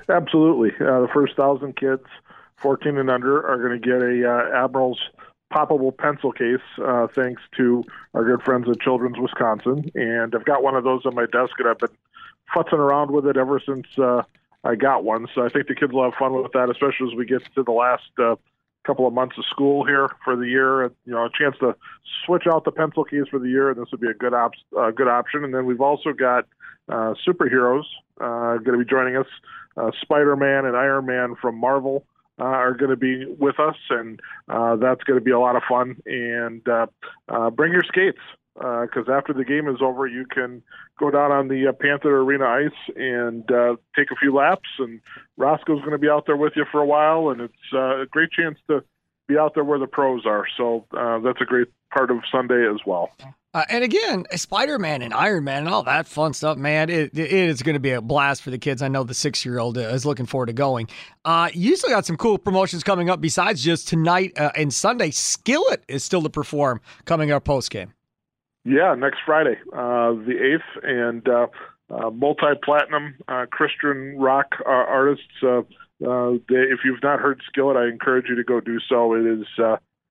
Absolutely. 0.09 0.71
Uh, 0.81 1.01
the 1.01 1.09
first 1.13 1.37
thousand 1.37 1.77
kids, 1.77 2.05
14 2.63 2.97
and 2.97 3.11
under, 3.11 3.47
are 3.47 3.59
going 3.59 3.81
to 3.81 3.87
get 3.87 4.01
a 4.01 4.29
uh, 4.29 4.65
Admirals 4.65 4.99
poppable 5.53 5.97
pencil 5.97 6.33
case, 6.33 6.61
uh, 6.85 7.07
thanks 7.15 7.43
to 7.57 7.83
our 8.15 8.25
good 8.25 8.43
friends 8.43 8.69
at 8.69 8.81
Children's 8.81 9.19
Wisconsin. 9.19 9.91
And 9.95 10.35
I've 10.35 10.45
got 10.45 10.63
one 10.63 10.75
of 10.75 10.85
those 10.85 11.07
on 11.07 11.15
my 11.15 11.27
desk, 11.27 11.53
and 11.59 11.69
I've 11.69 11.79
been 11.79 11.89
futzing 12.55 12.79
around 12.79 13.11
with 13.11 13.27
it 13.27 13.37
ever 13.37 13.61
since 13.65 13.87
uh, 13.99 14.23
I 14.65 14.75
got 14.75 15.05
one. 15.05 15.27
So 15.35 15.45
I 15.45 15.49
think 15.49 15.69
the 15.69 15.75
kids 15.75 15.93
will 15.93 16.05
have 16.05 16.15
fun 16.19 16.33
with 16.35 16.53
that, 16.53 16.71
especially 16.71 17.13
as 17.13 17.17
we 17.17 17.27
get 17.27 17.43
to 17.55 17.63
the 17.63 17.73
last 17.73 18.11
uh, 18.19 18.37
couple 18.85 19.07
of 19.07 19.13
months 19.13 19.37
of 19.39 19.45
school 19.47 19.85
here 19.85 20.09
for 20.25 20.37
the 20.37 20.47
year. 20.47 20.85
You 21.05 21.13
know, 21.13 21.25
a 21.25 21.31
chance 21.37 21.57
to 21.61 21.77
switch 22.25 22.45
out 22.51 22.65
the 22.65 22.73
pencil 22.73 23.05
keys 23.05 23.25
for 23.31 23.39
the 23.39 23.49
year, 23.49 23.71
and 23.71 23.81
this 23.81 23.91
would 23.93 24.01
be 24.01 24.09
a 24.09 24.15
good 24.15 24.35
op- 24.35 24.53
uh, 24.79 24.91
good 24.91 25.09
option. 25.09 25.45
And 25.45 25.55
then 25.55 25.67
we've 25.67 25.81
also 25.81 26.13
got 26.13 26.47
uh, 26.89 27.15
superheroes 27.27 27.85
uh, 28.21 28.59
going 28.59 28.79
to 28.79 28.85
be 28.85 28.89
joining 28.89 29.17
us. 29.17 29.27
Uh, 29.77 29.91
Spider-Man 30.03 30.65
and 30.65 30.77
Iron 30.77 31.07
Man 31.07 31.37
from 31.41 31.57
Marvel 31.57 32.05
uh, 32.41 32.45
are 32.45 32.75
going 32.75 32.91
to 32.91 32.97
be 32.97 33.27
with 33.27 33.61
us, 33.61 33.77
and 33.91 34.21
uh, 34.49 34.77
that's 34.77 35.03
going 35.05 35.19
to 35.19 35.25
be 35.25 35.31
a 35.31 35.39
lot 35.39 35.57
of 35.57 35.63
fun. 35.69 35.97
And 36.07 36.67
uh, 36.69 36.87
uh, 37.29 37.51
bring 37.51 37.73
your 37.73 37.85
skates 37.87 38.19
because 38.59 39.09
uh, 39.09 39.13
after 39.13 39.33
the 39.33 39.45
game 39.45 39.69
is 39.69 39.77
over, 39.81 40.07
you 40.07 40.27
can 40.27 40.63
go 40.99 41.11
down 41.11 41.31
on 41.31 41.49
the 41.49 41.69
uh, 41.69 41.73
Panther 41.73 42.21
Arena 42.21 42.45
ice 42.45 42.95
and 42.97 43.51
uh, 43.51 43.77
take 43.97 44.11
a 44.11 44.17
few 44.17 44.35
laps. 44.35 44.69
And 44.79 45.01
Roscoe's 45.37 45.81
going 45.81 45.93
to 45.93 45.99
be 45.99 46.09
out 46.09 46.27
there 46.27 46.37
with 46.37 46.55
you 46.57 46.65
for 46.71 46.81
a 46.81 46.87
while, 46.87 47.31
and 47.31 47.41
it's 47.41 47.55
uh, 47.73 48.03
a 48.03 48.07
great 48.07 48.31
chance 48.31 48.59
to 48.69 48.83
be 49.29 49.39
out 49.39 49.55
there 49.55 49.65
where 49.65 49.79
the 49.79 49.87
pros 49.87 50.27
are. 50.27 50.47
So 50.57 50.87
uh, 50.97 51.21
that's 51.21 51.41
a 51.41 51.45
great 51.45 51.69
part 51.93 52.11
of 52.11 52.19
Sunday 52.33 52.69
as 52.69 52.81
well. 52.87 53.11
Uh, 53.55 53.65
and 53.71 53.83
again, 53.83 54.27
Spider 54.35 54.79
Man 54.79 55.01
and 55.01 55.15
Iron 55.15 55.45
Man 55.45 55.61
and 55.61 55.69
all 55.71 55.83
that 55.85 56.07
fun 56.07 56.35
stuff, 56.35 56.59
man, 56.59 56.91
it, 56.91 57.19
it 57.19 57.33
is 57.33 57.63
going 57.63 57.75
to 57.75 57.81
be 57.81 57.93
a 57.93 58.03
blast 58.03 58.43
for 58.43 58.51
the 58.51 58.59
kids. 58.59 58.83
I 58.83 58.89
know 58.89 59.05
the 59.05 59.15
six 59.15 59.45
year 59.45 59.59
old 59.59 59.79
is 59.79 60.05
looking 60.05 60.27
forward 60.27 60.47
to 60.47 60.53
going. 60.53 60.89
Uh, 61.25 61.49
you 61.55 61.75
still 61.77 61.89
got 61.91 62.05
some 62.05 62.17
cool 62.17 62.37
promotions 62.37 62.85
coming 62.85 63.09
up 63.09 63.21
besides 63.23 63.63
just 63.63 63.89
tonight 63.89 64.39
uh, 64.39 64.51
and 64.55 64.73
Sunday. 64.73 65.11
Skillet 65.11 65.83
is 65.89 66.05
still 66.05 66.23
to 66.23 66.31
perform 66.31 66.81
coming 67.07 67.31
up 67.31 67.45
post 67.45 67.71
game. 67.71 67.95
Yeah, 68.69 68.95
next 68.95 69.21
Friday, 69.25 69.57
uh, 69.73 70.13
the 70.13 70.59
8th, 70.59 70.85
and 70.85 71.29
uh, 71.29 71.47
uh, 71.91 72.11
multi 72.11 72.55
platinum 72.63 73.15
Christian 73.51 74.19
rock 74.19 74.57
artists. 74.67 75.25
They, 75.41 75.57
if 76.01 76.81
you've 76.85 77.03
not 77.03 77.19
heard 77.19 77.41
Skillet, 77.49 77.77
I 77.77 77.89
encourage 77.89 78.27
you 78.29 78.37
to 78.37 78.45
go 78.45 78.61
do 78.61 78.79
so. 78.89 79.15
It 79.15 79.27
is 79.27 79.47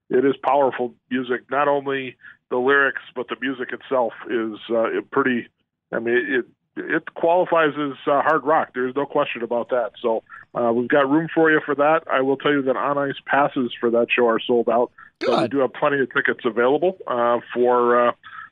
it 0.09 0.25
is 0.25 0.35
powerful 0.43 0.93
music. 1.11 1.41
Not 1.51 1.67
only 1.67 2.17
the 2.49 2.57
lyrics, 2.57 3.01
but 3.15 3.27
the 3.27 3.35
music 3.41 3.69
itself 3.73 4.13
is 4.29 4.57
uh, 4.73 5.01
pretty. 5.11 5.47
I 5.91 5.99
mean, 5.99 6.15
it 6.15 6.45
it 6.77 7.13
qualifies 7.15 7.73
as 7.77 7.97
uh, 8.05 8.21
hard 8.21 8.43
rock. 8.43 8.69
There's 8.73 8.95
no 8.95 9.05
question 9.05 9.41
about 9.41 9.69
that. 9.69 9.91
So 10.01 10.23
uh, 10.53 10.71
we've 10.71 10.87
got 10.87 11.09
room 11.09 11.27
for 11.33 11.51
you 11.51 11.59
for 11.65 11.75
that. 11.75 12.01
I 12.11 12.21
will 12.21 12.37
tell 12.37 12.51
you 12.51 12.61
that 12.63 12.75
on 12.75 12.97
ice 12.97 13.19
passes 13.25 13.71
for 13.79 13.89
that 13.91 14.07
show 14.15 14.27
are 14.27 14.39
sold 14.39 14.69
out. 14.69 14.91
Good. 15.19 15.29
But 15.29 15.41
we 15.41 15.47
do 15.47 15.57
have 15.59 15.73
plenty 15.73 15.99
of 15.99 16.13
tickets 16.13 16.41
available 16.45 16.97
uh, 17.07 17.39
for 17.53 18.09
uh, 18.09 18.11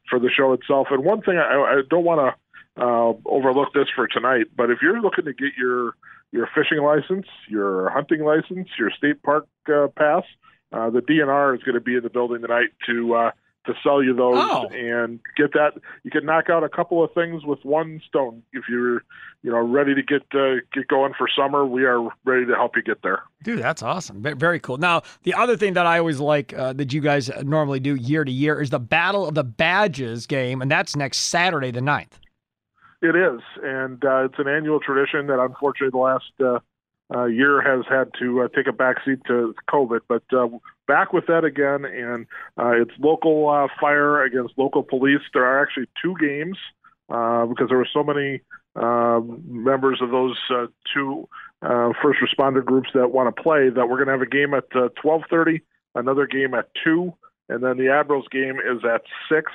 for 0.10 0.20
the 0.20 0.30
show 0.30 0.54
itself. 0.54 0.88
And 0.92 1.04
one 1.04 1.22
thing 1.22 1.38
I, 1.38 1.56
I 1.56 1.82
don't 1.90 2.04
want 2.04 2.36
to 2.78 2.84
uh, 2.84 3.14
overlook 3.26 3.74
this 3.74 3.88
for 3.96 4.08
tonight, 4.08 4.48
but 4.56 4.70
if 4.70 4.80
you're 4.82 5.02
looking 5.02 5.26
to 5.26 5.34
get 5.34 5.52
your 5.58 5.94
your 6.32 6.50
fishing 6.54 6.84
license, 6.84 7.28
your 7.48 7.90
hunting 7.90 8.24
license, 8.24 8.68
your 8.78 8.92
state 8.92 9.24
park 9.24 9.48
uh, 9.74 9.88
pass, 9.96 10.24
uh, 10.74 10.90
the 10.90 11.00
DNR 11.00 11.56
is 11.56 11.64
going 11.64 11.76
to 11.76 11.82
be 11.82 11.96
in 11.96 12.04
the 12.04 12.10
building 12.10 12.42
tonight 12.42 12.70
to 12.86 13.14
uh, 13.14 13.32
to 13.66 13.74
sell 13.84 14.04
you 14.04 14.16
those 14.16 14.38
oh. 14.38 14.68
and 14.72 15.20
get 15.38 15.54
that. 15.54 15.74
You 16.04 16.12
can 16.12 16.26
knock 16.26 16.50
out 16.50 16.64
a 16.64 16.70
couple 16.70 17.04
of 17.04 17.14
things 17.14 17.44
with 17.44 17.64
one 17.64 18.02
stone. 18.08 18.44
If 18.54 18.66
you're, 18.70 19.04
you 19.44 19.52
know, 19.52 19.60
ready 19.60 19.96
to 19.96 20.02
get 20.02 20.24
uh, 20.34 20.62
get 20.74 20.88
going 20.88 21.14
for 21.18 21.28
summer, 21.36 21.66
we 21.66 21.86
are 21.86 22.02
ready 22.26 22.46
to 22.46 22.56
help 22.56 22.76
you 22.76 22.84
get 22.84 23.02
there. 23.04 23.24
Dude, 23.44 23.60
that's 23.60 23.84
awesome. 23.84 24.22
Very 24.22 24.60
cool. 24.60 24.78
Now, 24.78 25.04
the 25.24 25.34
other 25.34 25.58
thing 25.58 25.74
that 25.74 25.86
I 25.86 26.00
always 26.00 26.20
like 26.20 26.54
uh, 26.54 26.74
that 26.74 26.94
you 26.94 27.02
guys 27.02 27.30
normally 27.44 27.80
do 27.80 27.96
year 27.96 28.24
to 28.24 28.32
year 28.32 28.62
is 28.62 28.70
the 28.70 28.80
Battle 28.80 29.28
of 29.28 29.36
the 29.36 29.44
Badges 29.44 30.26
game, 30.28 30.62
and 30.62 30.70
that's 30.70 30.96
next 30.96 31.20
Saturday, 31.20 31.72
the 31.72 31.82
9th. 31.82 32.14
It 33.02 33.16
is, 33.16 33.42
and 33.62 34.04
uh, 34.04 34.26
it's 34.26 34.40
an 34.40 34.48
annual 34.48 34.80
tradition 34.80 35.28
that 35.28 35.40
unfortunately 35.40 35.92
the 35.92 35.98
last 35.98 36.32
uh, 37.14 37.26
year 37.26 37.62
has 37.62 37.86
had 37.88 38.10
to 38.20 38.42
uh, 38.42 38.48
take 38.56 38.68
a 38.68 38.72
backseat 38.72 39.24
to 39.28 39.54
COVID, 39.70 40.00
but 40.08 40.24
uh, 40.34 40.48
back 40.88 41.14
with 41.14 41.28
that 41.28 41.44
again, 41.44 41.86
and 41.86 42.26
uh, 42.58 42.72
it's 42.82 42.92
local 43.00 43.48
uh, 43.50 43.68
fire 43.80 44.24
against 44.24 44.58
local 44.58 44.82
police. 44.82 45.22
There 45.34 45.46
are 45.46 45.62
actually 45.62 45.88
two 46.02 46.16
games 46.20 46.58
uh, 47.10 47.46
because 47.46 47.70
there 47.70 47.78
were 47.78 47.88
so 47.92 48.04
many 48.04 48.42
members 48.76 50.02
of 50.02 50.10
those 50.12 50.38
two 50.94 51.30
first 51.62 52.20
responder 52.20 52.64
groups 52.66 52.90
that 52.94 53.12
want 53.12 53.34
to 53.34 53.42
play 53.42 53.70
that 53.70 53.88
we're 53.88 54.04
going 54.04 54.08
to 54.08 54.12
have 54.12 54.22
a 54.22 54.26
game 54.26 54.54
at 54.54 54.66
uh, 54.76 54.90
12:30, 55.04 55.62
another 55.94 56.26
game 56.26 56.54
at 56.54 56.70
two, 56.84 57.14
and 57.50 57.64
then 57.64 57.78
the 57.78 57.90
Admirals 57.90 58.28
game 58.32 58.58
is 58.58 58.84
at 58.84 59.04
six. 59.30 59.52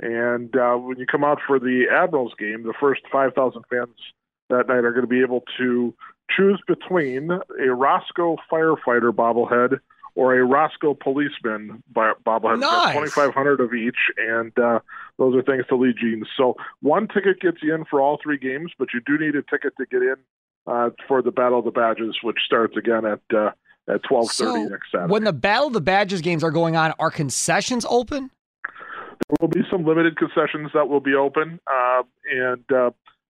And 0.00 0.50
when 0.54 0.98
you 0.98 1.06
come 1.06 1.24
out 1.24 1.38
for 1.46 1.58
the 1.58 1.86
Admirals 1.90 2.34
game, 2.38 2.64
the 2.64 2.74
first 2.78 3.02
5,000 3.10 3.62
fans 3.70 3.96
that 4.48 4.68
night 4.68 4.84
are 4.84 4.92
going 4.92 5.02
to 5.02 5.08
be 5.08 5.22
able 5.22 5.42
to 5.58 5.94
choose 6.34 6.60
between 6.66 7.30
a 7.30 7.74
Roscoe 7.74 8.36
firefighter 8.50 9.12
bobblehead 9.12 9.80
or 10.14 10.34
a 10.36 10.44
Roscoe 10.44 10.94
policeman 10.94 11.82
bobblehead. 11.94 12.60
Nice. 12.60 12.92
Twenty 12.92 13.10
five 13.10 13.34
hundred 13.34 13.60
of 13.60 13.72
each, 13.72 13.96
and 14.16 14.56
uh, 14.58 14.80
those 15.18 15.36
are 15.36 15.42
thanks 15.42 15.68
to 15.68 15.76
Lee 15.76 15.94
Jeans. 15.98 16.26
So 16.36 16.56
one 16.82 17.06
ticket 17.08 17.40
gets 17.40 17.58
you 17.62 17.74
in 17.74 17.84
for 17.84 18.00
all 18.00 18.18
three 18.22 18.38
games, 18.38 18.72
but 18.78 18.88
you 18.92 19.00
do 19.06 19.16
need 19.16 19.36
a 19.36 19.42
ticket 19.42 19.74
to 19.78 19.86
get 19.86 20.02
in 20.02 20.16
uh, 20.66 20.90
for 21.06 21.22
the 21.22 21.30
Battle 21.30 21.60
of 21.60 21.64
the 21.64 21.70
Badges, 21.70 22.16
which 22.22 22.38
starts 22.44 22.76
again 22.76 23.04
at 23.04 23.20
uh, 23.34 23.50
at 23.88 24.02
twelve 24.02 24.30
thirty 24.30 24.64
So, 24.64 24.68
next 24.68 24.90
Saturday. 24.90 25.12
when 25.12 25.24
the 25.24 25.32
Battle 25.32 25.68
of 25.68 25.72
the 25.72 25.80
Badges 25.80 26.20
games 26.20 26.42
are 26.42 26.50
going 26.50 26.74
on, 26.76 26.92
are 26.98 27.10
concessions 27.10 27.86
open? 27.88 28.30
There 29.28 29.36
will 29.40 29.48
be 29.48 29.62
some 29.70 29.84
limited 29.84 30.16
concessions 30.16 30.70
that 30.74 30.88
will 30.88 31.00
be 31.00 31.14
open, 31.14 31.60
uh, 31.66 32.02
and 32.32 32.64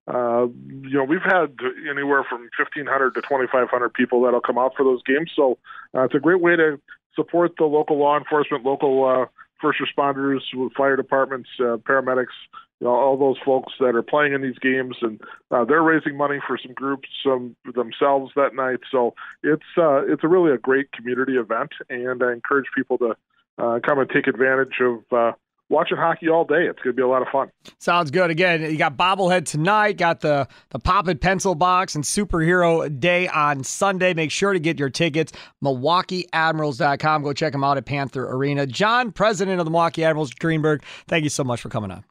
uh, 0.09 0.19
uh, 0.39 0.47
you 0.83 0.97
know 0.97 1.05
we've 1.05 1.23
had 1.23 1.57
anywhere 1.89 2.25
from 2.29 2.49
1,500 2.57 3.15
to 3.15 3.23
2,500 3.23 3.95
people 3.95 4.23
that'll 4.23 4.41
come 4.41 4.59
out 4.59 4.75
for 4.77 4.85
those 4.85 5.03
games. 5.03 5.31
So 5.35 5.59
uh, 5.95 6.05
it's 6.05 6.15
a 6.15 6.21
great 6.21 6.41
way 6.41 6.57
to 6.57 6.81
support 7.15 7.53
the 7.59 7.65
local 7.65 7.99
law 7.99 8.17
enforcement, 8.17 8.65
local 8.65 9.05
uh, 9.05 9.27
first 9.61 9.81
responders, 9.81 10.41
fire 10.77 10.97
departments, 10.97 11.49
uh, 11.61 11.77
paramedics, 11.79 12.37
you 12.81 12.87
know, 12.87 12.95
all 12.95 13.17
those 13.17 13.37
folks 13.45 13.73
that 13.81 13.97
are 13.97 14.03
playing 14.03 14.35
in 14.35 14.43
these 14.43 14.59
games, 14.59 14.97
and 15.03 15.21
uh, 15.51 15.65
they're 15.65 15.83
raising 15.83 16.17
money 16.17 16.39
for 16.47 16.57
some 16.63 16.73
groups 16.75 17.09
um, 17.27 17.57
themselves 17.75 18.33
that 18.37 18.55
night. 18.55 18.79
So 18.91 19.15
it's 19.43 19.67
uh, 19.77 20.07
it's 20.07 20.23
a 20.25 20.29
really 20.29 20.53
a 20.53 20.59
great 20.59 20.93
community 20.93 21.37
event, 21.37 21.73
and 21.91 22.23
I 22.23 22.33
encourage 22.33 22.67
people 22.77 22.99
to 22.99 23.17
uh, 23.59 23.81
come 23.87 23.99
and 23.99 24.09
take 24.09 24.27
advantage 24.27 24.81
of. 24.81 25.37
Watching 25.71 25.99
hockey 25.99 26.31
all 26.31 26.45
day. 26.45 26.67
It's 26.67 26.79
going 26.79 26.95
to 26.95 26.97
be 26.97 27.03
a 27.03 27.07
lot 27.07 27.21
of 27.21 27.29
fun. 27.29 27.51
Sounds 27.79 28.11
good. 28.11 28.31
Again, 28.31 28.63
you 28.63 28.79
got 28.79 28.97
bobblehead 28.97 29.45
tonight, 29.45 29.99
got 29.99 30.21
the 30.21 30.49
the 30.71 30.79
pop 30.79 31.09
and 31.09 31.21
pencil 31.21 31.55
box 31.55 31.95
and 31.95 32.05
superhero 32.05 32.99
day 32.99 33.29
on 33.29 33.63
Sunday. 33.65 34.15
Make 34.15 34.31
sure 34.31 34.55
to 34.55 34.59
get 34.59 34.79
your 34.79 34.89
tickets. 34.89 35.33
MilwaukeeAdmirals.com. 35.63 37.23
Go 37.23 37.33
check 37.35 37.53
them 37.53 37.65
out 37.65 37.77
at 37.77 37.85
Panther 37.85 38.31
Arena. 38.31 38.67
John, 38.67 39.13
president 39.13 39.61
of 39.61 39.67
the 39.67 39.71
Milwaukee 39.71 40.05
Admirals, 40.05 40.33
Greenberg, 40.33 40.83
thank 41.07 41.25
you 41.25 41.31
so 41.31 41.45
much 41.45 41.61
for 41.61 41.69
coming 41.69 41.91
on. 41.91 42.05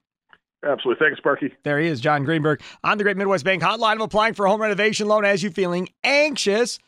Absolutely. 0.63 1.03
Thanks, 1.05 1.17
Sparky. 1.19 1.53
There 1.63 1.79
he 1.79 1.87
is, 1.87 2.01
John 2.01 2.25
Greenberg 2.25 2.61
on 2.83 2.97
the 2.97 3.03
Great 3.03 3.17
Midwest 3.17 3.45
Bank 3.45 3.63
hotline 3.63 3.95
of 3.95 4.01
applying 4.01 4.33
for 4.33 4.45
a 4.45 4.49
home 4.49 4.61
renovation 4.61 5.07
loan 5.07 5.25
as 5.25 5.41
you 5.41 5.49
feeling 5.49 5.89
anxious. 6.03 6.79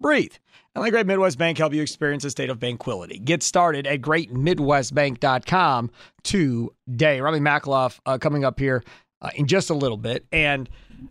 Breathe. 0.00 0.32
And 0.74 0.82
let 0.82 0.90
Great 0.90 1.06
Midwest 1.06 1.38
Bank 1.38 1.58
help 1.58 1.72
you 1.74 1.82
experience 1.82 2.24
a 2.24 2.30
state 2.30 2.50
of 2.50 2.60
tranquility. 2.60 3.18
Get 3.18 3.42
started 3.42 3.86
at 3.86 4.00
greatmidwestbank.com 4.00 5.90
today. 6.22 7.20
Robbie 7.20 7.40
Makloff 7.40 7.98
uh, 8.06 8.18
coming 8.18 8.44
up 8.44 8.60
here 8.60 8.84
uh, 9.20 9.30
in 9.34 9.46
just 9.46 9.70
a 9.70 9.74
little 9.74 9.96
bit, 9.96 10.24
and 10.30 10.68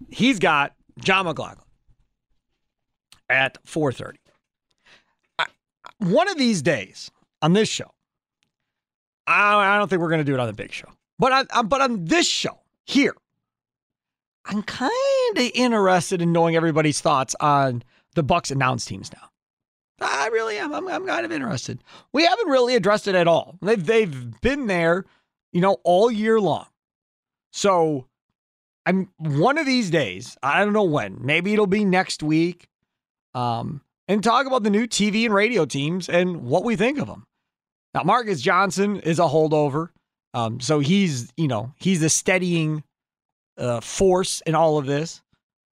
he's 0.10 0.40
got 0.40 0.74
Jon 1.00 1.26
McGlocklin 1.26 1.58
at 3.30 3.62
4:30. 3.66 4.16
One 6.00 6.30
of 6.30 6.38
these 6.38 6.62
days 6.62 7.10
on 7.42 7.54
this 7.54 7.68
show, 7.68 7.90
I, 9.26 9.56
I 9.56 9.78
don't 9.78 9.90
think 9.90 10.02
we're 10.02 10.10
going 10.10 10.20
to 10.20 10.26
do 10.26 10.34
it 10.34 10.40
on 10.40 10.48
the 10.48 10.54
big 10.54 10.72
show, 10.72 10.90
but 11.18 11.48
on, 11.54 11.68
but 11.68 11.82
on 11.82 12.06
this 12.06 12.28
show 12.28 12.60
here, 12.86 13.16
I'm 14.46 14.62
kind 14.64 14.92
of 15.36 15.52
interested 15.54 16.22
in 16.22 16.32
knowing 16.32 16.56
everybody's 16.56 17.02
thoughts 17.02 17.36
on 17.40 17.84
the 18.18 18.24
Bucks 18.24 18.50
announced 18.50 18.88
teams 18.88 19.12
now. 19.14 19.30
I 20.02 20.28
really 20.28 20.58
am. 20.58 20.74
I'm, 20.74 20.88
I'm 20.88 21.06
kind 21.06 21.24
of 21.24 21.32
interested. 21.32 21.84
We 22.12 22.26
haven't 22.26 22.50
really 22.50 22.76
addressed 22.76 23.08
it 23.08 23.16
at 23.16 23.28
all. 23.28 23.58
They've 23.62 23.84
they've 23.84 24.42
been 24.42 24.68
there, 24.68 25.06
you 25.54 25.62
know, 25.62 25.78
all 25.84 26.12
year 26.12 26.42
long. 26.42 26.66
So 27.54 28.08
I'm 28.88 29.10
one 29.18 29.58
of 29.58 29.66
these 29.66 29.90
days. 29.92 30.36
I 30.42 30.64
don't 30.64 30.74
know 30.74 30.84
when. 30.84 31.20
Maybe 31.22 31.54
it'll 31.54 31.68
be 31.68 31.86
next 31.86 32.24
week. 32.24 32.68
Um, 33.36 33.82
and 34.08 34.24
talk 34.24 34.48
about 34.48 34.64
the 34.64 34.70
new 34.70 34.88
TV 34.88 35.26
and 35.26 35.34
radio 35.34 35.66
teams 35.66 36.10
and 36.10 36.42
what 36.42 36.64
we 36.64 36.76
think 36.76 36.98
of 36.98 37.08
them. 37.08 37.28
Now, 37.94 38.02
Marques 38.04 38.42
Johnson 38.42 39.00
is 39.02 39.20
a 39.20 39.24
holdover. 39.24 39.90
Um, 40.34 40.60
so 40.60 40.80
he's, 40.80 41.32
you 41.38 41.48
know, 41.48 41.74
he's 41.78 42.02
a 42.02 42.10
steadying 42.10 42.84
uh, 43.58 43.82
force 43.82 44.42
in 44.42 44.56
all 44.56 44.78
of 44.78 44.86
this. 44.86 45.22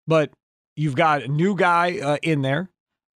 But 0.06 0.30
you've 0.76 0.96
got 0.96 1.22
a 1.22 1.28
new 1.28 1.54
guy 1.56 1.98
uh, 1.98 2.16
in 2.22 2.42
there, 2.42 2.70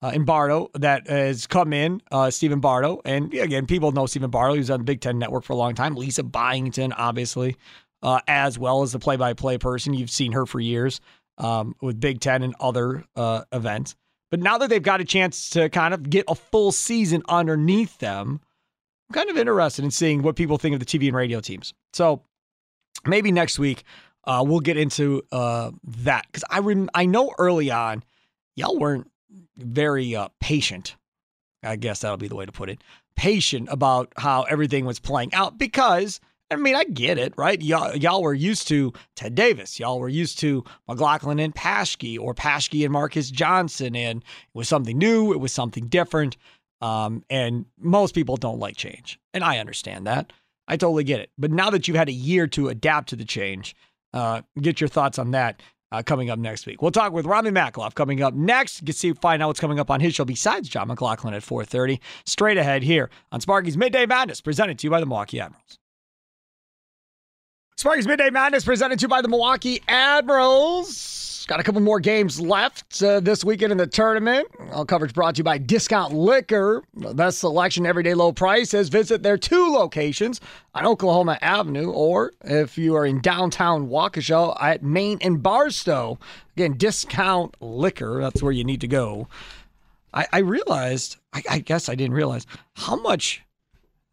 uh, 0.02 0.12
in 0.14 0.24
Bardo, 0.24 0.70
that 0.74 1.08
has 1.08 1.46
come 1.46 1.72
in, 1.72 2.00
uh, 2.10 2.30
Stephen 2.30 2.60
Bardo. 2.60 3.00
And 3.04 3.32
again, 3.34 3.66
people 3.66 3.92
know 3.92 4.06
Stephen 4.06 4.30
Bardo. 4.30 4.54
He 4.54 4.58
was 4.58 4.70
on 4.70 4.80
the 4.80 4.84
Big 4.84 5.00
Ten 5.00 5.18
Network 5.18 5.44
for 5.44 5.52
a 5.52 5.56
long 5.56 5.74
time. 5.74 5.94
Lisa 5.94 6.22
Byington, 6.22 6.92
obviously, 6.92 7.56
uh, 8.02 8.20
as 8.28 8.58
well 8.58 8.82
as 8.82 8.92
the 8.92 8.98
play 8.98 9.16
by 9.16 9.32
play 9.32 9.58
person. 9.58 9.94
You've 9.94 10.10
seen 10.10 10.32
her 10.32 10.46
for 10.46 10.60
years 10.60 11.00
um, 11.38 11.74
with 11.80 12.00
Big 12.00 12.20
Ten 12.20 12.42
and 12.42 12.54
other 12.60 13.04
uh, 13.16 13.44
events. 13.52 13.94
But 14.30 14.40
now 14.40 14.58
that 14.58 14.70
they've 14.70 14.82
got 14.82 15.00
a 15.00 15.04
chance 15.04 15.50
to 15.50 15.68
kind 15.68 15.94
of 15.94 16.10
get 16.10 16.24
a 16.28 16.34
full 16.34 16.72
season 16.72 17.22
underneath 17.28 17.98
them, 17.98 18.40
I'm 19.08 19.14
kind 19.14 19.30
of 19.30 19.38
interested 19.38 19.84
in 19.84 19.90
seeing 19.90 20.22
what 20.22 20.36
people 20.36 20.58
think 20.58 20.74
of 20.74 20.80
the 20.80 20.86
TV 20.86 21.06
and 21.06 21.16
radio 21.16 21.40
teams. 21.40 21.72
So 21.92 22.22
maybe 23.06 23.30
next 23.30 23.58
week 23.58 23.84
uh, 24.26 24.44
we'll 24.46 24.60
get 24.60 24.76
into 24.76 25.22
uh, 25.32 25.70
that 25.84 26.26
because 26.26 26.44
I 26.50 26.58
rem- 26.60 26.90
I 26.94 27.06
know 27.06 27.32
early 27.38 27.70
on 27.70 28.02
y'all 28.54 28.78
weren't 28.78 29.10
very 29.56 30.16
uh, 30.16 30.28
patient. 30.40 30.96
I 31.62 31.76
guess 31.76 32.00
that'll 32.00 32.16
be 32.16 32.28
the 32.28 32.36
way 32.36 32.46
to 32.46 32.52
put 32.52 32.68
it. 32.68 32.82
Patient 33.16 33.68
about 33.70 34.12
how 34.16 34.42
everything 34.42 34.84
was 34.84 34.98
playing 34.98 35.32
out 35.34 35.58
because 35.58 36.20
I 36.50 36.56
mean, 36.56 36.76
I 36.76 36.84
get 36.84 37.18
it, 37.18 37.34
right? 37.36 37.60
Y'all, 37.60 37.96
y'all 37.96 38.22
were 38.22 38.34
used 38.34 38.68
to 38.68 38.92
Ted 39.16 39.34
Davis. 39.34 39.80
Y'all 39.80 39.98
were 39.98 40.08
used 40.08 40.38
to 40.40 40.64
McGlocklin 40.88 41.42
and 41.42 41.52
Paschke 41.54 42.20
or 42.20 42.34
Paschke 42.34 42.84
and 42.84 42.92
Marques 42.92 43.30
Johnson. 43.30 43.96
And 43.96 44.22
it 44.22 44.54
was 44.54 44.68
something 44.68 44.96
new. 44.96 45.32
It 45.32 45.40
was 45.40 45.52
something 45.52 45.88
different. 45.88 46.36
Um, 46.80 47.24
and 47.28 47.64
most 47.78 48.14
people 48.14 48.36
don't 48.36 48.60
like 48.60 48.76
change. 48.76 49.18
And 49.34 49.42
I 49.42 49.58
understand 49.58 50.06
that. 50.06 50.32
I 50.68 50.76
totally 50.76 51.04
get 51.04 51.20
it. 51.20 51.30
But 51.36 51.50
now 51.50 51.70
that 51.70 51.88
you've 51.88 51.96
had 51.96 52.08
a 52.08 52.12
year 52.12 52.46
to 52.48 52.68
adapt 52.68 53.08
to 53.08 53.16
the 53.16 53.24
change, 53.24 53.74
uh, 54.16 54.42
get 54.60 54.80
your 54.80 54.88
thoughts 54.88 55.18
on 55.18 55.32
that 55.32 55.62
uh, 55.92 56.02
coming 56.02 56.30
up 56.30 56.38
next 56.38 56.66
week. 56.66 56.82
We'll 56.82 56.90
talk 56.90 57.12
with 57.12 57.26
Robbie 57.26 57.50
Makloff 57.50 57.94
coming 57.94 58.22
up 58.22 58.34
next. 58.34 58.80
You 58.80 58.86
can 58.86 58.94
see 58.94 59.12
find 59.12 59.42
out 59.42 59.48
what's 59.48 59.60
coming 59.60 59.78
up 59.78 59.90
on 59.90 60.00
his 60.00 60.14
show 60.14 60.24
besides 60.24 60.68
Jon 60.68 60.88
McGlocklin 60.88 61.34
at 61.34 61.42
4:30. 61.42 62.00
Straight 62.24 62.58
ahead 62.58 62.82
here 62.82 63.10
on 63.30 63.40
Sparky's 63.40 63.76
Midday 63.76 64.06
Madness, 64.06 64.40
presented 64.40 64.78
to 64.78 64.86
you 64.86 64.90
by 64.90 65.00
the 65.00 65.06
Milwaukee 65.06 65.40
Admirals. 65.40 65.78
Sparky's 67.78 68.06
Midday 68.06 68.30
Madness 68.30 68.64
presented 68.64 68.98
to 69.00 69.02
you 69.02 69.08
by 69.08 69.20
the 69.20 69.28
Milwaukee 69.28 69.82
Admirals. 69.86 71.44
Got 71.46 71.60
a 71.60 71.62
couple 71.62 71.82
more 71.82 72.00
games 72.00 72.40
left 72.40 73.02
uh, 73.02 73.20
this 73.20 73.44
weekend 73.44 73.70
in 73.70 73.76
the 73.76 73.86
tournament. 73.86 74.48
All 74.72 74.86
coverage 74.86 75.12
brought 75.12 75.34
to 75.34 75.40
you 75.40 75.44
by 75.44 75.58
Discount 75.58 76.14
Liquor. 76.14 76.82
The 76.94 77.12
best 77.12 77.38
selection, 77.38 77.84
everyday 77.84 78.14
low 78.14 78.32
prices. 78.32 78.88
Visit 78.88 79.22
their 79.22 79.36
two 79.36 79.70
locations 79.72 80.40
on 80.74 80.86
Oklahoma 80.86 81.38
Avenue, 81.42 81.90
or 81.90 82.32
if 82.46 82.78
you 82.78 82.96
are 82.96 83.04
in 83.04 83.20
downtown 83.20 83.90
Waukesha 83.90 84.56
at 84.58 84.82
Main 84.82 85.18
and 85.20 85.42
Barstow. 85.42 86.18
Again, 86.56 86.78
Discount 86.78 87.56
Liquor. 87.60 88.20
That's 88.22 88.42
where 88.42 88.52
you 88.52 88.64
need 88.64 88.80
to 88.80 88.88
go. 88.88 89.28
I, 90.14 90.26
I 90.32 90.38
realized, 90.38 91.18
I, 91.34 91.42
I 91.50 91.58
guess 91.58 91.90
I 91.90 91.94
didn't 91.94 92.16
realize 92.16 92.46
how 92.74 92.96
much 92.96 93.42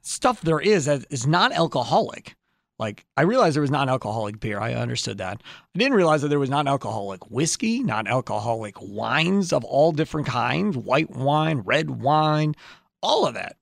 stuff 0.01 0.41
there 0.41 0.59
is 0.59 0.83
that 0.83 1.05
is 1.09 1.25
non-alcoholic. 1.25 2.35
Like 2.79 3.05
I 3.15 3.21
realized 3.21 3.55
there 3.55 3.61
was 3.61 3.71
non-alcoholic 3.71 4.39
beer. 4.39 4.59
I 4.59 4.73
understood 4.73 5.19
that. 5.19 5.41
I 5.43 5.79
didn't 5.79 5.93
realize 5.93 6.21
that 6.21 6.29
there 6.29 6.39
was 6.39 6.49
non-alcoholic 6.49 7.29
whiskey, 7.29 7.83
non-alcoholic 7.83 8.75
wines 8.81 9.53
of 9.53 9.63
all 9.63 9.91
different 9.91 10.27
kinds, 10.27 10.77
white 10.77 11.09
wine, 11.11 11.59
red 11.59 11.89
wine, 12.01 12.55
all 13.01 13.25
of 13.25 13.35
that. 13.35 13.57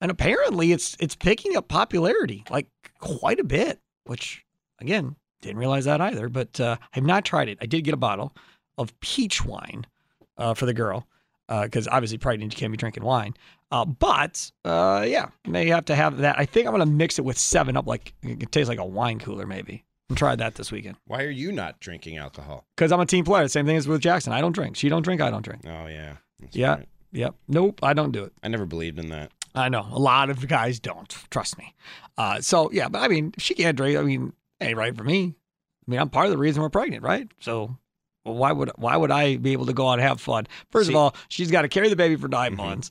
And 0.00 0.10
apparently 0.10 0.72
it's 0.72 0.96
it's 0.98 1.14
picking 1.14 1.56
up 1.56 1.68
popularity 1.68 2.44
like 2.50 2.68
quite 2.98 3.38
a 3.38 3.44
bit, 3.44 3.80
which 4.04 4.44
again, 4.80 5.16
didn't 5.40 5.58
realize 5.58 5.84
that 5.84 6.00
either, 6.00 6.28
but 6.28 6.58
uh, 6.58 6.76
I 6.80 6.86
have 6.92 7.04
not 7.04 7.24
tried 7.24 7.48
it. 7.48 7.58
I 7.60 7.66
did 7.66 7.84
get 7.84 7.94
a 7.94 7.98
bottle 7.98 8.34
of 8.78 8.98
peach 9.00 9.44
wine 9.44 9.86
uh, 10.38 10.54
for 10.54 10.66
the 10.66 10.74
girl 10.74 11.06
because 11.48 11.86
uh, 11.86 11.90
obviously 11.92 12.18
pregnant 12.18 12.52
you 12.52 12.58
can't 12.58 12.72
be 12.72 12.76
drinking 12.76 13.04
wine. 13.04 13.34
Uh, 13.70 13.84
but 13.84 14.50
uh, 14.64 15.04
yeah, 15.06 15.28
may 15.46 15.66
have 15.66 15.84
to 15.86 15.94
have 15.94 16.18
that. 16.18 16.38
I 16.38 16.46
think 16.46 16.66
I'm 16.66 16.72
gonna 16.72 16.86
mix 16.86 17.18
it 17.18 17.24
with 17.24 17.38
Seven 17.38 17.76
Up, 17.76 17.86
like 17.86 18.14
it 18.22 18.52
tastes 18.52 18.68
like 18.68 18.78
a 18.78 18.84
wine 18.84 19.18
cooler, 19.18 19.46
maybe. 19.46 19.84
And 20.08 20.18
try 20.18 20.36
that 20.36 20.54
this 20.54 20.70
weekend. 20.70 20.96
Why 21.06 21.22
are 21.22 21.30
you 21.30 21.50
not 21.50 21.80
drinking 21.80 22.18
alcohol? 22.18 22.66
Because 22.76 22.92
I'm 22.92 23.00
a 23.00 23.06
team 23.06 23.24
player. 23.24 23.48
Same 23.48 23.64
thing 23.64 23.76
as 23.76 23.88
with 23.88 24.02
Jackson. 24.02 24.32
I 24.32 24.40
don't 24.40 24.52
drink. 24.52 24.76
She 24.76 24.88
don't 24.88 25.02
drink. 25.02 25.20
I 25.20 25.30
don't 25.30 25.44
drink. 25.44 25.62
Oh 25.66 25.86
yeah. 25.86 26.16
That's 26.40 26.56
yeah. 26.56 26.74
right. 26.74 26.88
Yep. 27.12 27.34
Nope. 27.48 27.80
I 27.82 27.94
don't 27.94 28.12
do 28.12 28.24
it. 28.24 28.32
I 28.42 28.48
never 28.48 28.66
believed 28.66 28.98
in 28.98 29.08
that. 29.10 29.30
I 29.54 29.68
know 29.68 29.86
a 29.90 29.98
lot 29.98 30.30
of 30.30 30.46
guys 30.48 30.80
don't. 30.80 31.16
Trust 31.30 31.56
me. 31.58 31.74
Uh, 32.18 32.40
so 32.40 32.70
yeah, 32.72 32.88
but 32.88 33.02
I 33.02 33.08
mean, 33.08 33.32
she 33.38 33.54
can't 33.54 33.76
drink. 33.76 33.96
I 33.96 34.02
mean, 34.02 34.32
ain't 34.60 34.76
right 34.76 34.96
for 34.96 35.04
me. 35.04 35.36
I 35.86 35.90
mean, 35.90 36.00
I'm 36.00 36.10
part 36.10 36.26
of 36.26 36.32
the 36.32 36.38
reason 36.38 36.62
we're 36.62 36.70
pregnant, 36.70 37.02
right? 37.02 37.30
So 37.40 37.76
well, 38.24 38.34
why 38.34 38.52
would 38.52 38.70
why 38.76 38.96
would 38.96 39.10
I 39.10 39.36
be 39.36 39.52
able 39.52 39.66
to 39.66 39.72
go 39.72 39.88
out 39.88 39.94
and 39.94 40.02
have 40.02 40.20
fun? 40.20 40.46
First 40.70 40.88
of 40.88 40.96
all, 40.96 41.14
she's 41.28 41.50
got 41.50 41.62
to 41.62 41.68
carry 41.68 41.88
the 41.88 41.96
baby 41.96 42.16
for 42.16 42.28
9 42.28 42.56
months. 42.56 42.90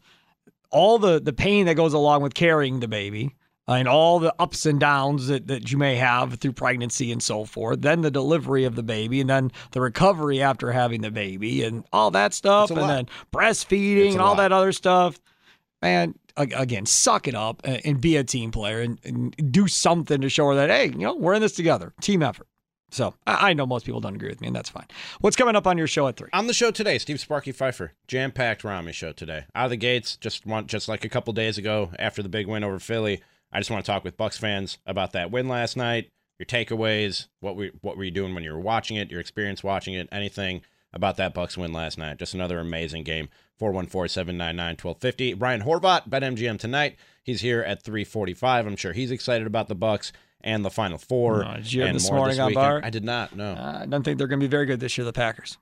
All 0.69 0.99
the 0.99 1.19
the 1.19 1.33
pain 1.33 1.65
that 1.65 1.75
goes 1.75 1.93
along 1.93 2.21
with 2.21 2.33
carrying 2.33 2.79
the 2.79 2.87
baby, 2.87 3.35
uh, 3.67 3.73
and 3.73 3.87
all 3.87 4.19
the 4.19 4.33
ups 4.39 4.65
and 4.65 4.79
downs 4.79 5.27
that, 5.27 5.47
that 5.47 5.71
you 5.71 5.77
may 5.77 5.95
have 5.95 6.35
through 6.35 6.51
pregnancy 6.51 7.11
and 7.11 7.23
so 7.23 7.45
forth. 7.45 7.81
Then 7.81 8.01
the 8.01 8.11
delivery 8.11 8.65
of 8.65 8.75
the 8.75 8.83
baby, 8.83 9.21
and 9.21 9.29
then 9.29 9.51
the 9.71 9.81
recovery 9.81 10.41
after 10.41 10.71
having 10.71 11.01
the 11.01 11.11
baby, 11.11 11.63
and 11.63 11.85
all 11.93 12.11
that 12.11 12.33
stuff, 12.33 12.69
and 12.71 12.81
lot. 12.81 12.87
then 12.87 13.07
breastfeeding 13.31 14.11
and 14.11 14.21
all 14.21 14.29
lot. 14.29 14.37
that 14.37 14.51
other 14.51 14.71
stuff. 14.71 15.19
Man, 15.81 16.15
again, 16.37 16.85
suck 16.85 17.27
it 17.27 17.35
up 17.35 17.61
and, 17.63 17.81
and 17.85 18.01
be 18.01 18.15
a 18.17 18.23
team 18.23 18.51
player 18.51 18.81
and, 18.81 18.99
and 19.03 19.51
do 19.51 19.67
something 19.67 20.21
to 20.21 20.29
show 20.29 20.49
her 20.49 20.55
that 20.55 20.69
hey, 20.69 20.87
you 20.87 20.99
know, 20.99 21.15
we're 21.15 21.33
in 21.33 21.41
this 21.41 21.53
together, 21.53 21.93
team 22.01 22.21
effort. 22.21 22.47
So 22.93 23.15
I, 23.25 23.53
know 23.53 23.65
most 23.65 23.85
people 23.87 24.01
don't 24.01 24.15
agree 24.15 24.29
with 24.29 24.39
me, 24.39 24.47
and 24.47 24.55
that's 24.55 24.69
fine. 24.69 24.85
What's 25.19 25.35
coming 25.35 25.55
up 25.55 25.65
on 25.65 25.79
your 25.79 25.87
show 25.87 26.07
at 26.07 26.15
three? 26.15 26.29
On 26.31 26.45
the 26.45 26.53
show 26.53 26.69
today, 26.69 26.99
Steve 26.99 27.19
Sparky 27.19 27.51
Pfeiffer, 27.51 27.93
jam-packed 28.07 28.63
Rami 28.63 28.91
show 28.91 29.11
today. 29.11 29.45
Out 29.55 29.65
of 29.65 29.69
the 29.71 29.77
gates, 29.77 30.15
just 30.15 30.45
want 30.45 30.67
just 30.67 30.87
like 30.87 31.03
a 31.03 31.09
couple 31.09 31.33
days 31.33 31.57
ago 31.57 31.89
after 31.97 32.21
the 32.21 32.29
big 32.29 32.45
win 32.45 32.63
over 32.63 32.77
Philly. 32.77 33.21
I 33.51 33.59
just 33.59 33.71
want 33.71 33.83
to 33.83 33.91
talk 33.91 34.03
with 34.03 34.15
Bucks 34.15 34.37
fans 34.37 34.77
about 34.85 35.11
that 35.13 35.31
win 35.31 35.47
last 35.47 35.75
night, 35.75 36.11
your 36.37 36.45
takeaways, 36.45 37.27
what 37.39 37.55
we 37.55 37.71
what 37.81 37.97
were 37.97 38.03
you 38.03 38.11
doing 38.11 38.35
when 38.35 38.43
you 38.43 38.53
were 38.53 38.59
watching 38.59 38.97
it, 38.97 39.09
your 39.09 39.19
experience 39.19 39.63
watching 39.63 39.95
it, 39.95 40.07
anything 40.11 40.61
about 40.93 41.17
that 41.17 41.33
Bucks 41.33 41.57
win 41.57 41.73
last 41.73 41.97
night. 41.97 42.19
Just 42.19 42.35
another 42.35 42.59
amazing 42.59 43.03
game. 43.03 43.29
414-799-1250. 43.59 45.37
Brian 45.37 45.63
Horvat, 45.63 46.09
BetMGM 46.09 46.59
tonight. 46.59 46.97
He's 47.23 47.41
here 47.41 47.61
at 47.61 47.81
345. 47.81 48.67
I'm 48.67 48.75
sure 48.75 48.93
he's 48.93 49.11
excited 49.11 49.47
about 49.47 49.67
the 49.67 49.75
Bucks 49.75 50.11
and 50.41 50.63
the 50.63 50.69
Final 50.69 50.97
Four. 50.97 51.45
Uh, 51.45 51.57
did 51.57 51.73
you 51.73 51.93
this 51.93 52.09
more 52.09 52.19
morning 52.19 52.39
on 52.39 52.47
weekend. 52.47 52.63
Bar? 52.63 52.81
I 52.83 52.89
did 52.89 53.03
not, 53.03 53.35
no. 53.35 53.53
Uh, 53.53 53.79
I 53.81 53.85
don't 53.85 54.03
think 54.03 54.17
they're 54.17 54.27
going 54.27 54.39
to 54.39 54.45
be 54.45 54.51
very 54.51 54.65
good 54.65 54.79
this 54.79 54.97
year, 54.97 55.05
the 55.05 55.13
Packers. 55.13 55.57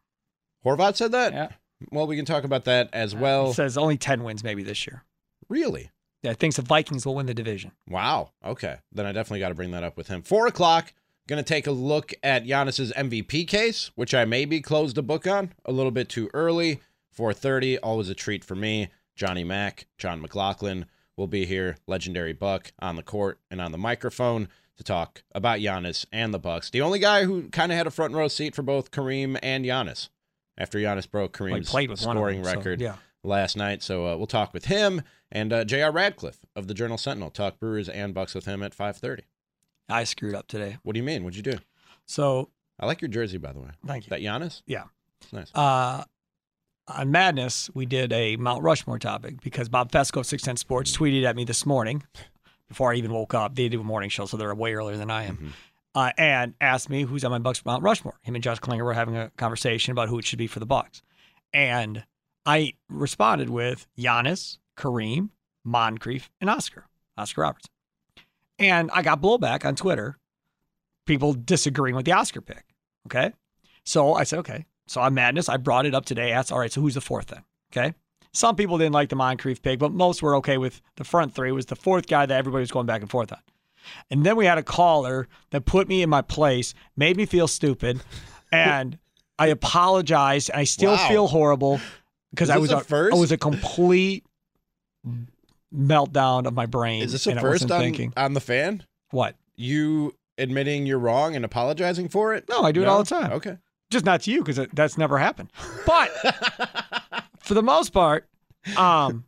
Horvat 0.66 0.96
said 0.96 1.12
that? 1.12 1.34
Yeah. 1.34 1.50
Well, 1.92 2.08
we 2.08 2.16
can 2.16 2.26
talk 2.26 2.44
about 2.44 2.66
that 2.66 2.90
as 2.94 3.16
well. 3.16 3.52
It 3.52 3.54
says 3.54 3.78
only 3.78 3.98
10 3.98 4.24
wins 4.24 4.44
maybe 4.44 4.64
this 4.64 4.86
year. 4.86 5.04
Really? 5.50 5.92
Yeah, 6.24 6.34
thinks 6.34 6.58
the 6.58 6.62
Vikings 6.62 7.06
will 7.06 7.16
win 7.16 7.26
the 7.26 7.34
division. 7.34 7.72
Wow. 7.88 8.32
Okay. 8.46 8.78
Then 8.92 9.06
I 9.06 9.12
definitely 9.12 9.40
got 9.40 9.50
to 9.50 9.56
bring 9.56 9.72
that 9.72 9.84
up 9.84 9.98
with 9.98 10.08
him. 10.08 10.22
Four 10.22 10.48
o'clock. 10.48 10.94
Going 11.28 11.44
to 11.44 11.48
take 11.48 11.68
a 11.68 11.72
look 11.72 12.14
at 12.24 12.46
Giannis's 12.46 12.92
MVP 12.94 13.48
case, 13.48 13.92
which 13.96 14.14
I 14.14 14.26
maybe 14.26 14.60
closed 14.60 14.96
the 14.96 15.04
book 15.04 15.28
on 15.28 15.54
a 15.66 15.72
little 15.72 15.92
bit 15.92 16.10
too 16.10 16.30
early. 16.34 16.82
4:30, 17.18 17.78
always 17.82 18.10
a 18.10 18.16
treat 18.16 18.44
for 18.44 18.56
me. 18.56 18.90
Johnny 19.16 19.44
Mack, 19.44 19.86
Jon 19.98 20.22
McGlocklin 20.22 20.86
will 21.22 21.28
be 21.28 21.46
here. 21.46 21.78
Legendary 21.88 22.34
Buck 22.34 22.74
on 22.80 22.98
the 22.98 23.04
court 23.04 23.40
and 23.50 23.62
on 23.62 23.72
the 23.72 23.78
microphone 23.78 24.50
to 24.76 24.84
talk 24.84 25.24
about 25.34 25.60
Giannis 25.60 26.06
and 26.12 26.34
the 26.34 26.40
Bucks. 26.40 26.72
The 26.72 26.82
only 26.82 26.98
guy 26.98 27.24
who 27.26 27.48
kind 27.50 27.72
of 27.72 27.78
had 27.78 27.88
a 27.88 27.92
front 27.92 28.14
row 28.14 28.28
seat 28.28 28.56
for 28.56 28.64
both 28.64 28.90
Kareem 28.92 29.38
and 29.44 29.64
Giannis 29.64 30.10
after 30.58 30.80
Giannis 30.80 31.10
broke 31.10 31.38
Kareem's 31.38 31.72
with 31.72 32.00
scoring 32.00 32.42
them, 32.42 32.52
so, 32.52 32.58
record 32.58 32.82
yeah. 32.82 32.96
last 33.24 33.56
night. 33.56 33.84
So 33.84 34.08
uh, 34.08 34.18
we'll 34.18 34.28
talk 34.28 34.52
with 34.52 34.66
him 34.66 35.04
and 35.32 35.54
uh, 35.54 35.64
J.R. 35.64 35.92
Radcliffe 35.92 36.40
of 36.56 36.68
the 36.68 36.74
Journal 36.74 36.98
Sentinel. 36.98 37.30
Talk 37.30 37.60
Brewers 37.60 37.88
and 37.88 38.14
Bucks 38.14 38.34
with 38.34 38.46
him 38.46 38.64
at 38.64 38.76
5:30. 38.76 39.22
I 39.88 40.04
screwed 40.04 40.34
up 40.34 40.48
today. 40.48 40.78
What 40.82 40.94
do 40.94 41.00
you 41.00 41.04
mean? 41.04 41.24
What'd 41.24 41.38
you 41.38 41.44
do? 41.44 41.60
So 42.06 42.50
I 42.80 42.88
like 42.88 43.02
your 43.02 43.10
jersey, 43.10 43.38
by 43.38 43.54
the 43.54 43.60
way. 43.60 43.70
Thank 43.86 44.06
you. 44.06 44.10
That 44.10 44.22
Giannis? 44.22 44.64
Yeah. 44.66 44.86
It's 45.22 45.32
nice. 45.32 45.54
Uh, 45.54 46.04
on 46.96 47.12
Madness, 47.12 47.70
we 47.74 47.86
did 47.86 48.14
a 48.14 48.36
Mount 48.38 48.64
Rushmore 48.64 49.00
topic 49.00 49.42
because 49.42 49.70
Bob 49.70 49.92
Fescoe 49.92 50.22
of 50.22 50.26
610 50.26 50.58
Sports 50.58 50.96
tweeted 50.96 51.24
at 51.24 51.36
me 51.36 51.44
this 51.44 51.66
morning 51.66 52.04
before 52.68 52.92
I 52.92 52.96
even 52.96 53.12
woke 53.14 53.34
up. 53.34 53.56
They 53.56 53.70
do 53.70 53.82
a 53.82 53.84
morning 53.84 54.10
show, 54.10 54.26
so 54.26 54.38
they're 54.38 54.54
way 54.56 54.74
earlier 54.74 54.98
than 54.98 55.12
I 55.12 55.24
am. 55.24 55.36
Mm-hmm. 55.36 55.48
Uh, 55.94 56.12
and 56.18 56.54
asked 56.62 56.90
me 56.90 57.04
who's 57.04 57.26
on 57.26 57.32
my 57.32 57.40
Bucks 57.40 57.66
Mount 57.66 57.84
Rushmore. 57.84 58.18
Him 58.22 58.36
and 58.36 58.44
Josh 58.44 58.60
Klingler 58.60 58.86
were 58.86 58.94
having 58.94 59.18
a 59.18 59.30
conversation 59.32 59.92
about 59.92 60.08
who 60.08 60.18
it 60.20 60.26
should 60.26 60.40
be 60.40 60.48
for 60.48 60.60
the 60.60 60.66
Bucks. 60.66 61.02
And 61.52 62.06
I 62.46 62.74
responded 62.90 63.50
with 63.50 63.88
Giannis, 63.98 64.58
Kareem, 64.78 65.30
Moncrief, 65.66 66.32
and 66.40 66.50
Oscar, 66.50 66.86
Oscar 67.18 67.42
Robertson. 67.42 67.72
And 68.58 68.90
I 68.92 69.02
got 69.02 69.22
blowback 69.22 69.66
on 69.66 69.76
Twitter, 69.76 70.18
people 71.06 71.34
disagreeing 71.34 71.96
with 71.96 72.06
the 72.06 72.14
Oscar 72.14 72.42
pick. 72.42 72.64
Okay. 73.08 73.34
So 73.84 74.14
I 74.14 74.24
said, 74.24 74.40
okay. 74.40 74.66
So 74.92 75.00
on 75.00 75.14
Madness, 75.14 75.48
I 75.48 75.56
brought 75.56 75.86
it 75.86 75.96
up 75.96 76.04
today. 76.06 76.34
Asked, 76.34 76.52
all 76.52 76.60
right, 76.60 76.72
so 76.72 76.82
who's 76.82 76.96
the 76.96 77.02
fourth 77.02 77.28
then? 77.28 77.44
Okay. 77.72 77.94
Some 78.34 78.58
people 78.58 78.78
didn't 78.78 78.94
like 78.94 79.08
the 79.08 79.16
Moncrief 79.16 79.62
pick, 79.62 79.80
but 79.80 79.94
most 79.94 80.22
were 80.22 80.36
okay 80.36 80.58
with 80.58 80.82
the 80.98 81.06
front 81.06 81.34
three. 81.34 81.50
It 81.50 81.54
was 81.54 81.68
the 81.68 81.78
fourth 81.78 82.08
guy 82.08 82.26
that 82.26 82.38
everybody 82.38 82.60
was 82.62 82.72
going 82.72 82.88
back 82.88 83.00
and 83.02 83.10
forth 83.10 83.32
on. 83.32 83.40
And 84.10 84.26
then 84.26 84.36
we 84.36 84.46
had 84.46 84.58
a 84.58 84.64
caller 84.64 85.30
that 85.52 85.64
put 85.66 85.88
me 85.88 86.02
in 86.02 86.10
my 86.10 86.22
place, 86.22 86.74
made 86.98 87.16
me 87.16 87.26
feel 87.26 87.48
stupid, 87.48 88.02
and 88.52 88.98
I 89.40 89.48
apologized. 89.48 90.52
I 90.54 90.66
still 90.66 90.92
Wow. 90.94 91.08
feel 91.08 91.28
horrible 91.28 91.80
because 92.32 92.50
I 92.50 92.58
was 92.58 92.72
a 92.72 92.82
first? 92.82 93.16
I 93.16 93.20
was 93.20 93.32
a 93.32 93.38
complete 93.38 94.26
meltdown 95.74 96.48
of 96.48 96.54
my 96.54 96.66
brain. 96.66 97.02
Is 97.04 97.14
this 97.14 97.28
a 97.28 97.40
first 97.40 97.72
on, 97.72 97.80
thinking 97.80 98.12
on 98.18 98.34
the 98.34 98.42
fan? 98.42 98.84
what? 99.12 99.36
You 99.56 100.16
admitting 100.38 100.86
you're 100.86 101.00
wrong 101.00 101.36
and 101.36 101.46
apologizing 101.46 102.10
for 102.10 102.34
it? 102.34 102.50
No, 102.50 102.62
I 102.64 102.74
do 102.74 102.82
it 102.82 102.88
all 102.90 103.00
the 103.04 103.10
time. 103.10 103.32
Okay. 103.34 103.58
Just 103.92 104.06
not 104.06 104.22
to 104.22 104.32
you 104.32 104.42
because 104.42 104.68
that's 104.74 104.98
never 104.98 105.18
happened. 105.18 105.52
But 105.86 106.10
for 107.42 107.54
the 107.54 107.62
most 107.62 107.92
part, 107.92 108.28
um, 108.78 109.26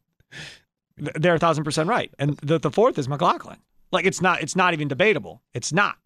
they're 0.97 1.36
a 1.36 1.39
thousand 1.39 1.64
percent 1.66 1.89
right. 1.89 2.11
And 2.18 2.38
the, 2.38 2.59
the 2.59 2.72
fourth 2.72 2.97
is 2.97 3.07
McGlocklin. 3.07 3.57
Like 3.91 4.05
it's 4.05 4.22
not 4.22 4.41
it's 4.41 4.55
not 4.55 4.74
even 4.74 4.88
debatable. 4.88 5.41
It's 5.53 5.72
not. 5.72 5.97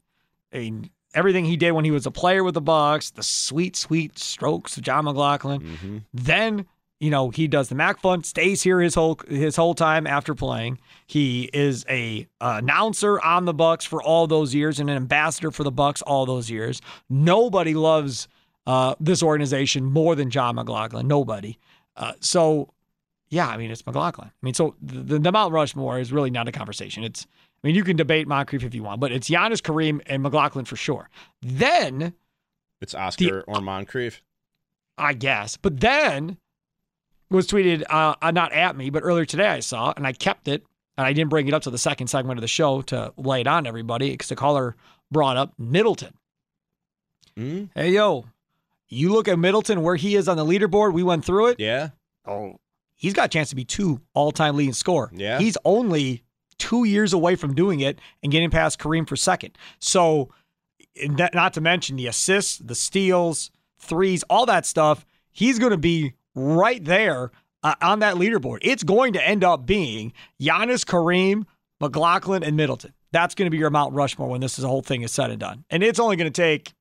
I 0.52 0.58
mean, 0.58 0.90
everything 1.14 1.46
he 1.46 1.56
did 1.56 1.72
when 1.72 1.86
he 1.86 1.92
was 1.92 2.06
a 2.06 2.12
player 2.12 2.44
with 2.44 2.54
the 2.54 2.62
Bucks, 2.62 3.12
the 3.12 3.24
sweet 3.24 3.76
sweet 3.76 4.18
strokes 4.20 4.76
of 4.76 4.84
Jon 4.84 5.06
McGlocklin. 5.06 5.62
Mm-hmm. 5.62 5.98
Then 6.14 6.66
you 7.00 7.10
know 7.12 7.30
he 7.30 7.48
does 7.48 7.70
the 7.70 7.76
Mac 7.76 8.00
Fund, 8.00 8.26
stays 8.26 8.64
here 8.64 8.82
his 8.82 8.96
whole 8.96 9.20
his 9.28 9.56
whole 9.56 9.74
time 9.76 10.08
after 10.08 10.36
playing. 10.36 10.80
He 11.06 11.50
is 11.54 11.86
a 11.88 12.28
uh, 12.42 12.56
announcer 12.58 13.22
on 13.22 13.46
the 13.46 13.54
Bucks 13.54 13.86
for 13.86 14.02
all 14.02 14.28
those 14.28 14.54
years 14.56 14.80
and 14.80 14.90
an 14.90 14.96
ambassador 14.96 15.52
for 15.52 15.64
the 15.64 15.72
Bucks 15.72 16.02
all 16.02 16.26
those 16.26 16.50
years. 16.50 16.82
Nobody 17.10 17.74
loves 17.74 18.28
uh, 18.68 18.94
this 19.00 19.24
organization 19.24 19.86
more 19.86 20.14
than 20.14 20.30
Jon 20.30 20.58
McGlocklin. 20.58 21.06
Nobody. 21.06 21.58
Uh, 21.96 22.14
so 22.20 22.72
yeah, 23.30 23.48
I 23.48 23.58
mean 23.58 23.72
it's 23.72 23.82
McGlocklin. 23.82 24.28
I 24.28 24.32
mean 24.44 24.54
so 24.54 24.76
the, 24.82 25.18
the 25.18 25.32
Mount 25.32 25.54
Rushmore 25.54 26.00
is 26.00 26.12
really 26.12 26.30
not 26.30 26.48
a 26.48 26.52
conversation. 26.52 27.04
It's 27.04 27.26
I 27.64 27.68
mean 27.68 27.76
you 27.76 27.84
can 27.84 27.96
debate 27.96 28.28
Moncrief 28.28 28.64
if 28.64 28.76
you 28.76 28.84
want, 28.84 29.00
but 29.00 29.12
it's 29.12 29.30
Giannis, 29.30 29.62
Kareem, 29.62 30.02
and 30.06 30.24
McGlocklin 30.24 30.68
for 30.68 30.76
sure. 30.76 31.10
Then 31.42 32.14
It's 32.82 32.94
Oscar 32.94 33.44
or 33.48 33.62
Moncrief. 33.62 34.22
I 34.98 35.14
guess. 35.14 35.58
But 35.58 35.80
then 35.80 36.38
was 37.30 37.48
tweeted 37.48 37.84
uh, 37.90 38.16
uh, 38.22 38.32
not 38.32 38.52
at 38.52 38.76
me, 38.76 38.90
but 38.90 39.04
earlier 39.04 39.26
today 39.26 39.48
I 39.48 39.60
saw, 39.62 39.94
and 39.96 40.06
I 40.06 40.12
kept 40.12 40.48
it, 40.48 40.66
and 40.98 41.06
I 41.08 41.14
didn't 41.14 41.30
bring 41.30 41.48
it 41.48 41.54
up 41.54 41.64
to 41.64 41.70
the 41.70 41.78
second 41.78 42.08
segment 42.08 42.38
of 42.38 42.42
the 42.42 42.48
show 42.48 42.82
to 42.84 43.14
lay 43.18 43.42
it 43.42 43.48
on 43.48 43.66
everybody 43.66 44.12
because 44.12 44.30
the 44.30 44.36
caller 44.36 44.76
brought 45.12 45.38
up 45.38 45.54
Middleton. 45.58 46.14
Mm? 47.38 47.70
Hey 47.76 47.92
yo, 47.92 48.26
you 48.90 49.12
look 49.12 49.28
at 49.28 49.38
Middleton 49.38 49.84
where 49.84 49.96
he 49.96 50.16
is 50.16 50.28
on 50.28 50.38
the 50.38 50.46
leaderboard. 50.46 50.94
We 50.94 51.04
went 51.04 51.26
through 51.26 51.48
it. 51.48 51.60
Yeah. 51.60 51.90
Oh, 52.26 52.60
he's 52.96 53.14
got 53.14 53.26
a 53.26 53.30
chance 53.30 53.50
to 53.50 53.56
be 53.56 53.66
two 53.66 54.02
all-time 54.14 54.58
leading 54.58 54.74
scorer. 54.74 55.12
Yeah. 55.14 55.40
he's 55.40 55.58
only 55.64 56.24
two 56.58 56.84
years 56.84 57.14
away 57.14 57.36
from 57.36 57.54
doing 57.54 57.80
it 57.80 58.00
and 58.24 58.32
getting 58.32 58.50
past 58.50 58.80
Kareem 58.80 59.08
for 59.08 59.16
second. 59.16 59.58
So, 59.80 60.30
not 61.00 61.54
to 61.54 61.62
mention 61.62 61.96
the 61.96 62.08
assists, 62.08 62.58
the 62.58 62.76
steals, 62.76 63.52
threes, 63.80 64.24
all 64.30 64.46
that 64.48 64.66
stuff. 64.66 65.06
He's 65.32 65.60
going 65.60 65.72
to 65.72 65.78
be 65.78 66.14
right 66.34 66.84
there 66.84 67.32
uh, 67.64 67.76
on 67.82 68.00
that 68.00 68.16
leaderboard. 68.16 68.60
It's 68.62 68.84
going 68.84 69.14
to 69.14 69.26
end 69.26 69.44
up 69.44 69.66
being 69.66 70.14
Giannis, 70.42 70.84
Kareem, 70.84 71.46
McGlocklin, 71.82 72.46
and 72.46 72.58
Middleton. 72.58 72.94
That's 73.12 73.36
going 73.36 73.46
to 73.46 73.52
be 73.52 73.58
your 73.58 73.70
Mount 73.70 73.94
Rushmore 73.94 74.28
when 74.30 74.42
this 74.42 74.58
is, 74.58 74.66
whole 74.66 74.82
thing 74.82 75.04
is 75.04 75.12
said 75.12 75.30
and 75.30 75.40
done. 75.40 75.64
And 75.70 75.84
it's 75.84 76.00
only 76.00 76.16
going 76.16 76.32
to 76.32 76.42
take 76.42 76.74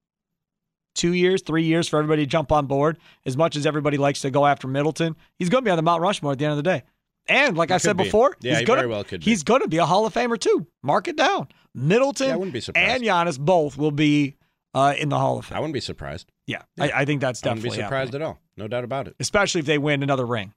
two 0.97 1.13
years, 1.13 1.43
three 1.43 1.63
years 1.65 1.89
for 1.89 1.99
everybody 1.99 2.23
to 2.25 2.27
jump 2.27 2.51
on 2.51 2.67
board. 2.67 2.99
As 3.25 3.37
much 3.37 3.55
as 3.57 3.67
everybody 3.67 3.97
likes 3.97 4.23
to 4.23 4.31
go 4.31 4.45
after 4.47 4.67
Middleton, 4.67 5.15
he's 5.39 5.49
going 5.49 5.63
to 5.63 5.65
be 5.67 5.71
on 5.71 5.77
the 5.77 5.83
Mount 5.83 6.03
Rushmore 6.03 6.33
at 6.33 6.39
the 6.39 6.45
end 6.45 6.53
of 6.53 6.57
the 6.57 6.63
day. 6.65 6.83
And 7.29 7.57
like 7.57 7.71
He 7.71 7.75
I 7.75 7.79
said 7.79 7.97
be. 7.97 8.05
before, 8.05 8.37
Yeah, 8.41 8.53
he's 8.53 8.59
he 8.61 8.65
gonna, 8.65 8.87
well 8.89 9.05
be. 9.05 9.19
He's 9.19 9.43
going 9.43 9.63
to 9.63 9.69
be 9.69 9.79
a 9.79 9.85
Hall 9.87 10.07
of 10.07 10.15
Famer 10.15 10.39
too. 10.39 10.67
Mark 10.83 11.09
it 11.09 11.17
down. 11.17 11.49
Middleton 11.75 12.29
Yeah, 12.29 12.35
I 12.35 12.37
wouldn't 12.37 12.55
be 12.55 12.61
surprised. 12.61 12.89
and 12.89 13.03
Giannis 13.05 13.39
both 13.39 13.77
will 13.77 13.91
be 13.91 14.37
uh, 14.75 14.95
in 14.99 15.09
the 15.09 15.19
Hall 15.19 15.39
of 15.39 15.47
Fame. 15.47 15.57
I 15.57 15.61
wouldn't 15.61 15.75
be 15.75 15.81
surprised. 15.81 16.31
Yeah, 16.47 16.63
I, 16.79 16.91
I 16.91 17.05
think 17.05 17.21
that's 17.21 17.43
I 17.45 17.49
wouldn't 17.51 17.63
definitely 17.65 17.79
be 17.79 17.83
surprised 17.83 18.13
happening. 18.13 18.23
at 18.23 18.27
all. 18.27 18.39
No 18.57 18.69
doubt 18.69 18.85
about 18.85 19.09
it. 19.09 19.17
Especially 19.19 19.59
if 19.61 19.67
they 19.67 19.79
win 19.79 20.03
another 20.03 20.25
ring. 20.27 20.53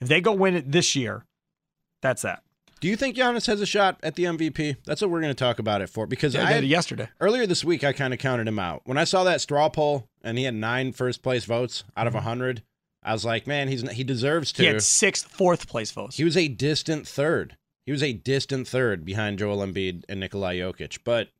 If 0.00 0.08
they 0.08 0.20
go 0.20 0.32
win 0.32 0.54
it 0.54 0.70
this 0.70 0.94
year, 0.94 1.24
that's 2.02 2.22
that. 2.22 2.42
Do 2.84 2.90
you 2.90 2.96
think 2.96 3.16
Giannis 3.16 3.46
has 3.46 3.62
a 3.62 3.66
shot 3.66 3.98
at 4.02 4.14
the 4.14 4.24
MVP? 4.24 4.76
That's 4.84 5.00
what 5.00 5.08
we're 5.10 5.22
going 5.22 5.30
to 5.30 5.34
talk 5.34 5.58
about 5.58 5.80
it 5.80 5.88
for 5.88 6.06
because 6.06 6.34
Yeah, 6.34 6.42
I 6.42 6.48
did 6.48 6.54
had- 6.56 6.64
it 6.64 6.66
yesterday. 6.66 7.08
Earlier 7.18 7.46
this 7.46 7.64
week, 7.64 7.82
I 7.82 7.94
kind 7.94 8.12
of 8.12 8.20
counted 8.20 8.46
him 8.46 8.58
out. 8.58 8.82
When 8.84 8.98
I 8.98 9.04
saw 9.04 9.24
that 9.24 9.40
straw 9.40 9.70
poll 9.70 10.06
and 10.22 10.36
he 10.36 10.44
had 10.44 10.52
nine 10.52 10.92
first 10.92 11.22
place 11.22 11.46
votes 11.46 11.84
out 11.96 12.06
of 12.06 12.12
a 12.12 12.18
100, 12.18 12.62
I 13.02 13.14
was 13.14 13.24
like, 13.24 13.46
man, 13.46 13.68
he's 13.68 13.90
he 13.92 14.04
deserves 14.04 14.52
to. 14.52 14.56
Mm-hmm. 14.56 14.68
He 14.68 14.72
had 14.74 14.82
sixth, 14.82 15.28
fourth 15.30 15.66
place 15.66 15.92
votes. 15.92 16.18
He 16.18 16.24
was 16.24 16.36
a 16.36 16.46
distant 16.46 17.08
third. 17.08 17.56
He 17.86 17.92
was 17.92 18.02
a 18.02 18.12
distant 18.12 18.68
third 18.68 19.02
behind 19.02 19.38
Joel 19.38 19.66
Embiid 19.66 20.04
and 20.06 20.20
Nikolai 20.20 20.58
Jokic. 20.58 20.98
But 21.04 21.30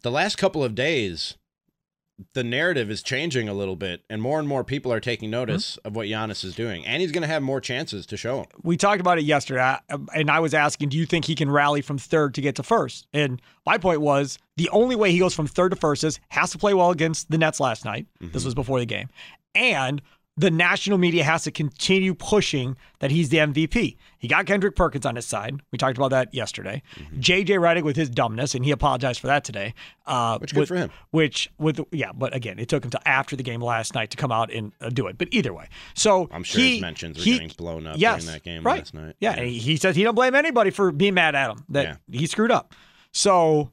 the 0.00 0.10
last 0.10 0.36
couple 0.38 0.64
of 0.64 0.74
days, 0.74 1.34
the 2.34 2.44
narrative 2.44 2.90
is 2.90 3.02
changing 3.02 3.48
a 3.48 3.54
little 3.54 3.76
bit, 3.76 4.02
and 4.08 4.22
more 4.22 4.38
and 4.38 4.46
more 4.46 4.62
people 4.62 4.92
are 4.92 5.00
taking 5.00 5.28
hmm. 5.28 5.32
notice 5.32 5.76
of 5.78 5.96
what 5.96 6.06
Giannis 6.06 6.44
is 6.44 6.54
doing, 6.54 6.86
and 6.86 7.02
he's 7.02 7.12
going 7.12 7.22
to 7.22 7.28
have 7.28 7.42
more 7.42 7.60
chances 7.60 8.06
to 8.06 8.16
show 8.16 8.40
him. 8.40 8.46
we 8.62 8.76
talked 8.76 9.00
about 9.00 9.18
it 9.18 9.24
yesterday, 9.24 9.76
and 10.14 10.30
I 10.30 10.40
was 10.40 10.54
asking, 10.54 10.90
do 10.90 10.96
you 10.96 11.06
think 11.06 11.24
he 11.24 11.34
can 11.34 11.50
rally 11.50 11.80
from 11.80 11.98
third 11.98 12.34
to 12.34 12.40
get 12.40 12.56
to 12.56 12.62
first? 12.62 13.06
And 13.12 13.42
my 13.66 13.78
point 13.78 14.00
was 14.00 14.38
the 14.56 14.68
only 14.70 14.96
way 14.96 15.10
he 15.10 15.18
goes 15.18 15.34
from 15.34 15.46
third 15.46 15.70
to 15.70 15.76
first 15.76 16.04
is 16.04 16.20
has 16.28 16.50
to 16.52 16.58
play 16.58 16.74
well 16.74 16.90
against 16.90 17.30
the 17.30 17.38
Nets 17.38 17.60
last 17.60 17.84
night. 17.84 18.06
This 18.20 18.28
mm-hmm. 18.28 18.46
was 18.46 18.54
before 18.54 18.78
the 18.78 18.86
game, 18.86 19.08
and 19.54 20.00
the 20.36 20.50
national 20.50 20.98
media 20.98 21.22
has 21.22 21.44
to 21.44 21.52
continue 21.52 22.12
pushing 22.12 22.76
that 22.98 23.12
he's 23.12 23.28
the 23.28 23.36
MVP. 23.36 23.96
He 24.18 24.26
got 24.26 24.46
Kendrick 24.46 24.74
Perkins 24.74 25.06
on 25.06 25.14
his 25.14 25.24
side. 25.26 25.60
We 25.70 25.78
talked 25.78 25.96
about 25.96 26.10
that 26.10 26.34
yesterday. 26.34 26.82
JJ 27.18 27.46
Redick 27.60 27.84
with 27.84 27.94
his 27.94 28.10
dumbness, 28.10 28.54
and 28.54 28.64
he 28.64 28.72
apologized 28.72 29.20
for 29.20 29.28
that 29.28 29.44
today. 29.44 29.74
Uh, 30.06 30.38
Which 30.38 30.52
good 30.52 30.60
with- 30.60 30.68
for 30.70 30.74
him. 30.76 30.90
Which 31.10 31.50
with 31.58 31.80
yeah, 31.92 32.10
but 32.12 32.34
again, 32.34 32.58
it 32.58 32.68
took 32.68 32.84
him 32.84 32.90
to 32.90 33.08
after 33.08 33.36
the 33.36 33.44
game 33.44 33.60
last 33.60 33.94
night 33.94 34.10
to 34.10 34.16
come 34.16 34.32
out 34.32 34.52
and 34.52 34.72
uh, 34.80 34.88
do 34.88 35.06
it. 35.06 35.18
But 35.18 35.28
either 35.30 35.52
way, 35.54 35.68
so 35.94 36.28
I'm 36.32 36.42
sure 36.42 36.60
he, 36.60 36.72
his 36.72 36.80
mentions 36.80 37.16
were 37.16 37.22
he- 37.22 37.32
getting 37.34 37.52
blown 37.56 37.86
up 37.86 37.96
yes, 37.98 38.24
during 38.24 38.34
that 38.34 38.42
game 38.42 38.62
right. 38.64 38.78
last 38.78 38.94
night. 38.94 39.14
Yeah, 39.20 39.34
and 39.34 39.46
he, 39.46 39.58
he 39.58 39.76
says 39.76 39.94
he 39.94 40.02
don't 40.02 40.16
blame 40.16 40.34
anybody 40.34 40.70
for 40.70 40.90
being 40.90 41.14
mad 41.14 41.36
at 41.36 41.50
him 41.50 41.64
that 41.68 42.00
he 42.10 42.26
screwed 42.26 42.50
up. 42.50 42.74
So 43.12 43.70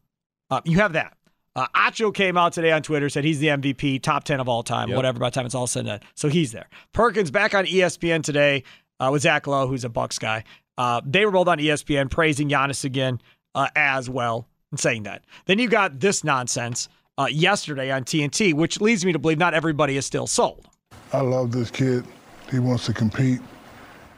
uh, 0.52 0.62
you 0.66 0.78
have 0.78 0.94
that. 0.94 1.18
Uh, 1.56 1.68
Acho 1.76 2.14
came 2.14 2.38
out 2.38 2.54
today 2.54 2.72
on 2.72 2.82
Twitter 2.82 3.10
said 3.10 3.24
he's 3.26 3.40
the 3.40 3.48
MVP, 3.48 4.02
top 4.02 4.24
ten 4.24 4.40
of 4.40 4.48
all 4.48 4.64
time, 4.64 4.90
Yep. 4.90 4.96
whatever. 4.96 5.20
By 5.20 5.30
the 5.30 5.34
time 5.36 5.46
it's 5.46 5.56
all 5.56 5.68
said 5.68 5.82
and 5.82 5.88
done, 5.88 6.00
so 6.16 6.30
he's 6.30 6.52
there. 6.54 6.70
Perkins 6.94 7.30
back 7.32 7.54
on 7.54 7.66
ESPN 7.66 8.24
today 8.24 8.64
uh, 9.00 9.10
with 9.12 9.22
Zach 9.24 9.48
Lowe, 9.48 9.68
who's 9.68 9.84
a 9.84 9.90
Bucks 9.90 10.18
guy. 10.18 10.44
Uh, 10.78 11.02
they 11.06 11.26
were 11.26 11.32
both 11.32 11.48
on 11.48 11.58
ESPN 11.58 12.10
praising 12.10 12.50
Giannis 12.50 12.86
again 12.86 13.22
uh, 13.56 13.68
as 13.76 14.10
well 14.10 14.48
and 14.72 14.80
saying 14.80 15.04
that. 15.04 15.24
Then 15.46 15.60
you 15.60 15.68
got 15.68 16.00
this 16.00 16.24
nonsense 16.24 16.88
uh, 17.18 17.28
yesterday 17.30 17.92
on 17.92 18.06
TNT, 18.06 18.54
which 18.54 18.80
leads 18.80 19.06
me 19.06 19.12
to 19.12 19.20
believe 19.20 19.38
not 19.38 19.54
everybody 19.54 19.98
is 19.98 20.06
still 20.06 20.28
sold. 20.28 20.68
I 21.12 21.20
love 21.20 21.52
this 21.52 21.70
kid. 21.70 22.06
He 22.50 22.60
wants 22.60 22.86
to 22.86 22.94
compete. 22.94 23.42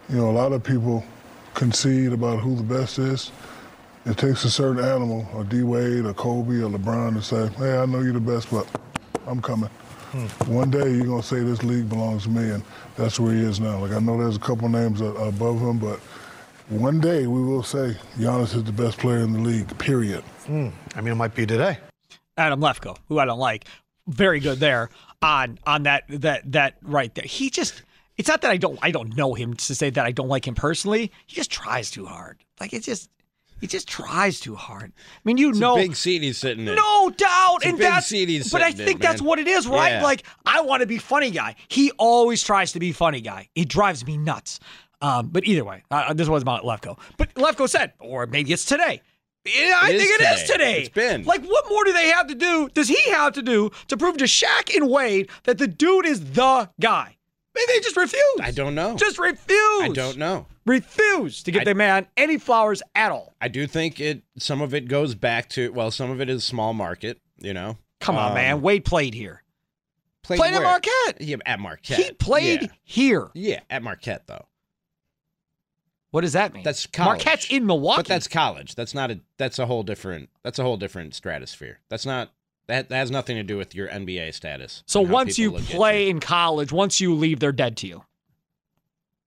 You 0.09 0.17
know, 0.17 0.29
a 0.29 0.31
lot 0.31 0.51
of 0.51 0.63
people 0.63 1.03
concede 1.55 2.13
about 2.13 2.39
who 2.39 2.55
the 2.55 2.63
best 2.63 2.99
is. 2.99 3.31
It 4.06 4.18
takes 4.18 4.43
a 4.43 4.51
certain 4.51 4.84
animal, 4.84 5.28
a 5.39 5.43
D 5.45 5.64
Wade, 5.64 6.06
a 6.06 6.14
Kobe, 6.14 6.56
a 6.56 6.68
LeBron, 6.68 7.16
to 7.16 7.22
say, 7.22 7.47
hey, 7.58 7.78
I 7.78 7.86
know 7.86 8.01
you're 8.01 8.14
the 8.14 8.20
best, 8.20 8.51
but 8.51 8.68
I'm 9.26 9.41
coming. 9.41 9.70
One 10.45 10.70
day 10.70 10.91
you're 10.91 11.06
going 11.06 11.22
to 11.22 11.28
say 11.28 11.39
this 11.39 11.64
league 11.64 11.89
belongs 11.89 12.24
to 12.24 12.30
me, 12.30 12.49
and 12.51 12.64
that's 12.95 13.20
where 13.20 13.34
he 13.34 13.41
is 13.41 13.60
now. 13.60 13.80
Like, 13.80 13.93
I 13.93 13.99
know 13.99 14.18
there's 14.18 14.36
a 14.36 14.39
couple 14.39 14.68
names 14.70 15.01
above 15.01 15.60
him, 15.60 15.80
but 15.80 15.99
one 16.70 16.99
day 16.99 17.28
we 17.28 17.41
will 17.41 17.64
say 17.64 17.97
Giannis 18.18 18.56
is 18.56 18.64
the 18.64 18.72
best 18.72 18.97
player 18.99 19.20
in 19.20 19.34
the 19.34 19.39
league, 19.39 19.78
period. 19.80 20.22
Hmm. 20.45 20.70
I 20.95 21.01
mean, 21.01 21.14
it 21.14 21.16
might 21.16 21.34
be 21.34 21.45
today. 21.45 21.78
Adam 22.38 22.60
Lefkoe, 22.60 22.97
who 23.08 23.20
I 23.20 23.26
don't 23.26 23.39
like, 23.39 23.66
very 24.08 24.39
good 24.39 24.60
there 24.60 24.89
on 25.22 25.58
on 25.66 25.84
that 25.84 26.04
that 26.10 26.51
that 26.51 26.78
right 26.82 27.14
there. 27.16 27.26
He 27.26 27.49
just 27.49 27.82
it's 28.18 28.28
not 28.28 28.41
that 28.41 28.51
I 28.51 28.58
don't 28.58 28.78
I 28.82 28.91
don't 28.91 29.16
know 29.16 29.34
him 29.34 29.54
to 29.54 29.76
say 29.76 29.89
that 29.89 30.06
I 30.06 30.12
don't 30.12 30.28
like 30.28 30.47
him 30.47 30.56
personally. 30.56 31.12
He 31.26 31.36
just 31.36 31.51
tries 31.51 31.89
too 31.89 32.06
hard. 32.06 32.43
Like 32.60 32.74
it's 32.74 32.86
just 32.86 33.10
he 33.64 33.68
just 33.68 33.88
tries 33.88 34.41
too 34.41 34.55
hard. 34.55 34.91
I 34.97 35.20
mean, 35.24 35.38
you 35.38 35.51
It's 35.51 35.57
know, 35.57 35.78
big 35.78 35.95
seat 35.95 36.22
he's 36.22 36.38
sitting 36.38 36.68
in. 36.68 36.76
no 36.76 37.09
doubt, 37.16 37.59
It's 37.61 37.66
and 37.68 37.78
big 37.78 37.88
that's 37.88 38.07
seat 38.07 38.28
he's 38.28 38.51
but 38.51 38.61
I 38.61 38.72
sitting 38.72 38.82
in, 38.82 38.88
think 38.88 39.01
that's 39.01 39.22
what 39.22 39.39
it 39.39 39.47
is, 39.47 39.66
right? 39.68 39.93
Yeah. 39.93 40.03
Like 40.03 40.24
I 40.45 40.59
want 40.59 40.82
to 40.82 40.86
be 40.86 40.97
funny 40.97 41.32
guy. 41.32 41.55
He 41.70 41.91
always 41.91 42.43
tries 42.43 42.74
to 42.74 42.80
be 42.80 42.91
funny 42.91 43.22
guy. 43.22 43.47
He 43.55 43.64
drives 43.64 44.05
me 44.05 44.18
nuts. 44.18 44.59
Um, 45.01 45.30
but 45.30 45.45
either 45.45 45.64
way, 45.64 45.82
uh, 45.91 46.14
this 46.14 46.28
was 46.28 46.41
about 46.41 46.64
Lefkoe. 46.64 46.99
But 47.18 47.34
Lefkoe 47.36 47.70
said, 47.70 47.93
or 47.99 48.26
maybe 48.28 48.51
it's 48.51 48.66
today. 48.66 49.01
I 49.45 49.91
It 49.93 49.97
think 49.97 50.09
is 50.09 50.09
it 50.09 50.22
is 50.22 50.41
today. 50.41 50.51
today. 50.51 50.80
It's 50.82 50.89
been. 50.89 51.24
Like, 51.24 51.45
what 51.45 51.70
more 51.70 51.86
do 51.86 51.93
they 51.93 52.09
have 52.09 52.28
to 52.28 52.36
do? 52.36 52.68
Does 52.74 52.89
he 52.89 53.11
have 53.11 53.32
to 53.36 53.41
do 53.41 53.70
to 53.88 53.95
prove 53.95 54.18
to 54.18 54.26
Shaq 54.26 54.76
and 54.76 54.89
Wade 54.89 55.30
that 55.45 55.57
the 55.57 55.68
dude 55.68 56.05
is 56.05 56.20
the 56.34 56.70
guy? 56.82 57.16
Maybe 57.55 57.66
they 57.68 57.80
just 57.80 57.95
refuse. 57.95 58.39
I 58.41 58.51
don't 58.51 58.76
know. 58.76 58.97
Just 58.97 59.20
refuse. 59.20 59.84
I 59.84 59.89
don't 59.93 60.18
know. 60.18 60.47
Refuse 60.66 61.43
to 61.43 61.51
give 61.51 61.61
I- 61.61 61.66
the 61.66 61.76
man 61.76 62.07
any 62.18 62.38
flowers 62.38 62.82
at 62.95 63.11
all. 63.11 63.36
I 63.41 63.47
do 63.49 63.68
think 63.68 63.99
it. 63.99 64.24
Some 64.38 64.61
of 64.61 64.74
it 64.74 64.88
goes 64.88 65.16
back 65.16 65.49
to 65.49 65.72
well, 65.74 65.91
some 65.91 66.09
of 66.09 66.22
it 66.22 66.30
is 66.30 66.43
small 66.43 66.74
market. 66.74 67.20
You 67.39 67.53
know. 67.53 67.78
Come 67.99 68.16
on, 68.18 68.30
Um, 68.30 68.36
man. 68.36 68.61
Wade 68.61 68.86
played 68.86 69.14
here. 69.14 69.43
Played, 70.24 70.38
Played 70.38 70.53
at? 70.53 70.64
Marquette. 70.64 71.22
Yeah, 71.22 71.36
at 71.45 71.59
Marquette. 71.59 71.97
He 71.97 72.11
played 72.14 72.61
Yeah. 72.61 72.68
here. 72.84 73.30
Yeah, 73.34 73.59
at 73.70 73.84
Marquette 73.84 74.28
though. 74.28 74.45
What 76.11 76.22
does 76.22 76.34
that 76.34 76.53
mean? 76.53 76.64
That's 76.64 76.86
college. 76.86 77.26
Marquette's 77.26 77.47
in 77.49 77.66
Milwaukee. 77.66 77.97
But 77.99 78.07
that's 78.07 78.28
college. 78.28 78.76
That's 78.76 78.93
not 78.93 79.09
a. 79.11 79.20
That's 79.38 79.57
a 79.59 79.66
whole 79.66 79.84
different. 79.84 80.30
That's 80.43 80.59
a 80.59 80.64
whole 80.64 80.78
different 80.78 81.16
stratosphere. 81.16 81.80
That's 81.89 82.05
not. 82.05 82.32
That, 82.68 82.88
that 82.88 82.95
has 82.95 83.11
nothing 83.11 83.36
to 83.36 83.43
do 83.43 83.57
with 83.57 83.76
your 83.76 83.89
NBA 83.89 84.34
status. 84.34 84.84
so 84.88 85.01
once 85.01 85.38
you 85.38 85.49
people 85.49 85.59
look 85.59 85.70
at 85.72 85.76
play 85.76 86.09
in 86.09 86.22
college, 86.22 86.72
once 86.72 87.01
you 87.01 87.14
leave, 87.14 87.41
they're 87.41 87.51
dead 87.51 87.76
to 87.78 87.88
you. 87.88 88.05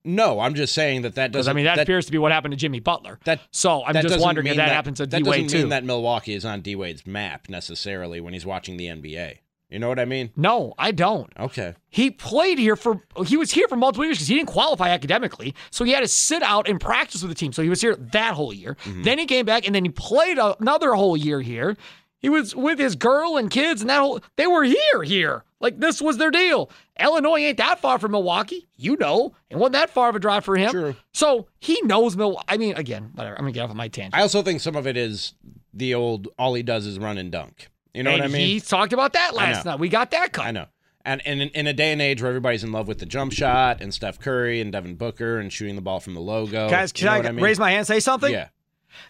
No, 0.06 0.40
I'm 0.40 0.54
just 0.54 0.72
saying 0.72 1.02
that 1.02 1.16
that 1.16 1.32
doesn't. 1.32 1.50
I 1.50 1.54
mean, 1.54 1.64
that, 1.64 1.78
appears 1.78 2.06
to 2.06 2.12
be 2.12 2.18
what 2.18 2.32
happened 2.32 2.52
to 2.52 2.56
Jimmy 2.56 2.80
Butler. 2.80 3.18
That 3.24 3.40
so 3.50 3.84
I'm 3.84 3.92
that 3.94 4.02
just 4.02 4.20
wondering 4.20 4.46
if 4.46 4.52
mean 4.52 4.58
that, 4.58 4.68
happens 4.68 4.98
to 4.98 5.06
that 5.06 5.22
D 5.22 5.28
Wade 5.28 5.42
doesn't 5.44 5.58
mean 5.58 5.64
too. 5.64 5.68
that 5.70 5.84
Milwaukee 5.84 6.34
is 6.34 6.44
on 6.44 6.60
D 6.60 6.76
Wade's 6.76 7.06
map 7.06 7.48
necessarily 7.48 8.20
when 8.20 8.32
he's 8.32 8.46
watching 8.46 8.76
the 8.76 8.86
NBA. 8.86 9.38
You 9.68 9.80
know 9.80 9.88
what 9.88 9.98
I 9.98 10.04
mean? 10.04 10.30
no, 10.36 10.74
I 10.78 10.92
don't. 10.92 11.32
Okay. 11.38 11.74
He 11.88 12.12
played 12.12 12.58
here 12.58 12.76
for 12.76 13.02
he 13.26 13.36
was 13.36 13.50
here 13.50 13.66
for 13.66 13.74
multiple 13.74 14.04
years 14.04 14.18
because 14.18 14.28
he 14.28 14.36
didn't 14.36 14.48
qualify 14.48 14.90
academically, 14.90 15.56
so 15.70 15.84
he 15.84 15.90
had 15.90 16.00
to 16.00 16.08
sit 16.08 16.42
out 16.42 16.68
and 16.68 16.80
practice 16.80 17.22
with 17.22 17.30
the 17.30 17.34
team. 17.34 17.52
So 17.52 17.62
he 17.62 17.68
was 17.68 17.80
here 17.80 17.96
that 17.96 18.34
whole 18.34 18.52
year. 18.52 18.76
Mm-hmm. 18.84 19.02
Then 19.02 19.18
he 19.18 19.26
came 19.26 19.44
back 19.44 19.66
and 19.66 19.74
then 19.74 19.84
he 19.84 19.90
played 19.90 20.38
another 20.38 20.94
whole 20.94 21.16
year 21.16 21.40
here. 21.40 21.76
He 22.18 22.28
was 22.28 22.56
with 22.56 22.78
his 22.78 22.96
girl 22.96 23.36
and 23.36 23.50
kids 23.50 23.80
and 23.80 23.90
that 23.90 24.00
whole 24.00 24.20
they 24.36 24.46
were 24.46 24.64
here 24.64 25.02
here. 25.04 25.44
Like 25.60 25.78
this 25.78 26.02
was 26.02 26.18
their 26.18 26.30
deal. 26.30 26.70
Illinois 26.98 27.38
ain't 27.38 27.58
that 27.58 27.80
far 27.80 27.98
from 27.98 28.12
Milwaukee, 28.12 28.66
you 28.76 28.96
know, 28.96 29.34
and 29.50 29.60
wasn't 29.60 29.74
that 29.74 29.90
far 29.90 30.08
of 30.08 30.16
a 30.16 30.18
drive 30.18 30.44
for 30.44 30.56
him. 30.56 30.70
True. 30.70 30.96
So 31.12 31.46
he 31.60 31.80
knows 31.82 32.16
Milwaukee. 32.16 32.44
I 32.48 32.56
mean, 32.56 32.74
again, 32.74 33.10
whatever. 33.14 33.36
I'm 33.36 33.42
gonna 33.42 33.52
get 33.52 33.62
off 33.62 33.70
of 33.70 33.76
my 33.76 33.88
tangent. 33.88 34.14
I 34.14 34.22
also 34.22 34.42
think 34.42 34.60
some 34.60 34.76
of 34.76 34.86
it 34.86 34.96
is 34.96 35.34
the 35.72 35.94
old 35.94 36.28
all 36.38 36.54
he 36.54 36.62
does 36.62 36.86
is 36.86 36.98
run 36.98 37.18
and 37.18 37.30
dunk. 37.30 37.68
You 37.94 38.02
know 38.02 38.10
and 38.10 38.20
what 38.20 38.30
I 38.30 38.32
mean? 38.32 38.46
He 38.46 38.60
talked 38.60 38.92
about 38.92 39.14
that 39.14 39.34
last 39.34 39.64
night. 39.64 39.78
We 39.78 39.88
got 39.88 40.10
that 40.10 40.32
cut. 40.32 40.46
I 40.46 40.50
know. 40.50 40.66
And, 41.06 41.24
and 41.24 41.40
in, 41.40 41.48
in 41.50 41.66
a 41.68 41.72
day 41.72 41.92
and 41.92 42.02
age 42.02 42.20
where 42.20 42.28
everybody's 42.28 42.64
in 42.64 42.72
love 42.72 42.88
with 42.88 42.98
the 42.98 43.06
jump 43.06 43.32
shot 43.32 43.80
and 43.80 43.94
Steph 43.94 44.18
Curry 44.18 44.60
and 44.60 44.72
Devin 44.72 44.96
Booker 44.96 45.38
and 45.38 45.52
shooting 45.52 45.76
the 45.76 45.80
ball 45.80 46.00
from 46.00 46.14
the 46.14 46.20
logo. 46.20 46.68
Guys, 46.68 46.90
you 46.90 47.06
can 47.06 47.22
know 47.22 47.28
I, 47.28 47.30
I 47.30 47.32
mean? 47.32 47.44
raise 47.44 47.60
my 47.60 47.70
hand 47.70 47.78
and 47.78 47.86
say 47.86 48.00
something? 48.00 48.32
Yeah. 48.32 48.48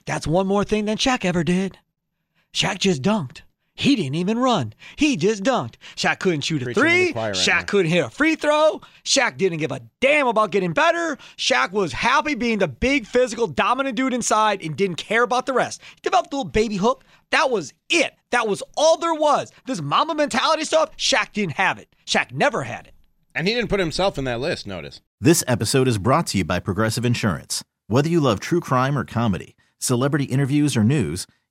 That's 0.05 0.27
one 0.27 0.47
more 0.47 0.63
thing 0.63 0.85
than 0.85 0.99
Shaq 0.99 1.25
ever 1.25 1.43
did. 1.43 1.79
Shaq 2.57 2.79
just 2.79 3.03
dunked. 3.03 3.43
He 3.75 3.95
didn't 3.97 4.15
even 4.15 4.39
run. 4.39 4.73
He 4.97 5.19
just 5.19 5.43
dunked. 5.43 5.75
Shaq 5.95 6.21
couldn't 6.21 6.41
shoot 6.41 6.63
a 6.63 6.65
Preaching 6.65 6.83
three. 6.83 7.13
choir 7.13 7.33
right 7.33 7.35
Shaq 7.37 7.59
now. 7.59 7.63
couldn't 7.65 7.91
hit 7.93 8.05
a 8.07 8.09
free 8.09 8.35
throw. 8.35 8.81
Shaq 9.05 9.37
didn't 9.37 9.59
give 9.59 9.71
a 9.73 9.83
damn 10.01 10.27
about 10.27 10.53
getting 10.53 10.73
better. 10.73 11.19
Shaq 11.37 11.73
was 11.73 11.93
happy 11.93 12.35
being 12.35 12.57
the 12.61 12.67
big, 12.69 13.07
physical, 13.07 13.47
dominant 13.47 13.95
dude 13.95 14.15
inside 14.15 14.63
and 14.63 14.75
didn't 14.75 14.97
care 14.97 15.23
about 15.23 15.45
the 15.45 15.53
rest. 15.53 15.83
He 15.97 16.01
developed 16.03 16.33
a 16.33 16.37
little 16.39 16.51
baby 16.51 16.77
hook. 16.77 17.05
That 17.31 17.51
was 17.51 17.75
it. 17.91 18.15
That 18.31 18.49
was 18.49 18.63
all 18.75 18.97
there 18.97 19.13
was. 19.13 19.53
This 19.67 19.83
mama 19.83 20.15
mentality 20.15 20.65
stuff, 20.65 20.97
Shaq 20.97 21.33
didn't 21.35 21.57
have 21.57 21.79
it. 21.79 21.95
Shaq 22.07 22.33
never 22.33 22.63
had 22.63 22.87
it. 22.87 22.95
And 23.35 23.47
he 23.47 23.53
didn't 23.53 23.69
put 23.69 23.81
himself 23.81 24.17
in 24.17 24.25
that 24.25 24.41
list, 24.41 24.67
notice. 24.67 25.03
This 25.21 25.45
episode 25.47 25.89
is 25.89 25.99
brought 25.99 26.29
to 26.29 26.39
you 26.39 26.45
by 26.47 26.61
Progressive 26.61 27.05
Insurance. 27.05 27.63
Whether 27.87 28.09
you 28.09 28.21
love 28.23 28.41
true 28.41 28.61
crime 28.61 28.97
or 28.97 29.05
comedy, 29.05 29.55
celebrity 29.79 30.25
interviews 30.25 30.75
or 30.75 30.83
news, 30.83 31.27